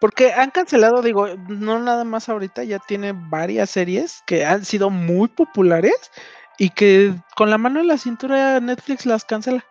[0.00, 4.90] Porque han cancelado, digo, no nada más ahorita, ya tiene varias series que han sido
[4.90, 6.10] muy populares
[6.58, 9.64] y que con la mano en la cintura Netflix las cancela.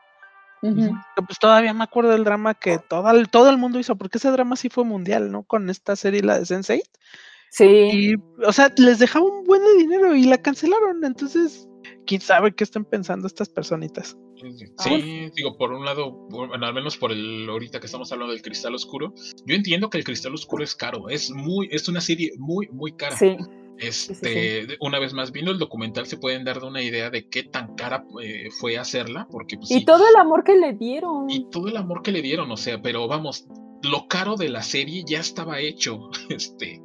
[0.61, 4.31] Pues todavía me acuerdo del drama que todo el, todo el mundo hizo, porque ese
[4.31, 5.43] drama sí fue mundial, ¿no?
[5.43, 6.81] Con esta serie, la de Sense8.
[7.49, 7.65] Sí.
[7.65, 11.03] Y, o sea, les dejaba un buen de dinero y la cancelaron.
[11.03, 11.67] Entonces,
[12.05, 14.17] quién sabe qué están pensando estas personitas.
[14.80, 18.41] Sí, digo, por un lado, bueno, al menos por el ahorita que estamos hablando del
[18.41, 19.13] cristal oscuro,
[19.45, 22.91] yo entiendo que el cristal oscuro es caro, es muy, es una serie muy, muy
[22.93, 23.15] cara.
[23.15, 23.38] Sí.
[23.80, 27.43] Este, una vez más, viendo el documental se pueden dar de una idea de qué
[27.43, 31.30] tan cara eh, fue hacerla, porque pues, Y sí, todo el amor que le dieron.
[31.30, 33.47] y todo el amor que le dieron, o sea, pero vamos,
[33.81, 36.81] lo caro de la serie ya estaba hecho, este,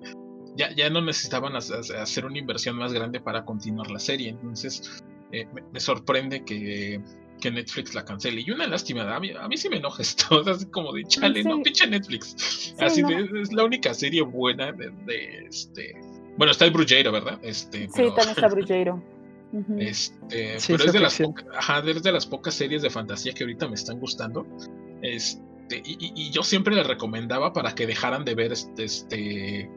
[0.59, 4.29] ya, ya no necesitaban ha- ha- hacer una inversión más grande para continuar la serie,
[4.31, 5.03] entonces
[5.33, 7.01] eh, me, me sorprende que,
[7.41, 10.43] que Netflix la cancele, y una lástima, a mí, a mí sí me enoja esto,
[10.47, 13.09] así como de chale, no, pinche Netflix, así no.
[13.09, 15.95] de, es la única serie buena de, de, este,
[16.37, 17.39] bueno, está el Brujeiro, ¿verdad?
[17.43, 19.03] Este, Sí, pero- también está Brujeiro.
[19.51, 19.77] Ujú.
[19.79, 23.45] Este, pero es de, las poca- ajá, es de las pocas series de fantasía que
[23.45, 24.47] ahorita me están gustando.
[25.03, 29.71] Este, y, y- y yo siempre les recomendaba para que dejaran de ver este, este,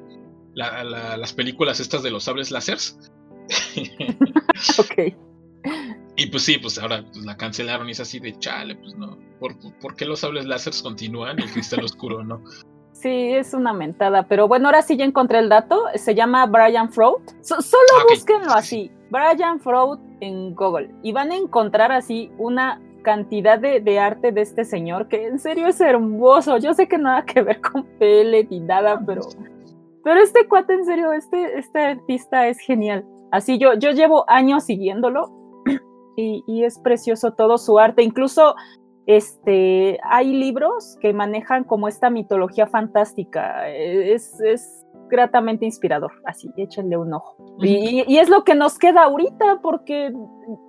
[0.53, 2.97] la- la- las películas estas de los sables láseres.
[4.77, 5.13] Ok.
[6.15, 9.17] y pues sí, pues ahora pues, la cancelaron y es así de chale, pues no.
[9.39, 12.41] ¿Por, por qué los sables láseres continúan y el cristal oscuro no?
[12.93, 15.85] Sí, es una mentada, pero bueno, ahora sí ya encontré el dato.
[15.95, 17.21] Se llama Brian Froud.
[17.41, 18.09] So- solo Ah, ok.
[18.11, 23.97] búsquenlo así, Brian Froud en Google y van a encontrar así una cantidad de, de
[23.97, 26.57] arte de este señor que en serio es hermoso.
[26.59, 29.21] Yo sé que nada que ver con pele ni nada, pero
[30.03, 33.05] pero este cuate en serio, este este artista es genial.
[33.31, 35.31] Así yo yo llevo años siguiéndolo
[36.17, 38.55] y, y es precioso todo su arte, incluso
[39.07, 43.67] este, hay libros que manejan como esta mitología fantástica.
[43.69, 44.80] es
[45.11, 46.11] gratamente inspirador.
[46.25, 47.35] Así, échenle un ojo.
[47.61, 50.11] Y, y es lo que nos queda ahorita, porque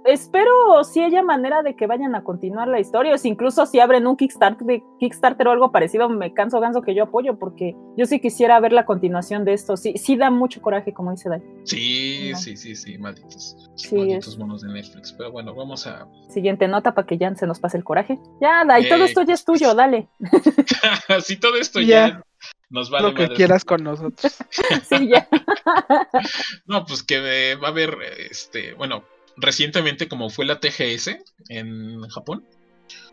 [0.04, 3.80] espero si haya manera de que vayan a continuar la historia, o si incluso si
[3.80, 7.74] abren un Kickstarter, de Kickstarter o algo parecido, me canso ganso que yo apoyo, porque
[7.96, 9.76] yo sí quisiera ver la continuación de esto.
[9.76, 11.42] Sí, sí da mucho coraje, como dice Dai.
[11.64, 12.38] Sí, No.
[12.38, 13.70] sí, sí, sí, malditos.
[13.76, 15.12] Sí, malditos es- monos de Netflix.
[15.12, 16.06] Pero bueno, vamos a.
[16.28, 18.18] Siguiente nota para que ya se nos pase el coraje.
[18.40, 19.04] Ya, Dai, todo Ey.
[19.04, 20.08] esto ya es tuyo, dale.
[21.22, 21.86] si todo esto Ya.
[22.08, 22.24] ya,
[22.70, 23.36] nos vale Lo que madre.
[23.36, 24.32] quieras con nosotros.
[24.88, 25.28] Sí, ya.
[26.66, 27.96] No, pues que eh, va a haber,
[28.30, 29.04] este, bueno,
[29.36, 31.16] recientemente como fue la TGS
[31.48, 32.44] en Japón,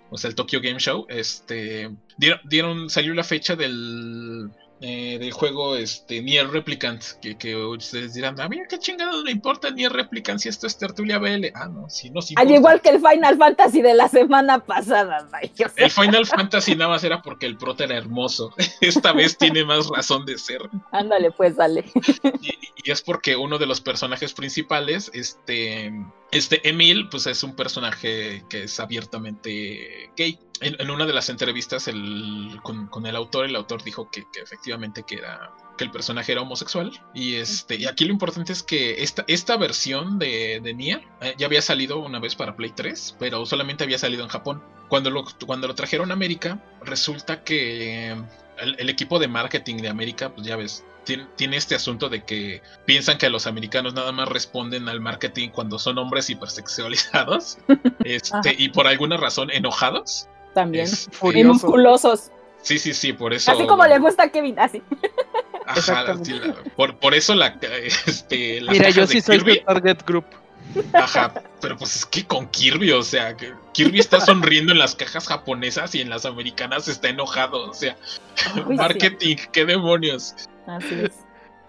[0.09, 4.49] o sea, el Tokyo Game Show, este, dieron, dieron- salió la fecha del,
[4.81, 9.31] eh, del juego, este, Nier Replicant, que, que ustedes dirán, a mí qué chingados me
[9.31, 11.47] importa Nier Replicant si esto es Tertulia BL.
[11.53, 12.33] Ah, no, sí, no, sí.
[12.37, 15.27] Al igual que el Final Fantasy de la semana pasada,
[15.75, 18.53] El Final Fantasy nada más era porque el prota era hermoso.
[18.81, 20.61] Esta vez tiene más razón de ser.
[20.91, 21.83] Ándale, pues, dale.
[22.41, 25.91] Y, y es porque uno de los personajes principales, este,
[26.31, 30.39] este Emil, pues es un personaje que es abiertamente gay.
[30.61, 34.41] En, una de las entrevistas el- con, con el autor, el autor dijo que, que
[34.41, 36.91] efectivamente que era que el personaje era homosexual.
[37.15, 40.71] Y este, y aquí lo importante es que esta, esta versión de, de
[41.21, 44.61] eh, ya había salido una vez para Play 3, pero solamente había salido en Japón.
[44.89, 48.21] Cuando lo, cuando lo trajeron a América, resulta que
[48.61, 52.23] el, el equipo de marketing de América, pues ya ves, tiene, tiene este asunto de
[52.23, 57.57] que piensan que los americanos nada más responden al marketing cuando son hombres hipersexualizados
[58.03, 60.27] este, y por alguna razón enojados.
[60.53, 60.85] También.
[60.85, 62.31] Este, Y musculosos.
[62.61, 63.51] sí, sí, sí, por eso.
[63.51, 64.81] Así como le gusta a Kevin, así.
[65.65, 67.57] Ajá, la- por, por eso la,
[68.05, 70.25] este, Mira, yo de sí soy Kirby, su target group.
[70.93, 73.35] Ajá, pero pues es que con Kirby, o sea,
[73.73, 77.97] Kirby está sonriendo en las cajas japonesas y en las americanas está enojado, o sea,
[78.55, 78.73] Uy, sí.
[78.75, 80.35] marketing, qué demonios.
[80.67, 81.11] Así es.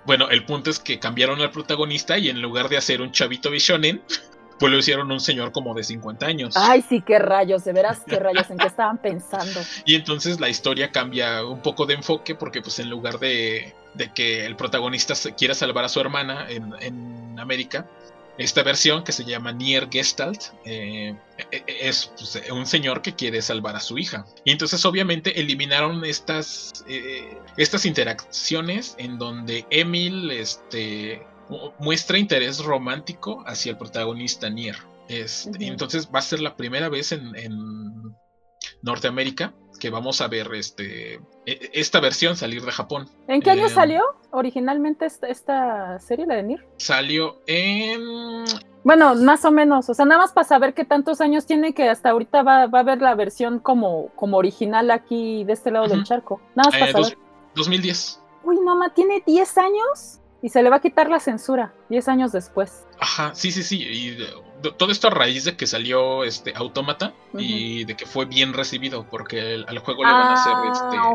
[0.04, 3.50] Bueno, el punto es que cambiaron al protagonista y en lugar de hacer un chavito
[3.50, 4.02] bishonen,
[4.58, 6.54] pues lo hicieron un señor como de 50 años.
[6.56, 9.60] Ay, sí, qué rayos, de veras, qué rayos, en qué estaban pensando.
[9.84, 14.12] Y entonces la historia cambia un poco de enfoque porque pues en lugar de, de
[14.12, 17.86] que el protagonista quiera salvar a su hermana en, en América,
[18.40, 23.14] esta versión que se llama Nier Gestalt eh, e- e- es pues, un señor que
[23.14, 24.24] quiere salvar a su hija.
[24.44, 32.58] Y entonces obviamente eliminaron estas, eh, estas interacciones en donde Emil este, mu- muestra interés
[32.58, 34.76] romántico hacia el protagonista Nier.
[35.08, 35.66] Este.
[35.66, 37.52] Entonces va a ser la primera vez en, en
[38.82, 41.14] Norteamérica que vamos a ver este
[41.46, 43.08] e- esta versión salir de Japón.
[43.26, 46.66] ¿En qué año Eh, salió originalmente esta, esta serie, la de Nier?
[46.76, 48.44] Salió en
[48.84, 51.88] Bueno, más o menos, o sea, nada más para saber qué tantos años tiene que
[51.88, 55.88] hasta ahorita va, va a haber la versión como, como original aquí de este lado
[55.88, 56.40] del charco.
[56.54, 57.18] Nada más para eh, dos- saber.
[57.56, 58.22] 2010.
[58.44, 62.08] Uy, no, ma, tiene 10 años y se le va a quitar la censura 10
[62.08, 62.86] años después.
[63.00, 63.82] Ajá, sí, sí, sí.
[63.82, 64.16] Y
[64.60, 69.06] todo esto a raíz de que salió este Autómata y de que fue bien recibido
[69.10, 71.08] porque el- al juego le van a hacer este Ah.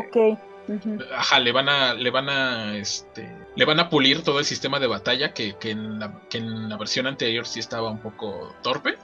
[0.68, 0.98] Ujú.
[1.16, 4.80] Ajá, le van a, le van a, este, le van a pulir todo el sistema
[4.80, 8.52] de batalla que, que en la, que en la versión anterior sí estaba un poco
[8.62, 8.96] torpe.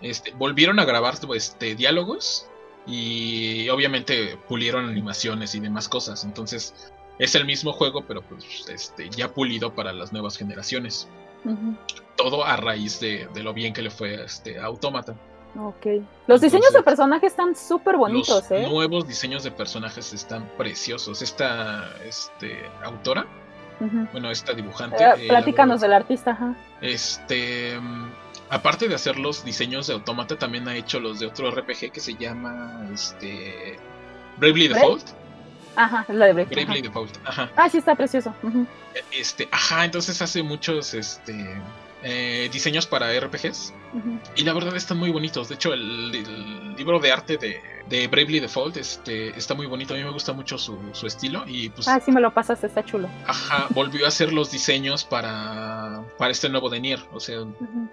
[0.00, 2.48] Este, volvieron a grabar este, diálogos
[2.86, 6.24] y obviamente pulieron animaciones y demás cosas.
[6.24, 11.08] Entonces es el mismo juego, pero pues este, ya pulido para las nuevas generaciones.
[12.16, 15.14] Todo a raíz de, de lo bien que le fue a este, a Autómata.
[15.58, 15.86] Ok.
[16.26, 18.66] Los diseños de personajes están súper bonitos, Los ¿eh?
[18.68, 21.22] nuevos diseños de personajes están preciosos.
[21.22, 23.26] Esta este, autora,
[24.12, 24.96] bueno, esta dibujante.
[25.02, 26.56] Eh, platícanos la del artista, ajá.
[26.80, 27.78] Este.
[27.78, 28.12] mm,
[28.50, 32.00] Aparte de hacer los diseños de Automata, también ha hecho los de otro RPG que
[32.00, 32.88] se llama.
[32.92, 33.78] Este.
[34.36, 34.80] Bravely ¿Brave?
[34.80, 35.08] Default.
[35.76, 36.48] Ajá, es la de Break.
[36.50, 36.82] Bravely ajá.
[36.82, 37.50] Default, ajá.
[37.56, 38.32] Ah, sí, está precioso.
[39.10, 41.32] Este, ajá, entonces hace muchos, este.
[42.04, 43.72] Eh, diseños para RPGs.
[44.36, 45.48] Y la verdad están muy bonitos.
[45.48, 49.94] De hecho, el, el libro de arte de, de Bravely Default este, está muy bonito.
[49.94, 51.44] A mí me gusta mucho su, su estilo.
[51.46, 53.08] Y pues, Ah, sí me lo pasas, está chulo.
[53.26, 57.00] ajá, volvió a hacer los diseños para, para este nuevo de Nier.
[57.12, 57.38] O sea,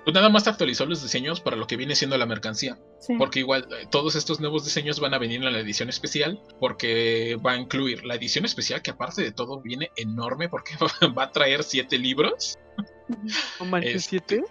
[0.03, 2.79] pues nada más actualizó los diseños para lo que viene siendo la mercancía.
[2.99, 3.13] Sí.
[3.19, 6.41] Porque igual eh, todos estos nuevos diseños van a venir en la edición especial.
[6.59, 10.49] Porque va a incluir la edición especial, que aparte de todo viene enorme.
[10.49, 10.73] Porque
[11.17, 12.57] va a traer siete libros.
[13.59, 14.43] No manches, Este, siete.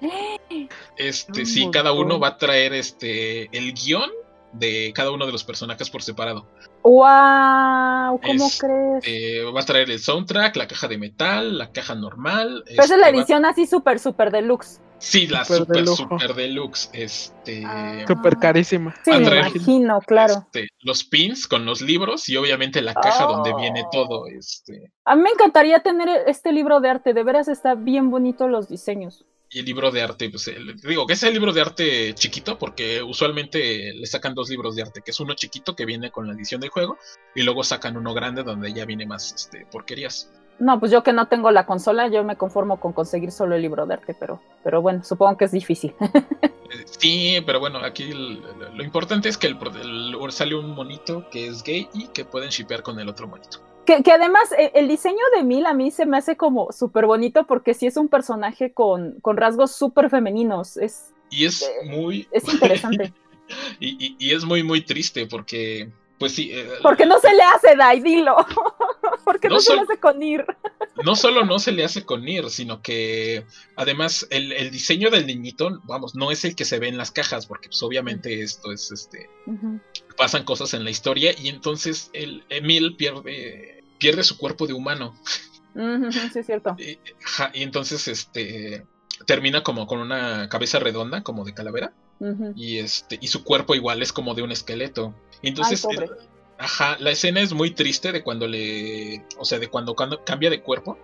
[0.96, 4.10] Este, sí, cada uno va a traer este el guion
[4.52, 6.46] de cada uno de los personajes por separado.
[6.82, 8.20] ¡Wow!
[8.20, 9.04] ¿Cómo Es- crees?
[9.06, 12.62] Eh, va a traer el soundtrack, la caja de metal, la caja normal.
[12.66, 14.80] Pero esa es la este, va- edición así súper, súper deluxe.
[15.00, 16.90] Sí, la super, super deluxe.
[16.92, 17.62] Este.
[17.66, 18.04] Ah.
[18.06, 18.94] Súper carísima.
[19.04, 20.44] Sí, me imagino, claro.
[20.52, 23.56] este, los pins con los libros y obviamente la caja donde Oh.
[23.56, 24.26] viene todo.
[24.28, 28.46] Este, A mí me encantaría tener este libro de arte, de veras está bien bonito
[28.46, 29.24] los diseños.
[29.52, 32.56] y el libro de arte, pues el- digo que es el libro de arte chiquito,
[32.56, 36.28] porque usualmente le sacan dos libros de arte, que es uno chiquito que viene con
[36.28, 36.96] la edición del juego,
[37.34, 40.30] y luego sacan uno grande donde ya viene más este, porquerías.
[40.60, 43.62] No, pues yo que no tengo la consola, yo me conformo con conseguir solo el
[43.62, 45.94] libro de arte, pero, pero bueno, supongo que es difícil.
[46.86, 48.40] Sí, pero bueno, aquí el-
[48.74, 52.50] lo importante es que el, el- sale un monito que es gay y que pueden
[52.50, 53.58] shipear con el otro monito.
[53.86, 57.06] Que, que además eh, el diseño de Mil a mí se me hace como súper
[57.06, 60.76] bonito porque sí es un personaje con, con rasgos súper femeninos.
[60.76, 62.28] Es, Y es Eh, muy...
[62.30, 63.12] es interesante.
[63.80, 65.90] y, y- y es muy, muy triste porque,
[66.20, 68.36] pues sí, eh, Porque no se le hace, Dai, dilo.
[69.24, 70.44] Porque no, No se le hace con Ir.
[71.02, 75.26] no solo no se le hace con Nier, sino que además el, el diseño del
[75.26, 78.70] niñito, vamos, no es el que se ve en las cajas, porque pues, obviamente esto
[78.70, 79.30] es, este,
[80.18, 85.16] pasan cosas en la historia y entonces el Emil pierde, pierde su cuerpo de humano.
[85.74, 86.76] Ujú, sí, es cierto.
[86.78, 86.98] Y,
[87.62, 88.84] entonces este
[89.26, 91.94] termina como con una cabeza redonda, como de calavera,
[92.54, 95.14] y este, y su cuerpo igual es como de un esqueleto.
[95.42, 96.06] Y entonces, Ay, pobre.
[96.06, 100.24] el- ajá, la escena es muy triste de cuando le, o sea, de cuando, cuando
[100.24, 100.98] cambia de cuerpo.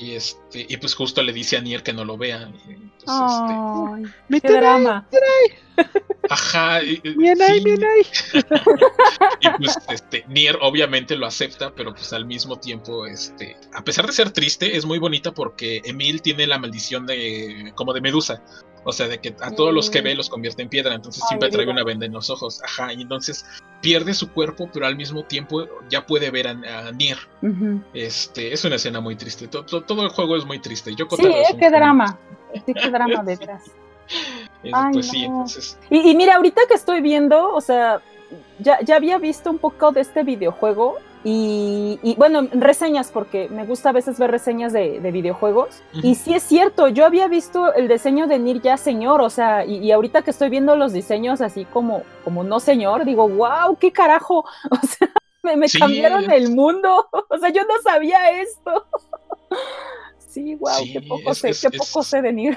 [0.00, 2.50] Y este, y pues justo le dice a Nier que no lo vea.
[2.68, 5.08] y entonces, este, Ay, Mi qué drama.
[6.30, 8.06] ajá, y- y- Bien ahí, sí, bien ahí.
[9.40, 14.06] y pues este, Nier obviamente lo acepta, pero pues al mismo tiempo, este, a pesar
[14.06, 18.42] de ser triste, es muy bonita porque Emil tiene la maldición de como de Medusa.
[18.84, 20.04] O sea, de que a todos los que Mm.
[20.04, 22.62] ve los convierte en piedra, entonces Ay, siempre trae una venda en los ojos.
[22.64, 23.44] Ajá, y entonces
[23.82, 26.50] pierde su cuerpo, pero al mismo tiempo ya puede ver a,
[26.88, 27.18] a Nier.
[27.94, 29.48] Este, es una escena muy triste.
[29.48, 30.94] To- to- Todo, el juego es muy triste.
[30.94, 32.18] Yo Sí, eh, qué drama.
[32.66, 33.62] Sí, qué drama, de veras.
[34.72, 35.34] Ay, pues sí, no.
[35.34, 35.78] entonces.
[35.90, 38.00] Y, y mira, ahorita que estoy viendo, o sea,
[38.58, 43.64] ya, ya había visto un poco de este videojuego y, y, bueno, reseñas, porque me
[43.64, 45.82] gusta a veces ver reseñas de, de videojuegos.
[45.94, 49.64] Y sí es cierto, yo había visto el diseño de Nir ya señor, o sea,
[49.64, 53.76] y, y ahorita que estoy viendo los diseños así como, como no señor, digo, wow,
[53.80, 55.08] qué carajo, o sea,
[55.42, 55.78] me, me Sí.
[55.78, 58.86] cambiaron el mundo, o sea, yo no sabía esto.
[60.18, 62.56] Sí, wow, Sí, qué poco sé, es- qué es- poco sé de Nir.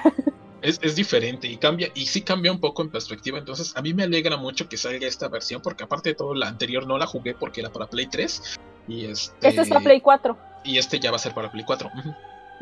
[0.62, 3.38] Es, es diferente y cambia, y sí cambia un poco en perspectiva.
[3.38, 6.48] Entonces, a mí me alegra mucho que salga esta versión, porque aparte de todo, la
[6.48, 8.58] anterior no la jugué porque era para Play 3.
[8.88, 10.38] Y este, Este es para Play 4.
[10.64, 11.90] Y este ya va a ser para Play 4.
[11.98, 12.14] Ujú.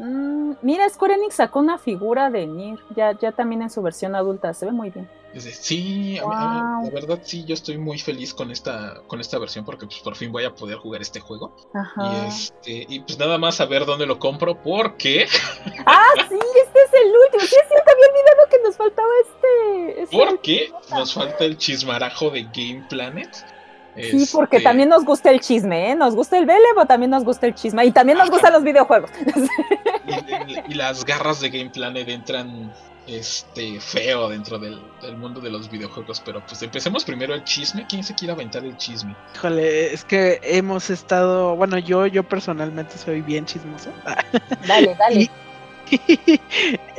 [0.02, 4.14] Mm, mira, Square Enix sacó una figura de Nier, ya, ya también en su versión
[4.14, 5.08] adulta, se ve muy bien.
[5.38, 9.20] Sí, a mí- a mí, la verdad sí, yo estoy muy feliz con esta, con
[9.20, 11.54] esta versión porque pues por fin voy a poder jugar este juego.
[11.72, 12.02] Ajá.
[12.04, 15.26] Y este, y pues nada más a ver dónde lo compro porque,
[15.86, 17.44] Ah, sí, este es el último.
[17.44, 20.02] Sí, es cierto, había olvidado que nos faltaba este.
[20.02, 23.28] este porque nos falta el chismarajo de Game Planet.
[23.96, 25.94] Sí, porque Este, también nos gusta el chisme, ¿eh?
[25.96, 27.84] Nos gusta el Belevo, también nos gusta el chisme.
[27.84, 29.10] Y también nos gustan los videojuegos.
[30.06, 30.12] y,
[30.52, 32.72] y- y las garras de Game Planet entran
[33.06, 36.20] este feo dentro del, del mundo de los videojuegos.
[36.24, 37.84] Pero pues empecemos primero el chisme.
[37.88, 39.16] ¿Quién se quiere aventar el chisme?
[39.34, 43.90] Híjole, es que hemos estado, bueno, yo, yo personalmente soy bien chismoso.
[44.68, 45.30] Dale, dale.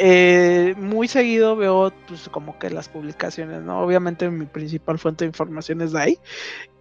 [0.03, 3.81] Eh, muy seguido veo pues como que las publicaciones, ¿no?
[3.81, 6.17] Obviamente mi principal fuente de información es de ahí,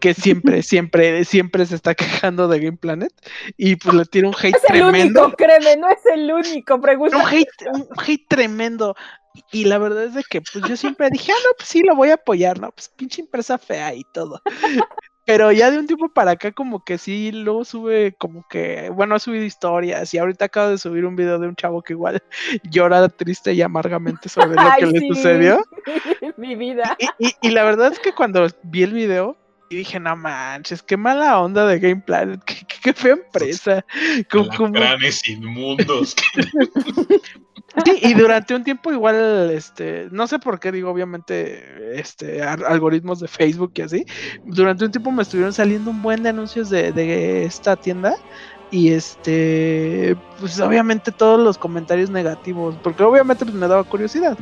[0.01, 3.13] que siempre, siempre, siempre se está quejando de Game Planet
[3.59, 5.25] y pues le tira un hate Es el tremendo.
[5.25, 6.81] único, créeme, no es el único.
[6.81, 7.17] Pregunta.
[7.19, 8.95] un hate, un hate tremendo.
[9.53, 11.95] Y la verdad es de que pues yo siempre dije, ah, no, pues sí, lo
[11.95, 12.73] voy a apoyar, ¿no?
[12.73, 14.41] Pues pinche empresa fea y todo.
[15.31, 19.15] Pero ya de un tiempo para acá como que sí, luego sube como que, bueno,
[19.15, 22.23] ha subido historias y ahorita acabo de subir un video de un chavo que igual
[22.71, 25.09] llora triste y amargamente sobre lo Ay, que le sí.
[25.09, 25.65] sucedió.
[26.37, 26.97] Mi vida.
[27.19, 29.37] Y, y- y la verdad es que cuando vi el video,
[29.73, 33.85] y dije, no manches, qué mala onda de Game Planet, qué, qué- qué fea empresa.
[34.29, 34.79] Como- como-
[35.29, 36.17] inmundos.
[37.85, 42.65] Sí, y durante un tiempo igual, este, no sé por qué digo, obviamente, este, al-
[42.67, 44.05] algoritmos de Facebook y así,
[44.45, 48.15] durante un tiempo me estuvieron saliendo un buen de anuncios de, de esta tienda
[48.69, 54.37] y este, pues obviamente todos los comentarios negativos, porque obviamente pues me daba curiosidad.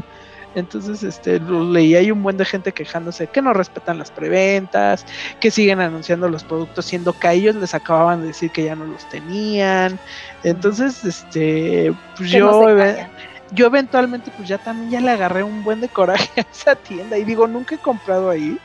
[0.54, 5.04] Entonces, este, lo leí, hay un buen de gente quejándose que no respetan las preventas,
[5.38, 8.74] que siguen anunciando los productos, siendo que a ellos les acababan de decir que ya
[8.74, 10.00] no los tenían.
[10.42, 13.12] Entonces, este, pues Que yo, no se.
[13.52, 17.18] Yo eventualmente, pues ya también ya le agarré un buen de coraje a esa tienda
[17.18, 18.58] y digo, nunca he comprado ahí,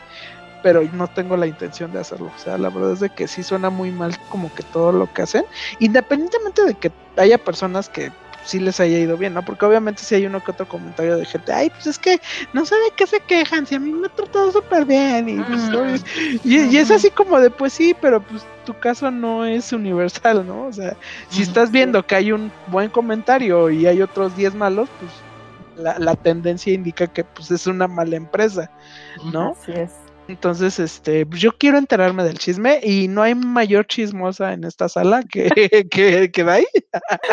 [0.61, 2.31] pero no tengo la intención de hacerlo.
[2.35, 5.11] O sea, la verdad es de que sí suena muy mal como que todo lo
[5.11, 5.45] que hacen,
[5.80, 8.11] independientemente de que haya personas que
[8.45, 9.44] sí les haya ido bien, ¿no?
[9.44, 12.20] Porque obviamente si hay uno que otro comentario de gente, ay, pues es que
[12.53, 15.41] no sé de qué se quejan, si a mí me ha tratado súper bien, y,
[15.41, 15.70] pues.
[15.70, 15.86] ¿no?
[16.44, 20.45] y, y es así como de, pues sí, pero pues tu caso no es universal,
[20.45, 20.65] ¿no?
[20.65, 20.95] O sea,
[21.30, 25.11] si estás viendo que hay un buen comentario y hay otros 10 malos, pues
[25.78, 28.70] la, la tendencia indica que pues es una mala empresa,
[29.32, 29.56] ¿no?
[29.60, 30.02] Así es.
[30.29, 35.21] Entonces, este, yo quiero enterarme del chisme y no hay mayor chismosa en esta sala
[35.29, 35.49] que,
[35.91, 36.65] que, que Dai.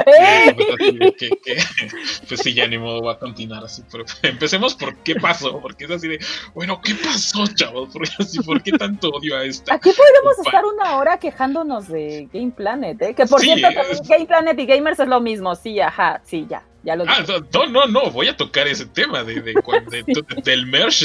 [0.07, 0.55] ¡Ey!
[0.55, 3.83] Pues, pues sí, ya ni modo va a continuar así.
[3.93, 6.19] Pero empecemos por qué pasó, porque es así de,
[6.55, 7.91] bueno, ¿qué pasó, chavos?
[7.93, 9.75] ¿Por, así, ¿por qué tanto odio a esta?
[9.75, 10.49] Aquí podríamos Opa.
[10.51, 13.15] estar una hora quejándonos de Game Planet, ¿eh?
[13.15, 15.55] Que por Sí, cierto, también es- Game Planet y Gamers es lo mismo.
[15.55, 19.23] Sí, ajá, sí, ya, ya lo Ah, no, no, no, voy a tocar ese tema
[19.23, 20.13] de, de, de- Sí.
[20.13, 21.05] de- del merch,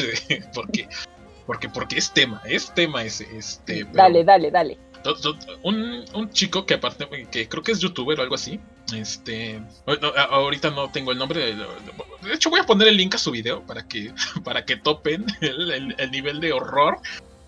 [0.53, 0.87] porque,
[1.45, 4.77] porque, porque es tema, es tema ese, este, pero- Dale, dale, dale.
[5.61, 8.59] Un, un chico que aparte que creo que es youtuber o algo así
[8.95, 9.61] este
[10.31, 13.29] ahorita no tengo el nombre de, de hecho voy a poner el link a su
[13.29, 14.11] video para que
[14.43, 16.97] para que topen el, el- el nivel de horror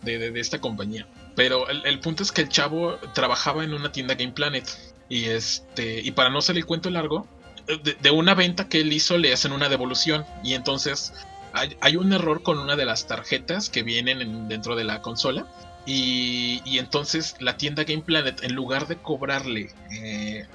[0.03, 3.74] de, de- de esta compañía pero el, el punto es que el chavo trabajaba en
[3.74, 4.68] una tienda Game Planet
[5.10, 7.28] y este y para no hacer el cuento largo
[7.65, 11.11] de, de una venta que él hizo le hacen una devolución y entonces
[11.60, 15.02] hay, hay un error con una de las tarjetas que vienen en- dentro de la
[15.02, 15.46] consola
[15.86, 20.46] y, y entonces la tienda Game Planet, en lugar de cobrarle, eh,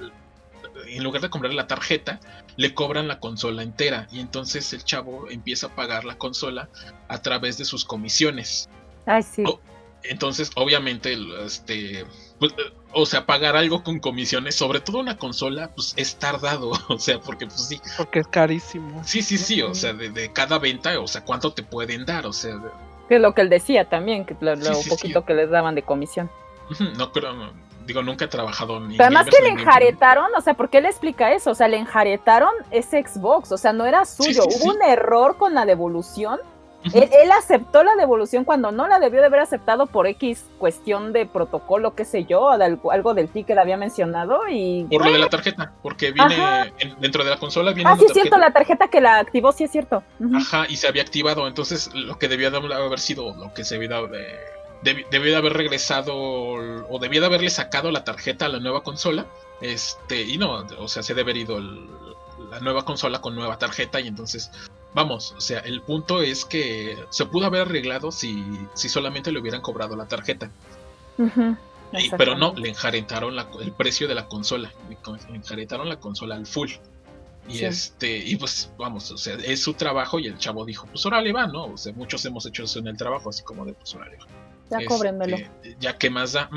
[0.87, 2.19] en lugar de cobrarle la tarjeta,
[2.55, 4.07] le cobran la consola entera.
[4.11, 6.69] Y entonces el chavo empieza a pagar la consola
[7.07, 8.69] a través de sus comisiones.
[9.05, 9.43] Ay, sí.
[10.03, 12.05] Entonces, obviamente, este,
[12.39, 12.53] pues,
[12.93, 16.71] o sea, pagar algo con comisiones, sobre todo una consola, pues es tardado.
[16.89, 19.01] O sea, porque pues sí, Porque es carísimo.
[19.03, 19.61] sí, sí, sí.
[19.61, 22.25] O sea, de, de cada venta, o sea, cuánto te pueden dar.
[22.27, 22.69] O sea, de-
[23.09, 24.89] Que es lo que él decía también, que lo, lo Sí, sí, sí.
[24.89, 26.29] poquito que les daban de comisión.
[26.97, 27.51] no creo, no,
[27.85, 28.95] digo, nunca he trabajado ni.
[28.97, 31.51] Pero además que le enjaretaron, o sea, ¿por qué le explica eso?
[31.51, 34.43] O sea, le enjaretaron ese Xbox, o sea, no era suyo.
[34.43, 34.77] Sí, sí, Hubo sí.
[34.77, 36.39] un error con la devolución.
[36.93, 41.13] Él, él aceptó la devolución cuando no la debió de haber aceptado por X cuestión
[41.13, 44.85] de protocolo, qué sé yo, de algo, algo del ticket había mencionado y...
[44.91, 48.05] Por lo de la tarjeta, porque viene en- dentro de la consola viene Ah, sí
[48.05, 50.03] es cierto, la tarjeta que la activó, sí es cierto.
[50.35, 53.77] Ajá, y se había activado, entonces lo que debía de haber sido, lo que se
[53.77, 58.81] de, debió de haber regresado o debía de haberle sacado la tarjeta a la nueva
[58.83, 59.25] consola,
[59.61, 61.87] este, y no, o sea, se debe haber ido el-
[62.51, 64.51] la nueva consola con nueva tarjeta y entonces,
[64.93, 68.43] vamos, o sea, el punto es que se pudo haber arreglado si,
[68.73, 70.49] si solamente le hubieran cobrado la tarjeta.
[71.95, 74.71] Y- pero no, le enjaretaron la- el precio de la consola.
[74.89, 76.71] Le enjaretaron la consola al full.
[77.47, 77.65] Y Sí.
[77.65, 81.33] este, y pues vamos, o sea, es su trabajo y el chavo dijo, pues órale
[81.33, 81.65] va, ¿no?
[81.65, 84.25] O sea, muchos hemos hecho eso en el trabajo, así como de pues órale va.
[84.71, 85.37] Ya Este, cóbrenmelo.
[85.79, 86.49] Ya que más da.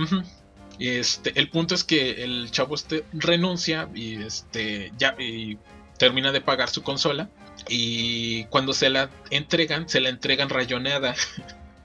[0.79, 5.59] Este, el punto es que el chavo este renuncia y este ya y
[5.99, 7.29] termina de pagar su consola
[7.69, 11.15] y cuando se la entregan, se la entregan rayoneada.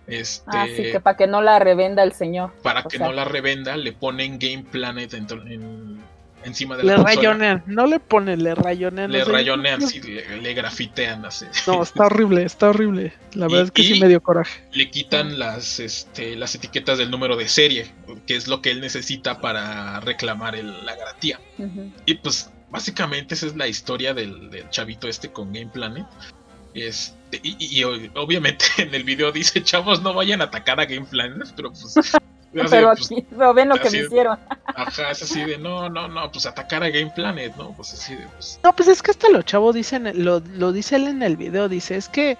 [0.07, 2.51] Este, Ah, sí, que para que no la revenda el señor.
[2.63, 3.05] para o que sea.
[3.07, 6.01] no la revenda, le ponen Game Planet en-
[6.43, 7.15] encima de Le la consola.
[7.15, 9.09] rayonean, no le ponen, le rayonean.
[9.11, 11.45] Le rayonean, sí, le, le grafitean así.
[11.67, 13.13] No, está horrible, está horrible.
[13.35, 14.61] La Y- verdad es que sí me dio coraje.
[14.73, 17.85] Le quitan las, este, las etiquetas del número de serie,
[18.27, 21.39] que es lo que él necesita para reclamar el- la garantía.
[22.05, 26.05] Y pues básicamente esa es la historia del, del chavito este con Game Planet.
[26.73, 30.79] Este, y, y- y ob- obviamente en el video dice, chavos, no vayan a atacar
[30.79, 31.97] a Game Planet, pero pues...
[31.97, 32.17] así
[32.53, 34.39] Pero pues, aquí, pero ven lo que así me de- hicieron.
[34.65, 37.73] Ajá, es así de, no, no, no, pues atacar a Game Planet, ¿no?
[37.75, 38.59] Pues así de, pues...
[38.63, 41.23] No, pues es que hasta lo chavo dice, en el- lo, lo dice él en
[41.23, 42.37] el video, dice, es que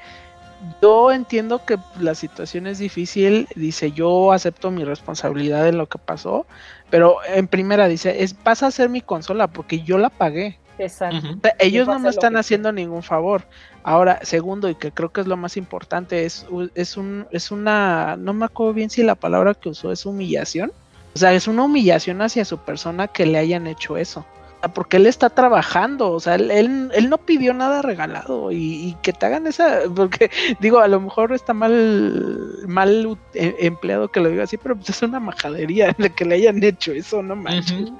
[0.81, 5.97] yo entiendo que la situación es difícil, dice, yo acepto mi responsabilidad en lo que
[5.97, 6.45] pasó,
[6.89, 10.57] pero en primera dice, es, vas a hacer mi consola porque yo la pagué.
[10.77, 11.27] Exacto.
[11.59, 13.43] ellos no me "Hace lo están haciendo ningún favor.
[13.83, 18.15] Ahora, segundo, y que creo que es lo más importante, es, es, un, es una,
[18.17, 20.71] no me acuerdo bien si la palabra que usó es humillación.
[21.13, 24.25] O sea, es una humillación hacia su persona que le hayan hecho eso.
[24.69, 26.51] Porque él está trabajando, o sea, él,
[26.93, 30.29] él, no pidió nada regalado y, que te hagan esa, porque
[30.59, 34.89] digo, a lo mejor está mal, mal e, empleado que lo diga así, pero pues
[34.89, 37.91] es una majadería de que le hayan hecho eso, no manches.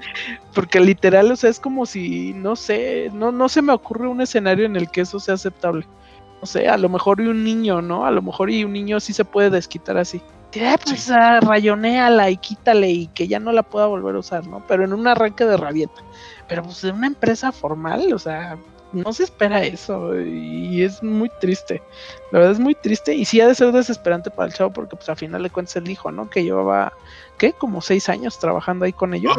[0.54, 4.20] Porque literal, o sea, es como si, no sé, no, no se me ocurre un
[4.20, 5.86] escenario en el que eso sea aceptable.
[6.40, 8.04] No sé, a lo mejor y un niño, ¿no?
[8.04, 10.20] A lo mejor y un niño sí se puede desquitar así.
[10.60, 14.62] Ah, pues rayoneala y quítale y que ya no la pueda volver a usar, ¿no?
[14.66, 16.02] Pero en un arranque de rabieta.
[16.52, 18.58] Pero pues de una empresa formal, o sea,
[18.92, 21.82] no se espera eso y es muy triste.
[22.30, 24.96] La verdad es muy triste y sí ha de ser desesperante para el chavo porque
[24.96, 26.28] pues al final de cuentas él dijo, ¿no?
[26.28, 26.92] Que llevaba,
[27.38, 27.54] ¿qué?
[27.54, 29.34] Como seis años trabajando ahí con ellos.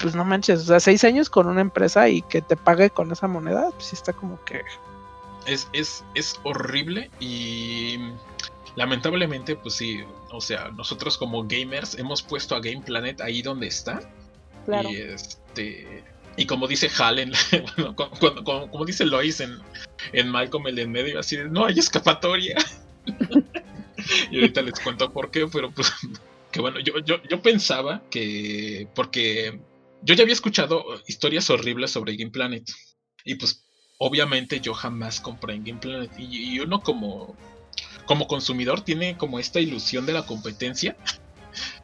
[0.00, 3.12] Pues no manches, o sea, seis años con una empresa y que te pague con
[3.12, 4.62] esa moneda, pues sí está como que...
[5.46, 7.98] Es, es, es horrible y
[8.74, 10.00] lamentablemente, pues sí,
[10.32, 14.00] o sea, nosotros como gamers hemos puesto a Game Planet ahí donde está.
[14.64, 14.88] Claro.
[14.88, 14.96] Y
[15.52, 16.04] este.
[16.36, 17.32] Y como dice Halen,
[18.44, 19.58] como, dice Lois en,
[20.12, 22.56] en Malcolm el de en medio, así de no hay escapatoria.
[24.30, 25.92] y ahorita les cuento por qué, pero pues
[26.50, 28.88] que bueno, yo, yo, yo pensaba que.
[28.94, 29.60] Porque
[30.02, 32.64] yo ya había escuchado historias horribles sobre Game Planet.
[33.24, 33.64] Y pues,
[33.98, 36.10] obviamente, yo jamás compré en Game Planet.
[36.18, 37.36] y uno como
[38.06, 40.96] como consumidor tiene como esta ilusión de la competencia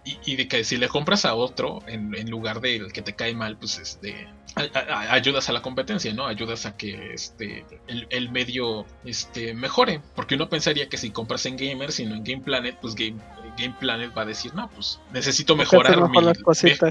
[0.04, 3.56] y, de que si le compras a otro en, lugar del que te cae mal,
[3.58, 4.28] pues este
[5.10, 6.26] ayudas a la competencia, ¿no?
[6.26, 11.56] Ayudas a que este el, medio este mejore, porque uno pensaría que si compras en
[11.56, 13.20] Gamer, sino en Game Planet, pues Game,
[13.58, 16.18] Game Planet va a decir, no, pues necesito mejorar mi,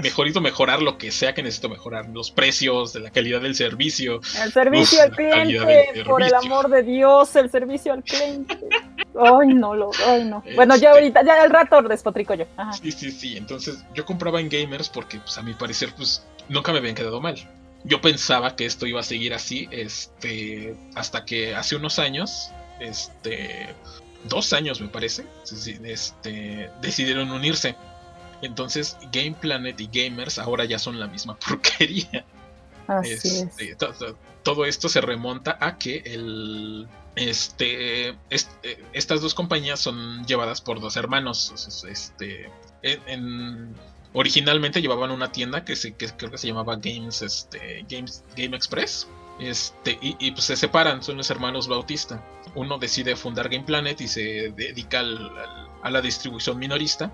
[0.02, 4.20] mejorito mejorar lo que sea que necesito mejorar, los precios, de la calidad del servicio.
[4.42, 8.58] El servicio al cliente, por el amor de Dios, el servicio al cliente.
[9.18, 10.42] ay, no, lo, ay, no.
[10.54, 12.44] Bueno, ya este ahorita, ya al rato despotrico yo.
[12.80, 13.36] Sí, sí, sí.
[13.36, 17.20] Entonces, yo compraba en gamers porque, pues, a mi parecer, pues, nunca me habían quedado
[17.20, 17.36] mal.
[17.84, 22.50] Yo pensaba que esto iba a seguir así, este, hasta que hace unos años,
[22.80, 23.74] este,
[24.28, 25.26] dos años me parece,
[25.84, 27.76] este, decidieron unirse.
[28.42, 32.24] Entonces, Game Planet y Gamers ahora ya son la misma porquería.
[32.86, 33.76] Así este,
[34.42, 40.80] todo esto se remonta a que el este, este, estas dos compañías son llevadas por
[40.80, 41.84] dos hermanos.
[41.88, 42.50] Este,
[42.82, 43.74] en,
[44.12, 48.56] originalmente llevaban una tienda que, se, que creo que se llamaba Games, este, Games, Game
[48.56, 49.08] Express.
[49.38, 52.24] Este, y, pues se separan, son los hermanos Bautista.
[52.54, 55.02] Uno decide fundar Game Planet y se dedica
[55.82, 57.12] a la distribución minorista.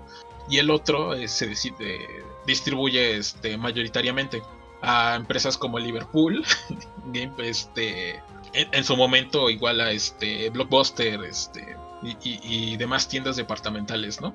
[0.49, 2.07] Y el otro eh, se decide,
[2.45, 4.41] distribuye este, mayoritariamente
[4.81, 6.43] a empresas como Liverpool,
[7.07, 8.21] Game, este,
[8.53, 11.75] en, su momento igual a este Blockbuster, este
[12.21, 14.33] y, demás tiendas departamentales, ¿no?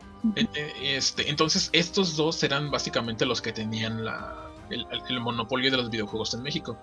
[0.83, 6.35] Este, entonces estos dos eran básicamente los que tenían la, el, monopolio de los videojuegos
[6.35, 6.79] en México.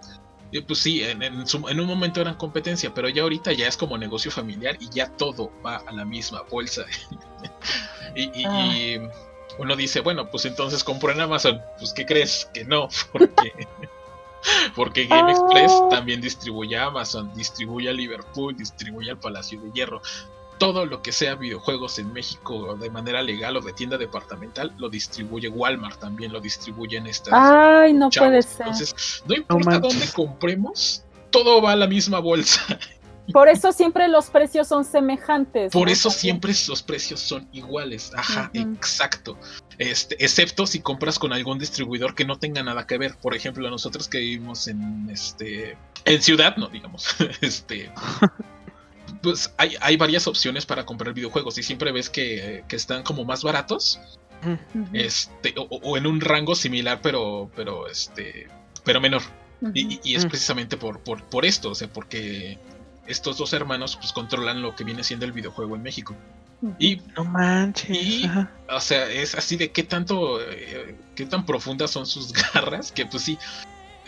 [0.52, 3.98] Y pues sí, en, en, un momento eran competencia, pero ya ahorita ya es como
[3.98, 6.86] negocio familiar y ya todo va a la misma bolsa.
[8.16, 9.10] y, ah.
[9.60, 11.62] uno dice, bueno, pues entonces compro en Amazon.
[11.80, 12.50] Pues ¿qué crees?
[12.54, 13.68] Que no, porque
[14.76, 15.88] porque Game Express ah.
[15.90, 20.02] también distribuye a Amazon, distribuye a Liverpool, distribuye al Palacio de Hierro.
[20.58, 24.90] Todo lo que sea videojuegos en México de manera legal o de tienda departamental lo
[24.90, 27.34] distribuye Walmart también, lo distribuye en estas.
[27.34, 28.68] Ay, no puede ser.
[28.68, 32.62] Entonces, no importa dónde compremos, todo va a la misma bolsa.
[33.34, 35.74] Por eso siempre los precios son semejantes.
[35.74, 38.12] Por eso siempre los precios son iguales.
[38.16, 39.38] Ajá, exacto.
[39.78, 43.16] Este, excepto si compras con algún distribuidor que no tenga nada que ver.
[43.22, 47.92] Por ejemplo, nosotros que vivimos en este en ciudad, no digamos, este
[49.22, 53.44] pues hay, hay varias opciones para comprar videojuegos y siempre ves que, están como más
[53.44, 54.00] baratos.
[54.94, 58.48] Este, o, en un rango similar, pero, pero este,
[58.84, 59.22] pero menor.
[59.74, 62.60] y, es precisamente por, por, por esto, o sea, porque
[63.08, 66.16] estos dos hermanos pues controlan lo que viene siendo el videojuego en México.
[66.80, 68.26] Y no manches.
[68.70, 73.06] o sea, es así de qué tanto, eh, qué tan profundas son sus garras, que
[73.06, 73.38] pues sí,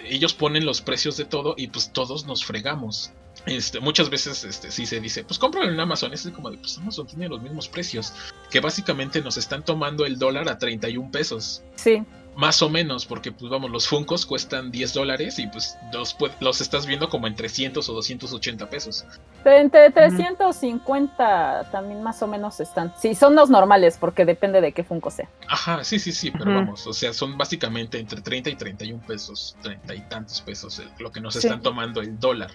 [0.03, 3.11] ellos ponen los precios de todo y pues todos nos fregamos.
[3.45, 6.13] Este, muchas veces este, sí se dice, pues cómpralo en Amazon.
[6.13, 8.13] Es como de, pues Amazon tiene los mismos precios.
[8.49, 11.63] Que básicamente nos están tomando el dólar a 31 pesos.
[11.75, 12.03] Sí.
[12.35, 16.61] Más o menos, porque pues vamos, los Funcos cuestan 10 dólares y pues los, los
[16.61, 19.05] estás viendo como en 300 o 280 pesos.
[19.43, 22.93] Entre 350 también más o menos están.
[22.97, 25.27] Sí, son los normales porque depende de qué Funko sea.
[25.49, 29.57] Ajá, sí, sí, sí, pero vamos, o sea, son básicamente entre 30 y 31 pesos,
[29.61, 32.51] 30 y tantos pesos lo que nos están tomando el dólar.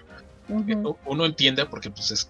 [0.49, 2.29] Eh, uno entiende porque pues es...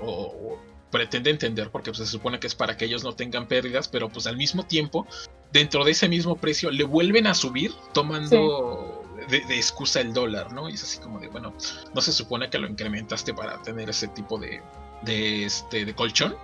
[0.00, 0.58] o,
[0.90, 4.10] pretende entender porque pues, se supone que es para que ellos no tengan pérdidas, pero
[4.10, 5.06] pues al mismo tiempo,
[5.50, 10.52] dentro de ese mismo precio, le vuelven a subir tomando de, de, excusa el dólar,
[10.52, 10.68] ¿no?
[10.68, 11.54] Y es así como de, bueno,
[11.94, 14.60] no se supone que lo incrementaste para tener ese tipo de,
[15.02, 16.36] de, este, de colchón.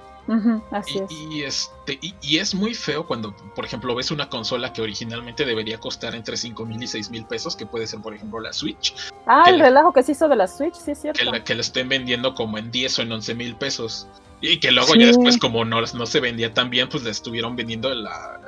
[0.70, 1.00] Así
[1.30, 1.70] y, es.
[1.86, 6.14] este, y, es muy feo cuando, por ejemplo, ves una consola que originalmente debería costar
[6.14, 8.94] entre 5 mil y 6 mil pesos, que puede ser, por ejemplo, la Switch.
[9.26, 11.18] Ah, el relajo que se hizo de la Switch, sí es cierto.
[11.18, 14.06] Que la, que la estén vendiendo como en 10 o en 11 mil pesos.
[14.40, 17.56] Y que luego ya después, como no, no se vendía tan bien, pues la estuvieron
[17.56, 18.38] vendiendo la,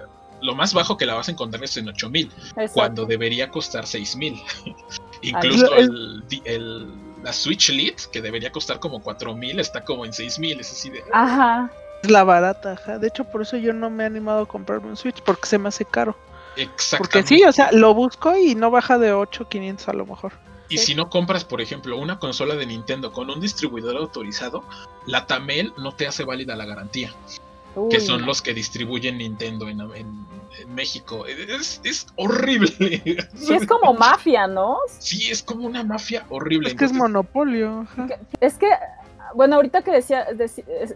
[0.42, 2.30] lo más bajo que la vas a encontrar es en 8000,
[2.72, 4.40] cuando debería costar 6000.
[5.22, 6.88] Incluso el, el,
[7.22, 10.60] la Switch Lite, que debería costar como 4000, está como en 6000.
[10.60, 11.02] Es así de.
[11.12, 11.70] Ajá.
[12.02, 12.98] Es la barata, ajá.
[12.98, 15.58] De hecho, por eso yo no me he animado a comprarme un Switch, porque se
[15.58, 16.16] me hace caro.
[16.56, 16.98] Exactamente.
[16.98, 20.32] Porque sí, o sea, lo busco y no baja de 8500 a lo mejor.
[20.68, 24.64] Y si no compras, por ejemplo, una consola de Nintendo con un distribuidor autorizado,
[25.04, 27.12] la Tamel no te hace válida la garantía
[27.90, 30.28] que son los que distribuyen Nintendo en,
[30.68, 31.26] México.
[31.26, 33.00] Es, es, horrible.
[33.34, 34.78] Sí, es como mafia, ¿no?
[34.98, 36.70] Sí, es como una mafia horrible.
[36.70, 37.86] Es que es monopolio.
[38.40, 38.68] Es que,
[39.34, 40.26] bueno, ahorita que decía,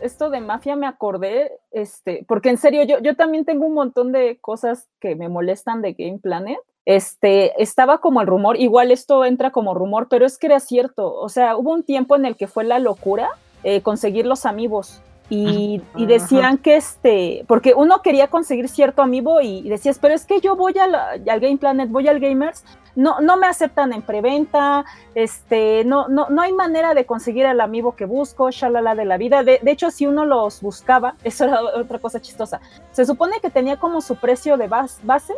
[0.02, 4.12] esto de mafia me acordé, este, porque en serio, yo, yo también tengo un montón
[4.12, 6.58] de cosas que me molestan de Game Planet.
[6.84, 11.14] Este, estaba como el rumor, igual esto entra como rumor, pero es que era cierto.
[11.14, 13.30] O sea, hubo un tiempo en el que fue la locura
[13.62, 19.68] eh, conseguir los amigos y, decían que este, porque uno quería conseguir cierto amigo y,
[19.68, 20.92] decías, pero es que yo voy al,
[21.24, 22.64] Game Planet, voy al Gamers,
[22.94, 24.84] no, no me aceptan en preventa,
[25.14, 29.16] este, no, no, no hay manera de conseguir el amigo que busco, shalala de la
[29.16, 29.42] vida.
[29.42, 32.60] De, de, hecho, si uno los buscaba, eso era otra cosa chistosa.
[32.92, 35.34] Se supone que tenía como su precio de base,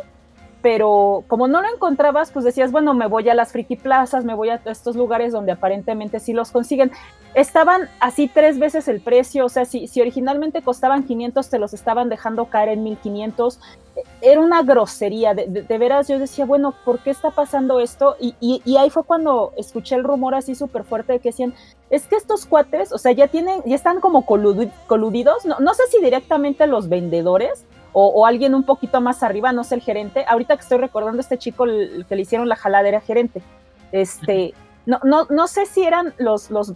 [0.61, 4.33] pero como no lo encontrabas, pues decías, bueno, me voy a las friki plazas, me
[4.33, 6.91] voy a estos lugares donde aparentemente sí los consiguen.
[7.35, 11.73] Estaban así tres veces el precio, o sea, si, si originalmente costaban 500, te los
[11.73, 13.59] estaban dejando caer en 1500.
[14.21, 18.15] Era una grosería, de, de, veras yo decía, bueno, ¿por qué está pasando esto?
[18.19, 21.53] Y, y, ahí fue cuando escuché el rumor así súper fuerte de que decían,
[21.89, 25.83] es que estos cuates, o sea, ya tienen, ya están como coludidos, no, no sé
[25.91, 27.65] si directamente los vendedores,
[27.99, 30.23] o, alguien un poquito más arriba, no sé, el gerente.
[30.27, 33.41] Ahorita que estoy recordando, este chico el, que le hicieron la jalada era gerente.
[33.91, 34.53] Este,
[34.85, 36.73] no, no, no sé si eran los, los,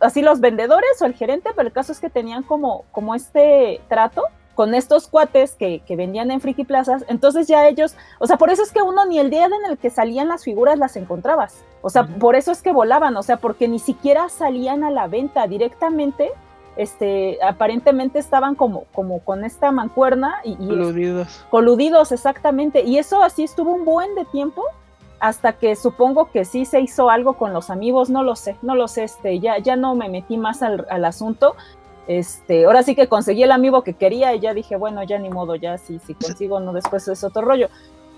[0.00, 3.80] así los vendedores o el gerente, pero el caso es que tenían como, como este
[3.88, 4.22] trato
[4.54, 8.50] con estos cuates que, que, vendían en Friki Plazas, entonces ya ellos, o sea, por
[8.50, 11.64] eso es que uno ni el día en el que salían las figuras las encontrabas,
[11.80, 15.06] o sea, por eso es que volaban, o sea, porque ni siquiera salían a la
[15.06, 16.30] venta directamente,
[16.76, 21.44] este, aparentemente estaban como, como con esta mancuerna y, coludidos.
[21.50, 22.82] coludidos, exactamente.
[22.82, 24.64] Y eso así estuvo un buen de tiempo
[25.18, 28.74] hasta que supongo que sí se hizo algo con los amigos, no lo sé, no
[28.74, 31.54] lo sé, este, ya, ya no me metí más al, asunto.
[32.06, 35.28] Este, ahora sí que conseguí el amigo que quería y ya dije, bueno, ya ni
[35.28, 37.68] modo, ya si, si consigo no después es otro rollo.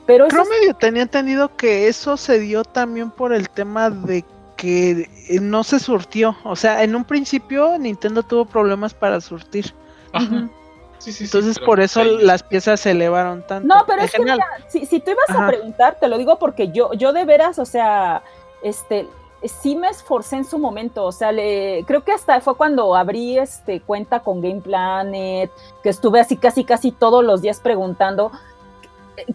[0.06, 4.24] Pero eso medio tenía entendido que eso se dio también por el tema de
[4.62, 6.36] que eh, no se surtió.
[6.44, 9.74] O sea, en un principio Nintendo tuvo problemas para surtir.
[10.14, 13.66] Entonces por eso las piezas se elevaron tanto.
[13.66, 14.22] No, pero es que
[14.68, 17.64] si, si, tú ibas a preguntar, te lo digo porque yo, yo de veras, o
[17.64, 18.22] sea,
[18.62, 19.08] este,
[19.48, 23.38] sí me esforcé en su momento, o sea, le, creo que hasta fue cuando abrí
[23.38, 25.50] este cuenta con Game Planet,
[25.82, 28.30] que estuve así casi casi todos los días preguntando,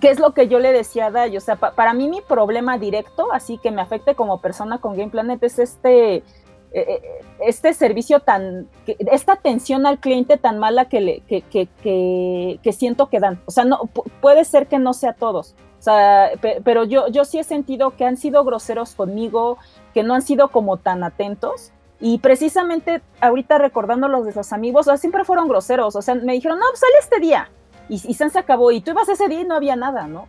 [0.02, 1.38] ¿Qué es lo que yo le decía a Day?
[1.38, 5.12] O sea, para mí mi problema directo, así que me afecte como persona con Game
[5.12, 6.24] Planet, es este, eh,
[6.74, 7.02] eh,
[7.40, 11.70] este servicio tan, esta atención al cliente tan mala que, le, que, que,
[12.62, 13.40] que, siento que dan.
[13.46, 13.82] O sea, no,
[14.20, 15.56] puede ser que no sea todos.
[15.80, 16.32] O sea,
[16.64, 19.58] pero yo, yo sí he sentido que han sido groseros conmigo,
[19.94, 21.72] que no han sido como tan atentos.
[22.00, 25.96] Y precisamente ahorita recordando los de los amigos, o sea, siempre fueron groseros.
[25.96, 27.50] O sea, me dijeron, no, pues sale este día
[27.90, 28.72] y, y acabó.
[28.72, 30.28] Y tú ibas ese día y no había nada, ¿no?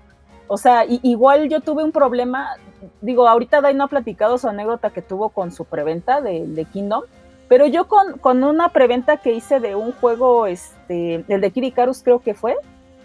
[0.49, 2.57] O sea, igual yo tuve un problema,
[3.03, 7.03] digo, ahorita Dai no ha platicado su anécdota que tuvo con su preventa de, Kingdom,
[7.49, 12.03] pero yo con, con, una preventa que hice de un juego, este, el de Kirikarus
[12.03, 12.57] creo que fue,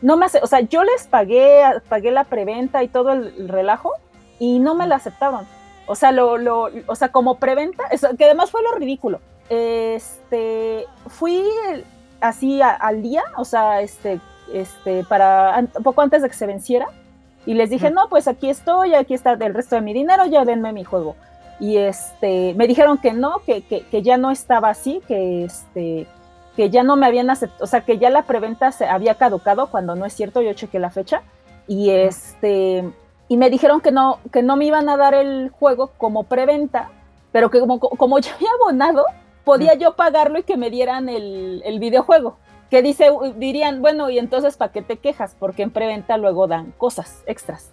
[0.02, 3.92] no me hace, o sea, yo les pagué, pagué la preventa y todo el, relajo
[4.40, 5.46] y no me la aceptaban.
[5.86, 7.84] O sea, lo, lo, o sea, como preventa,
[8.18, 9.20] que además fue lo ridículo.
[9.50, 11.44] Este, fui
[12.22, 14.22] así al día, o sea, este,
[14.54, 16.88] este, para poco antes de que se venciera.
[17.46, 20.46] Y les dije, no, pues aquí estoy, aquí está el resto de mi dinero, ya
[20.46, 21.16] denme mi juego.
[21.60, 26.08] Y este, me dijeron que no, que, que, ya no estaba así, que este,
[26.56, 29.68] que ya no me habían aceptado, o sea, que ya la preventa se había caducado
[29.68, 31.22] cuando no es cierto, yo chequé la fecha.
[31.68, 32.90] Y este,
[33.28, 36.90] y me dijeron que no, que no me iban a dar el juego como preventa,
[37.32, 39.06] pero que como, como ya había abonado,
[39.44, 42.38] podía yo pagarlo y que me dieran el, el videojuego
[42.69, 45.35] que dice, dirían, bueno, y entonces ¿para qué te quejas?
[45.40, 47.72] Porque en preventa luego dan cosas extras.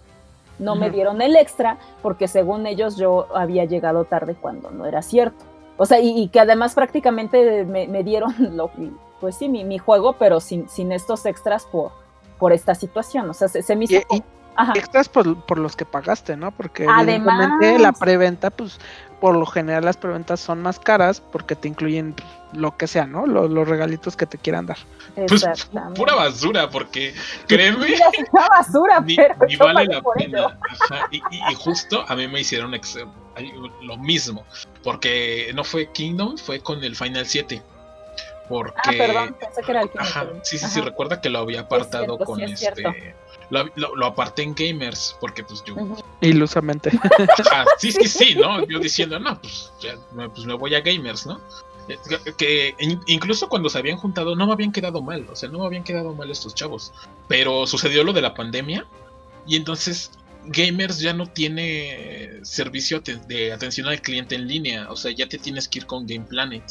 [0.59, 5.01] no me dieron el extra porque según ellos yo había llegado tarde cuando no era
[5.01, 5.43] cierto.
[5.77, 8.69] O sea, y, que además prácticamente me, dieron lo,
[9.19, 11.91] pues sí, mi, juego, pero sin, sin estos extras por,
[12.37, 13.29] por esta situación.
[13.29, 13.99] O sea, se, me hizo...
[14.75, 16.51] extras por, los que pagaste, ¿no?
[16.51, 18.79] Porque evidentemente la preventa, pues
[19.21, 22.15] por lo general las preventas son más caras porque te incluyen
[22.53, 23.27] lo que sea, ¿no?
[23.27, 24.79] Los, regalitos que te quieran dar.
[25.15, 25.45] Pues
[25.95, 27.13] pura basura, porque
[27.47, 27.95] créeme.
[28.31, 30.59] Pura basura, pero ni vale la pena.
[31.11, 32.75] Y, justo a mí me hicieron
[33.83, 34.43] lo mismo,
[34.83, 37.61] porque no fue Kingdom, fue con el Final 7.
[38.49, 38.73] Porque.
[38.83, 42.17] Ah, perdón, pensé que era el Ajá, sí, sí, sí, recuerda que lo había apartado
[42.17, 43.13] con este
[43.51, 45.75] lo, aparté en gamers, porque pues yo...
[46.21, 46.91] Ilusamente.
[47.77, 48.65] sí, sí, sí, ¿no?
[48.65, 49.95] Yo diciendo, no, pues, ya,
[50.29, 51.39] pues me voy a gamers, ¿no?
[51.87, 51.97] Eh,
[52.37, 52.75] que
[53.07, 55.83] incluso cuando se habían juntado no me habían quedado mal, o sea, no me habían
[55.83, 56.93] quedado mal estos chavos.
[57.27, 58.85] Pero sucedió lo de la pandemia
[59.47, 60.11] y entonces
[60.45, 65.37] Gamers ya no tiene servicio de atención al cliente en línea, o sea, ya te
[65.37, 66.63] tienes que ir con Game Planet.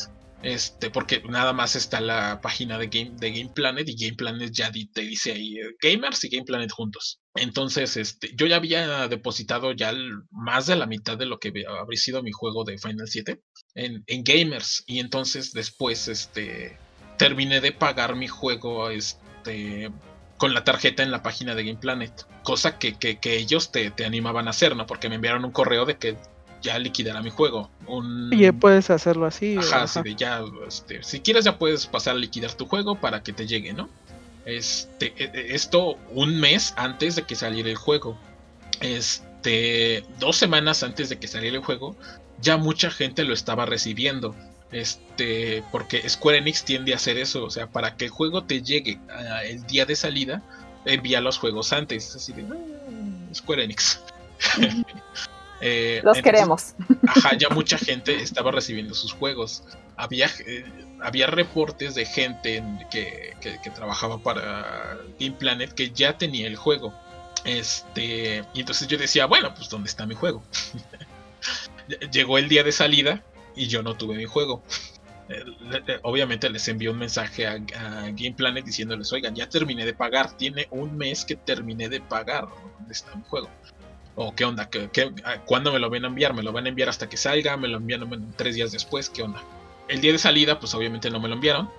[0.43, 4.51] Este, porque nada más está la página de Game, de Game Planet y Game Planet
[4.53, 7.21] ya te dice ahí eh, Gamers y Game Planet juntos.
[7.35, 9.93] Entonces, este, yo ya había depositado ya
[10.31, 13.41] más de la mitad de lo que habría sido mi juego de Final 7
[13.75, 14.83] en, en Gamers.
[14.87, 16.79] Y entonces después, este,
[17.19, 19.91] terminé de pagar mi juego, este,
[20.39, 22.27] con la tarjeta en la página de Game Planet.
[22.43, 24.87] Cosa que, que, que ellos te, te, animaban a hacer, ¿no?
[24.87, 26.17] Porque me enviaron un correo de que
[26.62, 27.70] ya liquidará mi juego.
[27.87, 28.31] Un...
[28.32, 29.57] Y puedes hacerlo así.
[29.59, 33.32] Ajá, de ya, este, si quieres ya puedes pasar a liquidar tu juego para que
[33.32, 33.89] te llegue, ¿no?
[34.45, 38.19] Este, e, e, esto un mes antes de que saliera el juego.
[38.81, 41.97] Este, dos semanas antes de que saliera el juego,
[42.41, 44.35] ya mucha gente lo estaba recibiendo.
[44.73, 48.62] Este, porque Square Enix tiende a hacer eso, o sea, para que el juego te
[48.62, 49.01] llegue
[49.45, 50.43] el día de salida,
[50.85, 52.15] envía los juegos antes.
[52.15, 54.01] Así de, ah, Square Enix.
[55.61, 56.74] Eh, Los queremos.
[57.07, 59.65] Ajá, ya mucha gente estaba recibiendo sus juegos.
[59.97, 60.65] Había, eh,
[61.03, 63.35] había reportes de gente que,
[63.74, 66.95] trabajaba para Game Planet que ya tenía el juego.
[67.45, 70.43] Este, y entonces yo decía, bueno, pues ¿dónde está mi juego?
[72.12, 73.23] Llegó el día de salida
[73.55, 74.62] y yo no tuve mi juego.
[75.28, 75.45] Eh,
[76.03, 80.37] obviamente les envió un mensaje a, a, Game Planet diciéndoles, oigan, ya terminé de pagar,
[80.37, 83.49] tiene un mes que terminé de pagar, ¿dónde está mi juego?
[84.22, 84.68] ¿O qué onda?
[84.68, 84.90] ¿Qué,
[85.47, 86.34] cuándo me lo van a enviar?
[86.34, 87.56] ¿Me lo van a enviar hasta que salga?
[87.56, 89.09] ¿Me lo envían tres días después?
[89.09, 89.42] ¿Qué onda?
[89.88, 91.70] El día de salida, pues obviamente no me lo enviaron.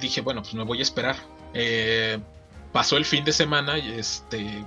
[0.00, 1.16] dije, bueno, pues me voy a esperar.
[1.52, 2.20] Eh,
[2.70, 4.64] pasó el fin de semana y este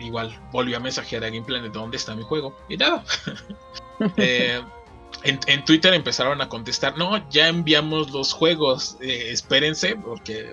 [0.00, 2.56] igual volvió a mensajear a Gameplay de dónde está mi juego.
[2.70, 3.04] Y nada.
[4.16, 4.60] Eh,
[5.22, 10.52] en, Twitter empezaron a contestar, no, ya enviamos los juegos, eh, espérense, porque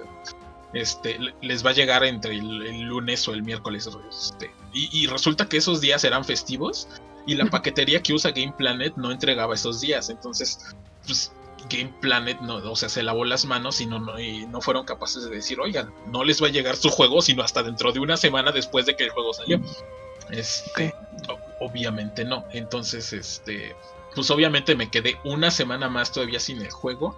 [0.74, 3.90] este, les va a llegar entre el, lunes o el miércoles.
[4.10, 6.88] Este, y, resulta que esos días eran festivos
[7.28, 10.10] y la paquetería que usa Game Planet no entregaba esos días.
[10.10, 10.60] Entonces,
[11.06, 11.32] pues
[11.70, 14.86] Game Planet no, o sea, se lavó las manos y no, no, y no fueron
[14.86, 18.00] capaces de decir, oigan, no les va a llegar su juego sino hasta dentro de
[18.00, 19.62] una semana después de que el juego salió.
[20.30, 20.94] Este,
[21.60, 22.46] obviamente no.
[22.52, 23.76] Entonces, este,
[24.16, 27.18] pues obviamente me quedé una semana más todavía sin el juego.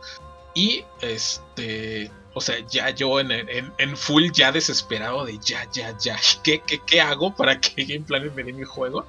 [0.54, 6.18] Y este, o sea, ya yo en, en, full ya desesperado de ya, ya, ya,
[6.44, 9.06] ¿qué, qué, qué hago para que Game Planet me dé mi juego?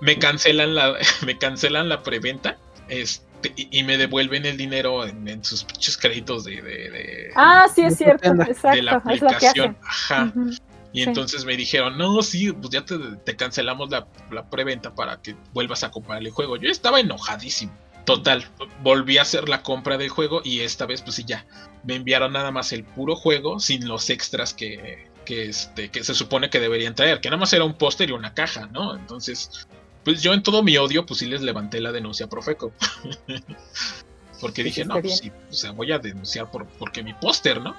[0.00, 0.96] Me cancelan la,
[1.26, 2.58] me cancelan la preventa
[2.88, 7.96] este, y, me devuelven el dinero en, sus pinches créditos de, de, Ah, sí, es
[7.96, 8.76] cierto, exacto.
[8.76, 9.76] De la aplicación.
[9.82, 10.32] Ajá.
[10.92, 15.20] Y entonces me dijeron, no, sí, pues ya te, te cancelamos la, la, preventa para
[15.20, 16.56] que vuelvas a comprar el juego.
[16.56, 17.72] Yo estaba enojadísimo.
[18.06, 18.46] Total,
[18.84, 21.44] volví a hacer la compra del juego y esta vez pues sí ya,
[21.82, 26.14] me enviaron nada más el puro juego sin los extras que, que, este, que se
[26.14, 28.94] supone que deberían traer, que nada más era un póster y una caja, ¿no?
[28.94, 29.66] Entonces,
[30.04, 32.72] pues yo en todo mi odio pues sí les levanté la denuncia a Profeco.
[34.40, 37.74] porque dije, no, pues sí, o sea, voy a denunciar por, porque mi póster, ¿no?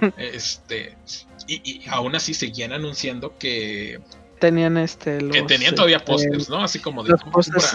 [0.18, 0.98] este,
[1.46, 4.00] y, y aún así seguían anunciando que
[4.38, 6.62] tenían este los, que tenían todavía este, pósters, ¿no?
[6.62, 7.14] Así como de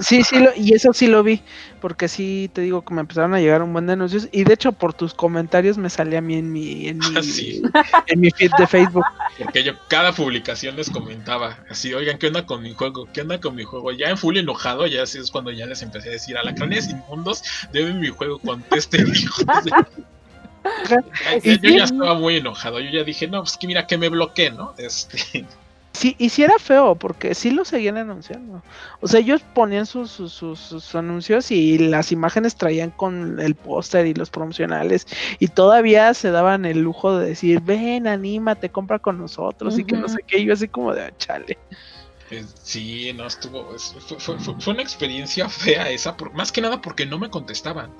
[0.03, 1.41] Sí, sí, y eso sí lo vi,
[1.79, 4.53] porque sí te digo que me empezaron a llegar un buen de anuncios y de
[4.53, 7.61] hecho por tus comentarios me salía a mí en mi en mi,
[8.07, 9.05] en mi feed de Facebook.
[9.37, 13.07] Porque yo cada publicación les comentaba así, "Oigan, ¿qué onda con mi juego?
[13.11, 15.81] ¿Qué onda con mi juego?" Ya en full enojado, ya así es cuando ya les
[15.81, 19.11] empecé a decir, "A la cranes inmundos, deben mi juego contesten."
[21.43, 22.79] yo, yo ya estaba muy enojado.
[22.79, 24.73] Yo ya dije, no, pues que mira que me bloqueé, ¿no?
[24.77, 25.45] Este,
[25.93, 28.63] Sí, y sí era feo, porque sí lo seguían anunciando.
[29.01, 34.05] O sea, ellos ponían sus, sus, sus, anuncios y las imágenes traían con el póster
[34.05, 35.05] y los promocionales.
[35.39, 39.97] Y todavía se daban el lujo de decir, ven, anímate, compra con nosotros y que
[39.97, 40.43] no sé qué.
[40.43, 41.57] yo así como de, ah, chale.
[42.31, 43.77] Eh, sí, no estuvo.
[44.17, 47.91] Fue, fue, una experiencia fea esa, más que nada porque no me contestaban.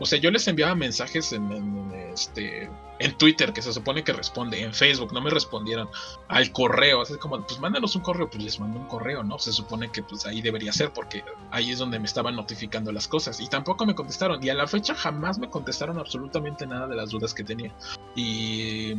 [0.00, 4.62] O sea, yo les enviaba mensajes en, este en Twitter, que se supone que responde,
[4.62, 5.88] en Facebook, no me respondieron
[6.28, 9.38] al correo, así como, pues mándanos un correo, pues les mando un correo, ¿no?
[9.38, 13.08] Se supone que pues ahí debería ser, porque ahí es donde me estaban notificando las
[13.08, 16.96] cosas, y tampoco me contestaron, y a la fecha jamás me contestaron absolutamente nada de
[16.96, 17.74] las dudas que tenía.
[18.14, 18.94] Y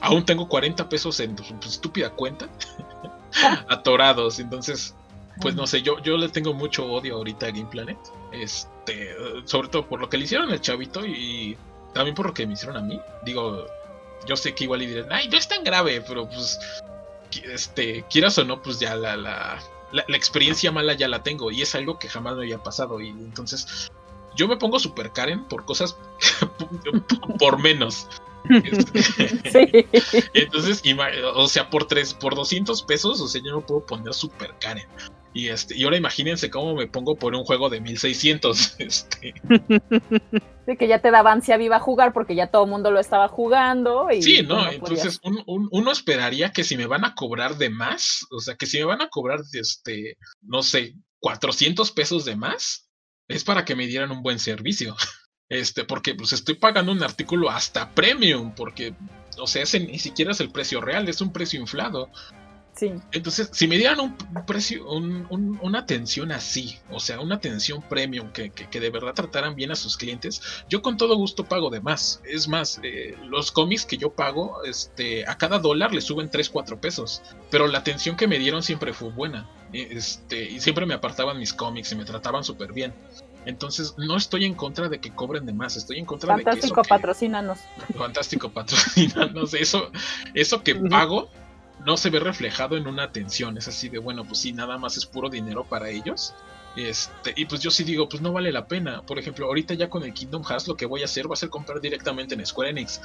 [0.00, 2.48] aún tengo 40 pesos en tu estúpida cuenta,
[3.68, 4.94] atorados, entonces
[5.40, 7.98] pues no sé, yo, yo le tengo mucho odio ahorita a Game Planet.
[8.32, 8.71] Este,
[9.44, 11.56] sobre todo por lo que le hicieron al chavito y
[11.94, 13.00] también por lo que me hicieron a mí.
[13.24, 13.66] Digo,
[14.26, 16.58] yo sé que igual y dirán, ay, no es tan grave, pero pues,
[17.44, 21.62] este, quieras o no, pues ya la, la, la, experiencia mala ya la tengo y
[21.62, 23.00] es algo que jamás me había pasado.
[23.00, 23.90] Y entonces,
[24.36, 25.96] yo me pongo super Karen por cosas
[27.38, 28.08] por menos.
[29.52, 29.86] sí.
[30.34, 30.82] Entonces,
[31.34, 34.88] o sea, por tres, por 200 pesos, o sea, yo no puedo poner super Karen.
[35.34, 38.76] Y, este, y ahora imagínense cómo me pongo por un juego de 1600.
[38.78, 39.34] Este.
[40.64, 43.26] Sí, que ya te daba ansia viva jugar porque ya todo el mundo lo estaba
[43.26, 44.06] jugando.
[44.12, 48.38] Y sí, no, entonces uno esperaría que si me van a cobrar de más, o
[48.38, 52.88] sea, que si me van a cobrar, este, no sé, 400 pesos de más,
[53.26, 54.96] es para que me dieran un buen servicio.
[55.48, 58.94] Este, porque pues estoy pagando un artículo hasta premium, porque,
[59.36, 62.08] o sea, ese ni siquiera es el precio real, es un precio inflado.
[63.12, 64.16] Entonces, si me dieran un
[64.46, 69.76] precio, una atención así, o sea, una atención premium que, de verdad trataran bien a
[69.76, 72.20] sus clientes, yo con todo gusto pago de más.
[72.24, 76.48] Es más, eh, los cómics que yo pago, este, a cada dólar le suben 3,
[76.48, 77.22] 4 pesos.
[77.50, 79.48] Pero la atención que me dieron siempre fue buena.
[79.72, 82.94] Este, y siempre me apartaban mis cómics y me trataban súper bien.
[83.44, 86.50] Entonces, no estoy en contra de que cobren de más, estoy en contra de que.
[86.50, 87.58] Fantástico, patrocínanos.
[87.96, 89.54] Fantástico, patrocínanos.
[89.54, 89.90] Eso,
[90.34, 91.28] eso que pago
[91.84, 93.56] no se ve reflejado en una atención.
[93.58, 96.34] Es así de, bueno, pues sí, nada más es puro dinero para ellos.
[96.76, 99.02] Este, y pues yo sí digo, pues no vale la pena.
[99.02, 101.36] Por ejemplo, ahorita ya con el Kingdom Hearts lo que voy a hacer va a
[101.36, 103.00] ser comprar directamente en Square Enix.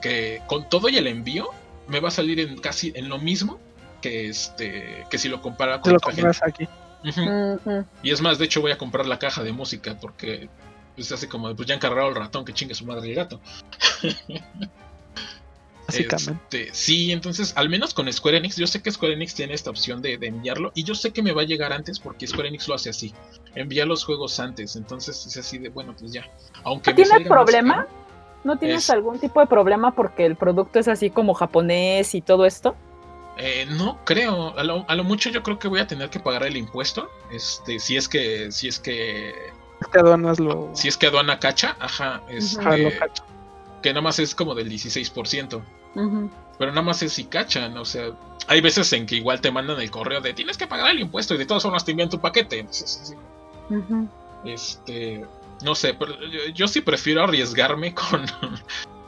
[0.00, 1.50] Que con todo y el envío
[1.88, 3.58] me va a salir en casi en lo mismo
[4.00, 6.66] que este que si lo compara con lo compras aquí.
[8.02, 10.48] Y es más, de hecho voy a comprar la caja de música porque
[10.94, 13.40] pues hace como pues ya encargado el ratón que chingue su madre el gato.
[15.98, 19.70] Este, sí, entonces, al menos con Square Enix, yo sé que Square Enix tiene esta
[19.70, 22.68] opción de, enviarlo y yo sé que me va a llegar antes porque Square Enix
[22.68, 23.14] lo hace así.
[23.54, 26.24] Envía los juegos antes, entonces es así de, bueno, pues ya.
[26.64, 27.86] Aunque ¿No tienes problema?
[28.42, 32.46] ¿No tienes algún tipo de problema porque el producto es así como japonés y todo
[32.46, 32.74] esto?
[33.36, 36.56] Eh, no creo, a lo, mucho yo creo que voy a tener que pagar el
[36.56, 39.32] impuesto, este, si es que, si es que,
[39.90, 42.98] que aduanas lo, si es que aduana cacha, ajá, este,
[43.82, 45.62] que nada más es como del 16%.
[45.94, 48.10] Pero nada más es si cachan, o sea,
[48.46, 51.34] hay veces en que igual te mandan el correo de tienes que pagar el impuesto
[51.34, 52.66] y de todas formas te envían tu paquete.
[54.44, 55.24] Este,
[55.62, 56.14] no sé, pero
[56.54, 58.24] yo, sí prefiero arriesgarme con,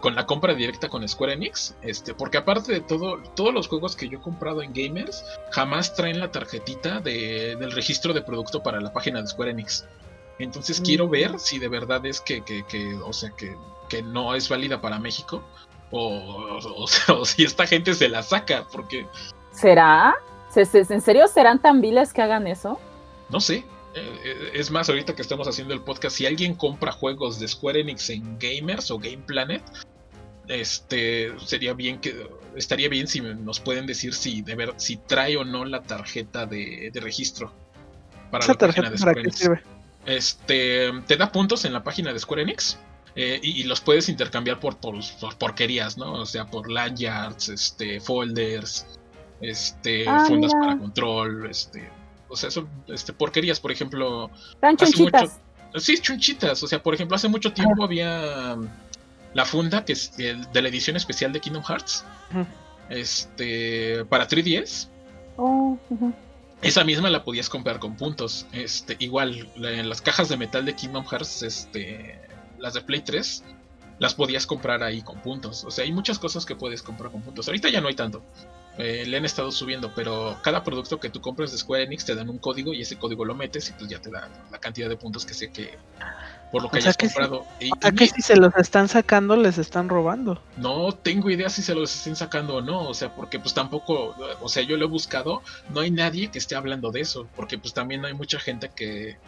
[0.01, 3.97] con la compra directa con Square Enix, este, porque aparte de todo, todos los juegos
[3.97, 8.63] que yo he comprado en Gamers jamás traen la tarjetita de, del registro de producto
[8.63, 9.87] para la página de Square Enix.
[10.39, 13.57] Entonces quiero ver si de verdad es que, que, que o sea, que,
[13.89, 15.43] que no es válida para México
[15.93, 16.59] o,
[17.09, 19.07] o, si esta gente se la saca, porque...
[19.53, 20.15] ¿Será?
[20.55, 22.79] ¿En serio serán tan viles que hagan eso?
[23.31, 23.65] No sé.
[23.95, 27.49] Eh, eh, es más, ahorita que estamos haciendo el podcast, si alguien compra juegos de
[27.49, 29.63] Square Enix en Gamers o Game Planet,
[30.49, 35.37] este sería bien que estaría bien si nos pueden decir si de ver si trae
[35.37, 37.53] o no la tarjeta de, registro
[38.31, 39.51] para la página de Square Enix.
[40.05, 42.79] Este te da puntos en la página de Square Enix
[43.15, 44.97] eh, y, los puedes intercambiar por, por,
[45.39, 46.15] porquerías, ¿no?
[46.15, 48.87] O sea, por lanyards, este, folders,
[49.41, 51.91] este, ah, fundas para control, este,
[52.29, 54.31] o sea, son este, porquerías, por ejemplo.
[54.63, 55.31] Hace mucho,
[55.77, 58.67] sí, chunchitas, o sea, por ejemplo, hace mucho tiempo había um,
[59.35, 62.05] la funda que es de la edición especial de Kingdom Hearts,
[62.89, 64.89] este, para 3DS.
[66.63, 68.47] Esa misma la podías comprar con puntos.
[68.53, 72.19] Este, igual, en las cajas de metal de Kingdom Hearts, este,
[72.63, 73.45] las de Play 3,
[73.99, 75.65] las podías comprar ahí con puntos.
[75.65, 77.47] O sea, hay muchas cosas que puedes comprar con puntos.
[77.49, 78.23] Ahorita ya no hay tanto.
[78.79, 82.15] Eh, le han estado subiendo, pero cada producto que tú compras de Square Enix te
[82.15, 84.89] dan un código y ese código lo metes y pues ya te da la cantidad
[84.89, 85.77] de puntos que sé que
[86.51, 87.45] por lo que hayas comprado.
[87.61, 90.41] Si, y, si se los están sacando les están robando?
[90.57, 94.17] No tengo idea si se los estén sacando o no, o sea, porque pues tampoco,
[94.41, 97.59] o sea, yo lo he buscado, no hay nadie que esté hablando de eso, porque
[97.59, 99.19] pues también hay mucha gente que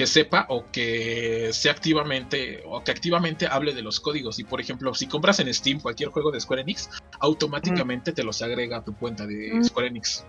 [0.00, 4.38] que sepa o que sea activamente o que activamente hable de los códigos.
[4.38, 8.40] Y por ejemplo, si compras en Steam cualquier juego de Square Enix, automáticamente te los
[8.40, 10.24] agrega a tu cuenta de Square Enix.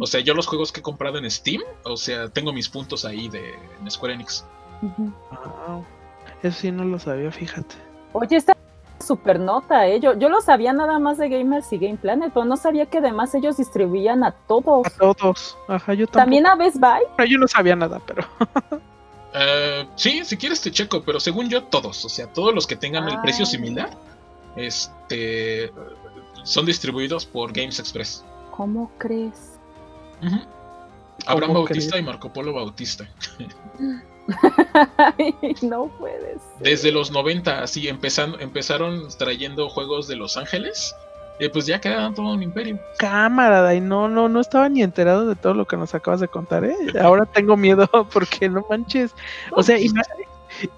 [0.00, 3.04] O sea, yo los juegos que he comprado en Steam, o sea, tengo mis puntos
[3.04, 4.42] ahí de en Square Enix.
[4.80, 5.84] Wow.
[6.42, 7.74] Eso sí no lo sabía, fíjate.
[8.14, 8.56] Oye, esta
[9.04, 10.00] super nota, ¿eh?
[10.00, 12.98] Yo, yo lo sabía nada más de Gamers y Game Planet, pero no sabía que
[12.98, 14.86] además ellos distribuían a todos.
[14.86, 15.58] A todos.
[15.68, 16.20] Ajá, yo tampoco.
[16.20, 17.02] También a Best Buy.
[17.18, 18.24] No, yo no sabía nada, pero.
[19.34, 22.76] Eh, sí, si quieres te checo, pero según yo todos, o sea, todos los que
[22.76, 23.48] tengan el precio Ah.
[23.48, 23.90] similar,
[24.56, 25.72] este,
[26.42, 28.24] son distribuidos por Games Express.
[28.50, 29.52] ¿Cómo crees?
[31.26, 32.02] Abraham ¿Cómo Bautista crees?
[32.02, 33.08] y Marco Polo Bautista.
[35.62, 36.40] No puedes.
[36.60, 40.94] Desde los 90, así empezando, empezaron trayendo juegos de Los Ángeles.
[41.40, 42.78] Y pues ya quedaban todo un imperio.
[42.98, 46.28] Cámara, Dai, no, no, no estaba ni enterado de todo lo que nos acabas de
[46.28, 46.76] contar, ¿eh?
[47.02, 49.14] Ahora tengo miedo porque no manches.
[49.52, 50.02] O sea, ima-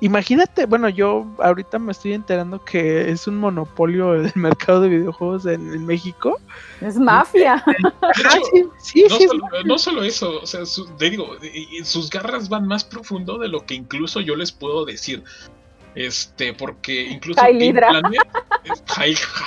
[0.00, 5.46] imagínate, bueno, yo ahorita me estoy enterando que es un monopolio el mercado de videojuegos
[5.46, 6.38] en, en México.
[6.80, 7.62] Es mafia.
[8.02, 11.08] Ah, hecho, sí, sí, no, sí, es solo, no solo eso, o sea, su- te
[11.10, 14.84] digo, y- y sus garras van más profundo de lo que incluso yo les puedo
[14.84, 15.24] decir.
[15.94, 17.40] Este, porque incluso.
[17.40, 18.18] Planet-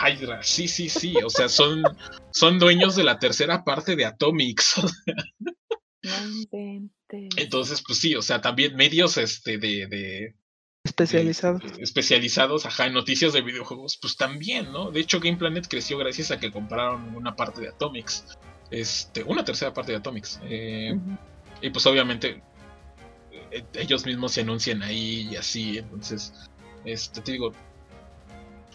[0.03, 1.15] Hydra, sí, sí, sí.
[1.23, 1.83] O sea, son,
[2.31, 4.75] son dueños de la tercera parte de Atomics.
[6.03, 7.29] No inventes.
[7.35, 10.35] Entonces, pues sí, o sea, también medios este de, de-
[10.83, 11.57] especializado.
[11.57, 14.91] de- especializados, ajá, en noticias de videojuegos, pues también, ¿no?
[14.91, 18.37] De hecho, Game Planet creció gracias a que compraron una parte de Atomics.
[18.69, 20.39] Este, una tercera parte de Atomics.
[20.43, 20.95] Eh,
[21.61, 22.43] y pues obviamente
[23.73, 26.33] ellos mismos se anuncian ahí y así, entonces,
[26.83, 27.51] este, te digo,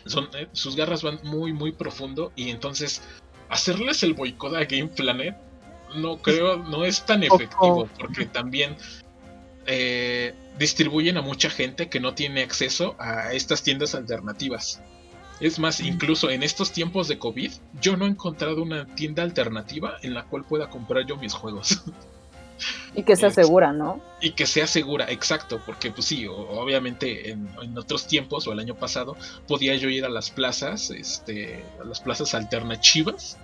[0.07, 3.03] son, eh, sus garras van muy, muy profundo y entonces
[3.49, 5.37] hacerles el boicot a Game Planet
[5.97, 8.77] no creo, no es tan efectivo porque también
[9.67, 14.83] eh, distribuyen a mucha gente que no tiene acceso a estas tiendas alternativas.
[15.41, 17.51] Es más, incluso en estos tiempos de COVID,
[17.81, 21.83] yo no he encontrado una tienda alternativa en la cual pueda comprar yo mis juegos.
[22.95, 24.01] Y que se Es- asegura, ¿no?
[24.21, 28.59] Y que sea segura, exacto, porque pues sí, obviamente en, en otros tiempos o el
[28.61, 29.17] año pasado
[29.49, 33.39] podía yo ir a las plazas, este, a las plazas alternativas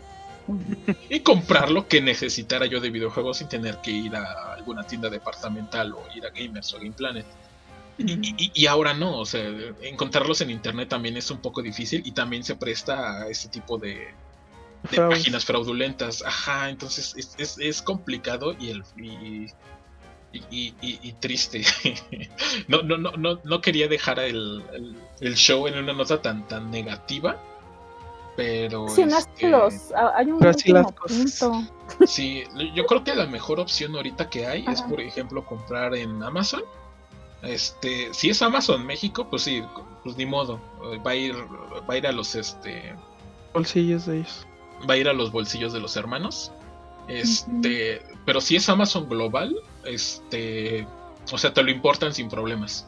[1.08, 5.08] y comprar lo que necesitara yo de videojuegos sin tener que ir a alguna tienda
[5.10, 7.26] departamental o ir a Gamers o Game Planet.
[7.98, 8.12] Y,
[8.44, 9.42] y- y ahora no, o sea,
[9.82, 13.78] encontrarlos en internet también es un poco difícil y también se presta a ese tipo
[13.78, 14.08] de,
[14.90, 16.22] de páginas fraudulentas.
[16.24, 19.46] Ajá, entonces es, es, es complicado y el y,
[20.50, 21.62] y, y- triste.
[22.68, 26.46] no, no, no, no, no quería dejar el, el, el show en una nota tan,
[26.46, 27.36] tan negativa.
[28.36, 29.72] Pero Sí, este, los,
[30.14, 31.40] hay un Pero así último las cosas.
[31.40, 32.06] punto.
[32.06, 32.44] sí,
[32.74, 36.62] yo creo que la mejor opción ahorita que hay es, por ejemplo, comprar en Amazon.
[37.42, 39.62] Este, si es Amazon México, pues sí,
[40.04, 40.60] pues ni modo.
[41.06, 41.34] Va a ir,
[41.88, 42.94] va a ir a los este
[43.54, 44.46] Bolsillos de ellos.
[44.88, 46.52] Va a ir a los bolsillos de los hermanos.
[47.08, 49.54] Este, pero si es Amazon global,
[49.84, 50.86] este,
[51.32, 52.86] o sea, te lo importan sin problemas.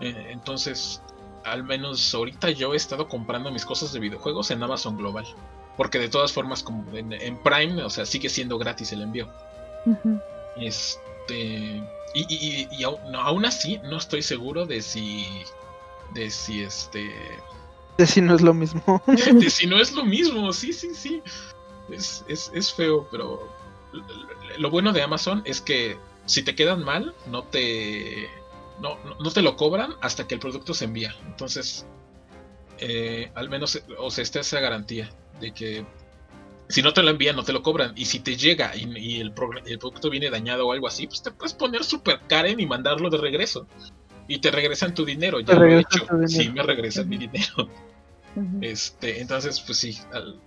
[0.00, 1.02] Eh, entonces,
[1.44, 5.26] al menos ahorita yo he estado comprando mis cosas de videojuegos en Amazon global,
[5.76, 9.28] porque de todas formas como en, en Prime, o sea, sigue siendo gratis el envío.
[10.56, 11.82] Este,
[12.14, 15.26] y, y- y- y aún, no, aún así no estoy seguro de si
[16.14, 17.10] de si este
[18.06, 19.02] Si no es lo mismo.
[19.48, 21.22] si no es lo mismo, sí, sí, sí.
[21.90, 23.48] Es, es, es feo, pero
[24.58, 25.96] lo bueno de Amazon es que
[26.26, 28.28] si te quedan mal, no te
[28.80, 31.14] no, no- te lo cobran hasta que el producto se envía.
[31.26, 31.86] Entonces,
[32.78, 35.10] eh, al menos o sea, está esa garantía
[35.40, 35.86] de que
[36.68, 37.92] si no te lo envían, no te lo cobran.
[37.96, 39.32] Y si te llega y, el,
[39.66, 43.08] el producto viene dañado o algo así, pues te puedes poner super Karen y mandarlo
[43.08, 43.66] de regreso.
[44.28, 45.40] Y te regresan tu dinero.
[45.40, 46.06] Ya lo he hecho.
[46.26, 47.68] Sí, me regresan mi dinero.
[48.60, 50.38] Este, entonces, pues sí, al-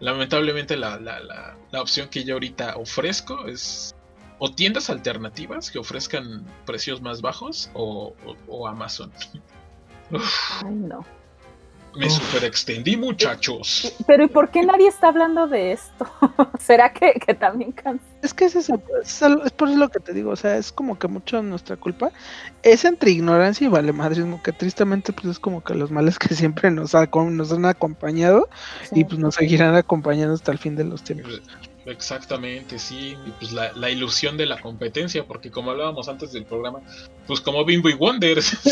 [0.00, 3.94] lamentablemente la, la, la, la opción que yo ahorita ofrezco es
[4.38, 9.12] o tiendas alternativas que ofrezcan precios más bajos o, o- o Amazon.
[10.10, 11.04] Uf, Ay, no.
[11.96, 13.94] Me super extendí, muchachos.
[14.06, 16.06] Pero ¿y por qué nadie está hablando de esto?
[16.60, 18.04] ¿Será que, que también cansa?
[18.22, 20.72] Es que es eso, es, es por eso lo que te digo, o sea, es
[20.72, 22.10] como que mucho nuestra culpa.
[22.62, 26.34] Es entre ignorancia y vale madrismo, que tristemente pues es como que los males que
[26.34, 28.48] siempre nos, ha- nos han acompañado
[28.92, 31.40] y pues nos seguirán acompañando hasta el fin de los tiempos.
[31.86, 33.16] Exactamente, sí.
[33.26, 36.80] Y pues la, la ilusión de la competencia, porque como hablábamos antes del programa,
[37.26, 38.62] pues como Bimbo y Wonder, Sí,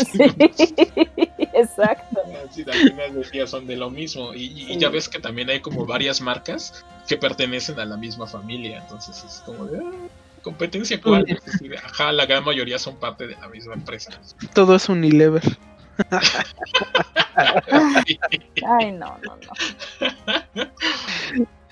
[1.53, 2.21] exacto.
[2.49, 4.33] Así, al final del día son de lo mismo.
[4.33, 4.93] Y, y- y ya Sí.
[4.93, 8.79] ves que también hay como varias marcas que pertenecen a la misma familia.
[8.79, 9.79] Entonces es como de.
[9.79, 9.91] ah,
[10.41, 11.25] ¿Competencia cuál?
[11.57, 14.11] Sí, Ajá, la gran mayoría son parte de la misma empresa.
[14.53, 15.41] Todo es Unilever.
[18.67, 20.65] Ay, no, no, no.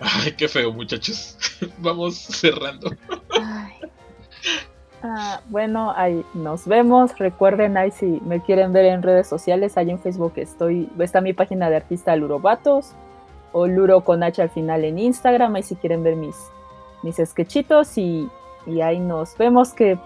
[0.00, 1.36] Ay, qué feo, muchachos.
[1.78, 2.90] Vamos cerrando.
[5.02, 7.16] Ah, bueno, ahí nos vemos.
[7.18, 11.32] Recuerden ahí si me quieren ver en redes sociales, ahí en Facebook estoy, está mi
[11.32, 12.92] página de artista Lurobatos
[13.52, 16.36] o Luro con H al final en Instagram, ahí si quieren ver mis,
[17.02, 18.28] mis sketchitos y,
[18.66, 19.98] y ahí nos vemos que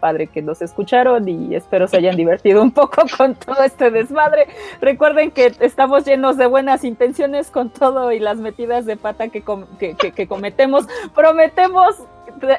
[0.00, 4.48] padre que nos escucharon y espero se hayan divertido un poco con todo este desmadre.
[4.80, 9.42] Recuerden que estamos llenos de buenas intenciones con todo y las metidas de pata que,
[9.42, 10.86] com que, que, que cometemos.
[11.14, 11.96] Prometemos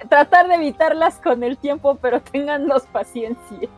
[0.10, 3.70] tratar de evitarlas con el tiempo, pero téngannos paciencia.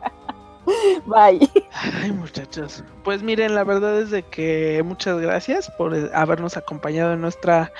[1.05, 1.49] Bye.
[1.73, 2.83] Ay, muchachos.
[3.03, 7.71] Pues miren, la verdad es de que muchas gracias por habernos acompañado en nuestra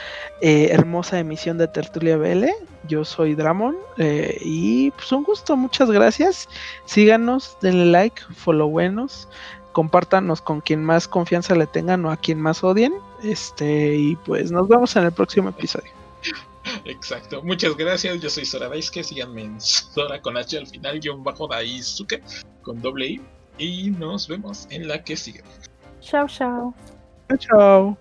[0.42, 2.46] eh, hermosa emisión de Tertulia BL.
[2.88, 6.50] Yo soy Dramon eh, y pues un gusto, muchas gracias.
[6.86, 9.30] Síganos, denle like, follow buenos,
[9.72, 12.94] compártanos con quien más confianza le tengan o a quien más odien.
[13.24, 15.92] Este, y pues nos vemos en el próximo episodio.
[16.86, 17.42] Exacto.
[17.44, 18.22] Muchas gracias.
[18.22, 19.04] Yo soy Sora Daisuke.
[19.04, 22.22] Síganme en Sora con H al final, guion bajo Daisuke
[22.62, 23.22] con doble I.
[23.58, 25.44] Y nos vemos en la que sigue.
[26.02, 26.74] Chao, chao.
[27.30, 27.98] Chao, chao.